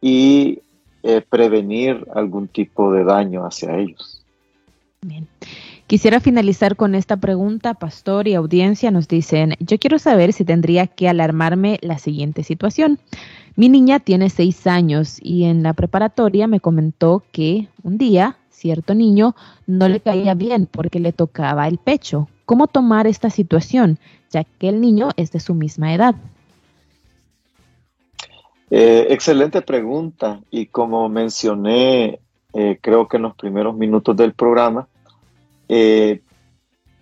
y 0.00 0.60
eh, 1.02 1.22
prevenir 1.28 2.06
algún 2.14 2.48
tipo 2.48 2.92
de 2.92 3.04
daño 3.04 3.44
hacia 3.44 3.76
ellos. 3.76 4.24
Quisiera 5.88 6.20
finalizar 6.20 6.76
con 6.76 6.94
esta 6.94 7.16
pregunta, 7.16 7.72
pastor 7.72 8.28
y 8.28 8.34
audiencia 8.34 8.90
nos 8.90 9.08
dicen, 9.08 9.54
yo 9.58 9.78
quiero 9.78 9.98
saber 9.98 10.34
si 10.34 10.44
tendría 10.44 10.86
que 10.86 11.08
alarmarme 11.08 11.78
la 11.80 11.96
siguiente 11.96 12.42
situación. 12.42 12.98
Mi 13.56 13.70
niña 13.70 13.98
tiene 13.98 14.28
seis 14.28 14.66
años 14.66 15.16
y 15.22 15.44
en 15.44 15.62
la 15.62 15.72
preparatoria 15.72 16.46
me 16.46 16.60
comentó 16.60 17.22
que 17.32 17.68
un 17.82 17.96
día 17.96 18.36
cierto 18.50 18.94
niño 18.94 19.34
no 19.66 19.88
le 19.88 20.00
caía 20.00 20.34
bien 20.34 20.68
porque 20.70 21.00
le 21.00 21.14
tocaba 21.14 21.66
el 21.66 21.78
pecho. 21.78 22.28
¿Cómo 22.44 22.66
tomar 22.66 23.06
esta 23.06 23.30
situación, 23.30 23.98
ya 24.30 24.44
que 24.44 24.68
el 24.68 24.82
niño 24.82 25.08
es 25.16 25.32
de 25.32 25.40
su 25.40 25.54
misma 25.54 25.94
edad? 25.94 26.14
Eh, 28.70 29.06
excelente 29.08 29.62
pregunta 29.62 30.42
y 30.50 30.66
como 30.66 31.08
mencioné, 31.08 32.20
eh, 32.52 32.78
creo 32.82 33.08
que 33.08 33.16
en 33.16 33.22
los 33.22 33.34
primeros 33.36 33.74
minutos 33.74 34.14
del 34.14 34.34
programa, 34.34 34.86
eh, 35.68 36.20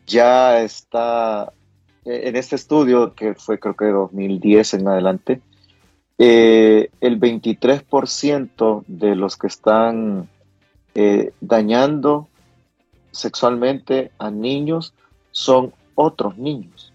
ya 0.06 0.60
está 0.62 1.52
en 2.04 2.36
este 2.36 2.56
estudio 2.56 3.14
que 3.14 3.34
fue 3.34 3.58
creo 3.58 3.74
que 3.74 3.86
de 3.86 3.92
2010 3.92 4.74
en 4.74 4.88
adelante, 4.88 5.40
el 6.18 6.88
23% 7.20 8.84
de 8.86 9.16
los 9.16 9.36
que 9.36 9.48
están 9.48 10.28
dañando 11.40 12.28
sexualmente 13.10 14.12
a 14.18 14.30
niños 14.30 14.94
son 15.32 15.72
otros 15.94 16.38
niños. 16.38 16.92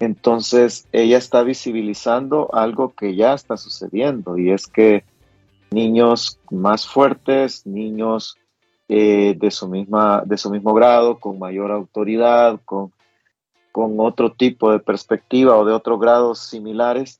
Entonces 0.00 0.88
ella 0.92 1.16
está 1.16 1.42
visibilizando 1.44 2.52
algo 2.52 2.92
que 2.92 3.14
ya 3.14 3.34
está 3.34 3.56
sucediendo 3.56 4.36
y 4.36 4.50
es 4.50 4.66
que 4.66 5.04
niños 5.70 6.40
más 6.50 6.86
fuertes, 6.86 7.64
niños 7.66 8.36
eh, 8.94 9.34
de, 9.38 9.50
su 9.50 9.68
misma, 9.68 10.22
de 10.26 10.36
su 10.36 10.50
mismo 10.50 10.74
grado, 10.74 11.18
con 11.18 11.38
mayor 11.38 11.72
autoridad, 11.72 12.60
con, 12.66 12.92
con 13.72 13.98
otro 13.98 14.32
tipo 14.32 14.70
de 14.70 14.80
perspectiva 14.80 15.56
o 15.56 15.64
de 15.64 15.72
otros 15.72 15.98
grados 15.98 16.40
similares, 16.40 17.18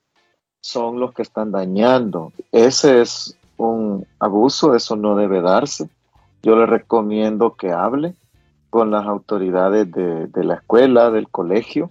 son 0.60 1.00
los 1.00 1.14
que 1.14 1.22
están 1.22 1.50
dañando. 1.50 2.30
Ese 2.52 3.00
es 3.00 3.38
un 3.56 4.06
abuso, 4.18 4.74
eso 4.74 4.96
no 4.96 5.16
debe 5.16 5.40
darse. 5.40 5.88
Yo 6.42 6.56
le 6.56 6.66
recomiendo 6.66 7.54
que 7.54 7.72
hable 7.72 8.16
con 8.68 8.90
las 8.90 9.06
autoridades 9.06 9.90
de, 9.90 10.26
de 10.26 10.44
la 10.44 10.56
escuela, 10.56 11.10
del 11.10 11.30
colegio, 11.30 11.90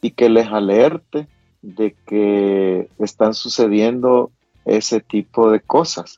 y 0.00 0.12
que 0.12 0.30
les 0.30 0.46
alerte 0.46 1.28
de 1.60 1.94
que 2.06 2.88
están 2.98 3.34
sucediendo 3.34 4.30
ese 4.64 5.00
tipo 5.00 5.50
de 5.50 5.60
cosas. 5.60 6.16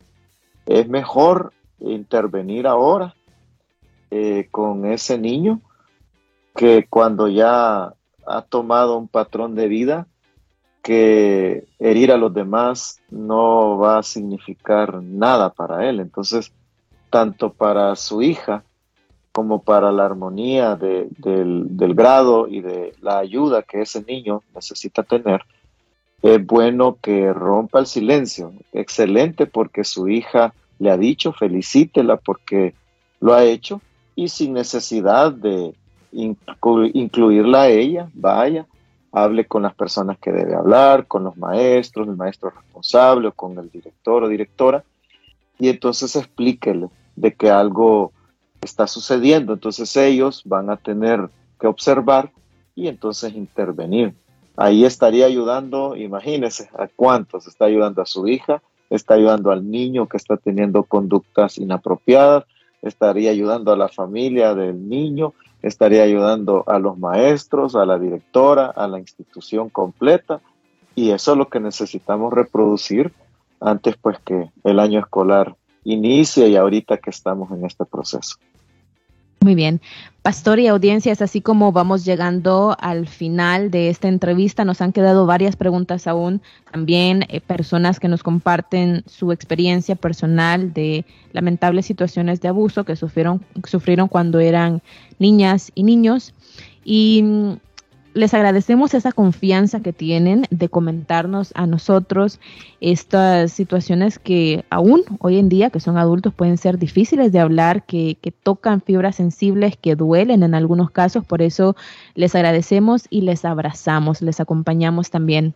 Es 0.66 0.88
mejor 0.88 1.52
intervenir 1.84 2.66
ahora 2.66 3.14
eh, 4.10 4.48
con 4.50 4.86
ese 4.86 5.18
niño 5.18 5.60
que 6.54 6.86
cuando 6.88 7.28
ya 7.28 7.94
ha 8.26 8.42
tomado 8.42 8.98
un 8.98 9.08
patrón 9.08 9.54
de 9.54 9.68
vida 9.68 10.06
que 10.82 11.64
herir 11.78 12.12
a 12.12 12.16
los 12.16 12.34
demás 12.34 13.00
no 13.10 13.78
va 13.78 13.98
a 13.98 14.02
significar 14.02 15.02
nada 15.02 15.50
para 15.50 15.88
él. 15.88 16.00
Entonces, 16.00 16.52
tanto 17.08 17.52
para 17.52 17.94
su 17.96 18.20
hija 18.22 18.64
como 19.30 19.62
para 19.62 19.92
la 19.92 20.04
armonía 20.04 20.76
del, 20.76 21.14
grado 21.94 22.48
y 22.48 22.60
de 22.60 22.94
la 23.00 23.18
ayuda 23.18 23.62
que 23.62 23.82
ese 23.82 24.02
niño 24.02 24.42
necesita 24.54 25.02
tener, 25.02 25.42
es 26.20 26.44
bueno 26.44 26.98
que 27.00 27.32
rompa 27.32 27.78
el 27.78 27.86
silencio. 27.86 28.52
Excelente 28.72 29.46
porque 29.46 29.84
su 29.84 30.08
hija 30.08 30.52
le 30.82 30.90
ha 30.90 30.96
dicho, 30.96 31.32
felicítela 31.32 32.16
porque 32.16 32.74
lo 33.20 33.34
ha 33.34 33.44
hecho 33.44 33.80
y 34.16 34.28
sin 34.28 34.52
necesidad 34.52 35.30
de 35.32 35.74
incluirla 36.10 37.62
a 37.62 37.68
ella, 37.68 38.10
vaya, 38.14 38.66
hable 39.12 39.44
con 39.44 39.62
las 39.62 39.74
personas 39.74 40.18
que 40.18 40.32
debe 40.32 40.56
hablar, 40.56 41.06
con 41.06 41.22
los 41.22 41.36
maestros, 41.36 42.08
el 42.08 42.16
maestro 42.16 42.50
responsable 42.50 43.28
o 43.28 43.32
con 43.32 43.56
el 43.58 43.70
director 43.70 44.24
o 44.24 44.28
directora 44.28 44.82
y 45.56 45.68
entonces 45.68 46.16
explíquele 46.16 46.88
de 47.14 47.32
que 47.32 47.48
algo 47.48 48.10
está 48.60 48.88
sucediendo. 48.88 49.52
Entonces 49.52 49.96
ellos 49.96 50.42
van 50.44 50.68
a 50.68 50.76
tener 50.76 51.30
que 51.60 51.68
observar 51.68 52.32
y 52.74 52.88
entonces 52.88 53.34
intervenir. 53.34 54.14
Ahí 54.56 54.84
estaría 54.84 55.26
ayudando, 55.26 55.94
imagínense, 55.94 56.68
a 56.76 56.88
cuántos, 56.88 57.46
está 57.46 57.66
ayudando 57.66 58.02
a 58.02 58.06
su 58.06 58.26
hija, 58.26 58.62
está 58.94 59.14
ayudando 59.14 59.50
al 59.50 59.68
niño 59.70 60.06
que 60.06 60.16
está 60.16 60.36
teniendo 60.36 60.84
conductas 60.84 61.58
inapropiadas, 61.58 62.44
estaría 62.82 63.30
ayudando 63.30 63.72
a 63.72 63.76
la 63.76 63.88
familia 63.88 64.54
del 64.54 64.88
niño, 64.88 65.34
estaría 65.62 66.02
ayudando 66.02 66.64
a 66.66 66.78
los 66.78 66.98
maestros, 66.98 67.74
a 67.74 67.86
la 67.86 67.98
directora, 67.98 68.66
a 68.66 68.86
la 68.88 68.98
institución 68.98 69.70
completa. 69.70 70.40
Y 70.94 71.10
eso 71.10 71.32
es 71.32 71.38
lo 71.38 71.48
que 71.48 71.60
necesitamos 71.60 72.32
reproducir 72.32 73.12
antes 73.60 73.96
pues 73.96 74.18
que 74.18 74.50
el 74.64 74.78
año 74.78 75.00
escolar 75.00 75.54
inicie 75.84 76.48
y 76.48 76.56
ahorita 76.56 76.98
que 76.98 77.10
estamos 77.10 77.50
en 77.52 77.64
este 77.64 77.84
proceso. 77.84 78.36
Muy 79.42 79.56
bien. 79.56 79.80
Pastor 80.22 80.60
y 80.60 80.68
audiencia, 80.68 81.10
es 81.10 81.20
así 81.20 81.40
como 81.40 81.72
vamos 81.72 82.04
llegando 82.04 82.76
al 82.78 83.08
final 83.08 83.72
de 83.72 83.88
esta 83.88 84.06
entrevista. 84.06 84.64
Nos 84.64 84.80
han 84.80 84.92
quedado 84.92 85.26
varias 85.26 85.56
preguntas 85.56 86.06
aún. 86.06 86.42
También 86.70 87.24
eh, 87.28 87.40
personas 87.40 87.98
que 87.98 88.06
nos 88.06 88.22
comparten 88.22 89.02
su 89.06 89.32
experiencia 89.32 89.96
personal 89.96 90.72
de 90.72 91.04
lamentables 91.32 91.86
situaciones 91.86 92.40
de 92.40 92.48
abuso 92.48 92.84
que 92.84 92.94
sufrieron, 92.94 93.44
sufrieron 93.64 94.06
cuando 94.06 94.38
eran 94.38 94.80
niñas 95.18 95.72
y 95.74 95.82
niños. 95.82 96.34
Y 96.84 97.22
mm, 97.24 97.52
les 98.14 98.34
agradecemos 98.34 98.94
esa 98.94 99.12
confianza 99.12 99.80
que 99.80 99.92
tienen 99.92 100.44
de 100.50 100.68
comentarnos 100.68 101.52
a 101.54 101.66
nosotros 101.66 102.40
estas 102.80 103.52
situaciones 103.52 104.18
que 104.18 104.64
aún 104.70 105.02
hoy 105.20 105.38
en 105.38 105.48
día, 105.48 105.70
que 105.70 105.80
son 105.80 105.96
adultos, 105.96 106.34
pueden 106.34 106.58
ser 106.58 106.78
difíciles 106.78 107.32
de 107.32 107.40
hablar, 107.40 107.84
que, 107.84 108.18
que, 108.20 108.30
tocan 108.30 108.82
fibras 108.82 109.16
sensibles, 109.16 109.76
que 109.76 109.96
duelen 109.96 110.42
en 110.42 110.54
algunos 110.54 110.90
casos. 110.90 111.24
Por 111.24 111.42
eso 111.42 111.74
les 112.14 112.34
agradecemos 112.34 113.06
y 113.08 113.22
les 113.22 113.44
abrazamos, 113.44 114.20
les 114.20 114.40
acompañamos 114.40 115.10
también. 115.10 115.54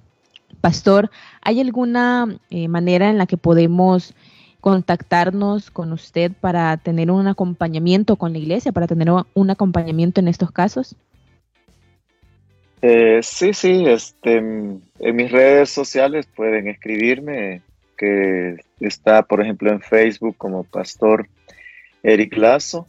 Pastor, 0.61 1.11
¿hay 1.43 1.61
alguna 1.61 2.39
eh, 2.51 2.69
manera 2.69 3.11
en 3.11 3.19
la 3.19 3.27
que 3.27 3.37
podemos 3.37 4.15
contactarnos 4.61 5.71
con 5.71 5.93
usted 5.93 6.33
para 6.41 6.77
tener 6.79 7.11
un 7.11 7.27
acompañamiento 7.29 8.17
con 8.17 8.33
la 8.33 8.39
iglesia, 8.39 8.73
para 8.73 8.87
tener 8.87 9.09
un 9.35 9.51
acompañamiento 9.51 10.21
en 10.21 10.29
estos 10.29 10.51
casos? 10.51 10.97
Eh, 12.89 13.19
sí, 13.21 13.53
sí, 13.53 13.85
este, 13.85 14.37
en 14.37 14.81
mis 15.01 15.33
redes 15.33 15.71
sociales 15.71 16.29
pueden 16.37 16.69
escribirme, 16.69 17.63
que 17.99 18.59
está, 18.79 19.23
por 19.23 19.43
ejemplo, 19.43 19.73
en 19.73 19.81
Facebook 19.81 20.37
como 20.37 20.63
Pastor 20.63 21.27
Eric 22.05 22.37
Lazo 22.37 22.87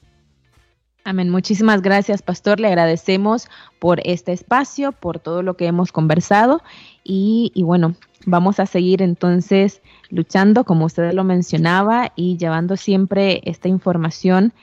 Amén. 1.10 1.32
Muchísimas 1.32 1.82
gracias, 1.82 2.22
pastor. 2.22 2.60
Le 2.60 2.68
agradecemos 2.68 3.48
por 3.80 4.00
este 4.04 4.32
espacio, 4.32 4.92
por 4.92 5.18
todo 5.18 5.42
lo 5.42 5.56
que 5.56 5.66
hemos 5.66 5.92
conversado 5.92 6.62
y, 7.04 7.52
bueno, 7.64 7.96
vamos 8.28 8.60
a 8.60 8.68
seguir 8.68 9.02
entonces 9.02 9.82
luchando, 10.12 10.66
como 10.66 10.86
usted 10.86 11.12
lo 11.14 11.24
mencionaba, 11.24 12.12
y 12.16 12.38
llevando 12.38 12.78
siempre 12.78 13.42
esta 13.46 13.68
información 13.68 14.54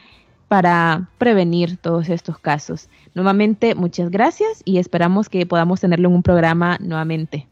para 0.46 1.08
prevenir 1.18 1.78
todos 1.78 2.08
estos 2.10 2.38
casos. 2.38 2.88
Nuevamente, 3.12 3.74
muchas 3.74 4.12
gracias 4.12 4.62
y 4.64 4.78
esperamos 4.78 5.28
que 5.28 5.46
podamos 5.46 5.80
tenerlo 5.80 6.10
en 6.10 6.14
un 6.14 6.22
programa 6.22 6.78
nuevamente. 6.80 7.48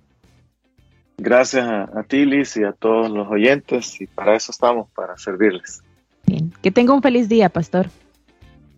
Gracias 1.19 1.67
a, 1.67 1.91
a 1.99 2.05
ti, 2.05 2.25
Liz, 2.25 2.57
y 2.57 2.63
a 2.63 2.71
todos 2.71 3.11
los 3.11 3.27
oyentes, 3.29 4.01
y 4.01 4.07
para 4.07 4.37
eso 4.37 4.53
estamos, 4.53 4.89
para 4.95 5.19
servirles. 5.19 5.83
Bien, 6.27 6.53
que 6.63 6.71
tenga 6.71 6.95
un 6.95 7.03
feliz 7.03 7.29
día, 7.29 7.49
pastor. 7.49 7.89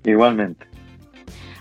Igualmente. 0.06 0.66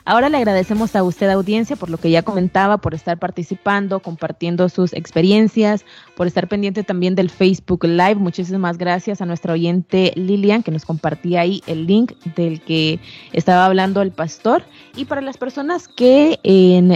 Ahora 0.07 0.29
le 0.29 0.37
agradecemos 0.37 0.95
a 0.95 1.03
usted, 1.03 1.27
audiencia, 1.31 1.75
por 1.75 1.89
lo 1.89 1.97
que 1.97 2.11
ya 2.11 2.21
comentaba, 2.21 2.77
por 2.77 2.93
estar 2.93 3.17
participando, 3.17 4.01
compartiendo 4.01 4.69
sus 4.69 4.93
experiencias, 4.93 5.83
por 6.15 6.27
estar 6.27 6.47
pendiente 6.47 6.83
también 6.83 7.15
del 7.15 7.31
Facebook 7.31 7.85
Live. 7.85 8.15
Muchísimas 8.15 8.77
gracias 8.77 9.19
a 9.19 9.25
nuestra 9.25 9.53
oyente 9.53 10.13
Lilian, 10.15 10.61
que 10.61 10.69
nos 10.69 10.85
compartía 10.85 11.41
ahí 11.41 11.63
el 11.65 11.87
link 11.87 12.11
del 12.35 12.61
que 12.61 12.99
estaba 13.33 13.65
hablando 13.65 14.03
el 14.03 14.11
pastor. 14.11 14.61
Y 14.95 15.05
para 15.05 15.21
las 15.21 15.37
personas 15.37 15.87
que 15.87 16.39
en 16.43 16.91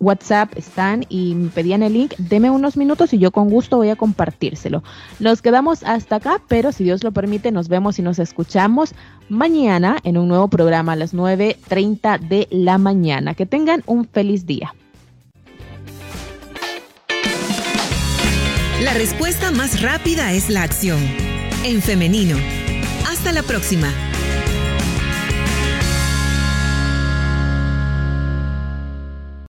WhatsApp 0.00 0.56
están 0.56 1.04
y 1.08 1.34
me 1.34 1.50
pedían 1.50 1.82
el 1.82 1.92
link, 1.92 2.14
deme 2.18 2.50
unos 2.50 2.76
minutos 2.76 3.12
y 3.12 3.18
yo 3.18 3.30
con 3.30 3.50
gusto 3.50 3.76
voy 3.76 3.90
a 3.90 3.96
compartírselo. 3.96 4.82
Nos 5.20 5.42
quedamos 5.42 5.84
hasta 5.84 6.16
acá, 6.16 6.40
pero 6.48 6.72
si 6.72 6.84
Dios 6.84 7.04
lo 7.04 7.12
permite, 7.12 7.52
nos 7.52 7.68
vemos 7.68 7.98
y 7.98 8.02
nos 8.02 8.18
escuchamos 8.18 8.94
mañana 9.28 9.98
en 10.02 10.16
un 10.18 10.28
nuevo 10.28 10.48
programa 10.48 10.92
a 10.92 10.96
las 10.96 11.14
9.30 11.14 12.18
de 12.18 12.48
la 12.50 12.78
mañana. 12.78 13.34
Que 13.34 13.46
tengan 13.46 13.82
un 13.86 14.06
feliz 14.06 14.46
día. 14.46 14.74
La 18.82 18.94
respuesta 18.94 19.50
más 19.50 19.82
rápida 19.82 20.32
es 20.32 20.48
la 20.48 20.62
acción. 20.62 20.98
En 21.64 21.82
femenino. 21.82 22.36
Hasta 23.06 23.30
la 23.32 23.42
próxima. 23.42 23.92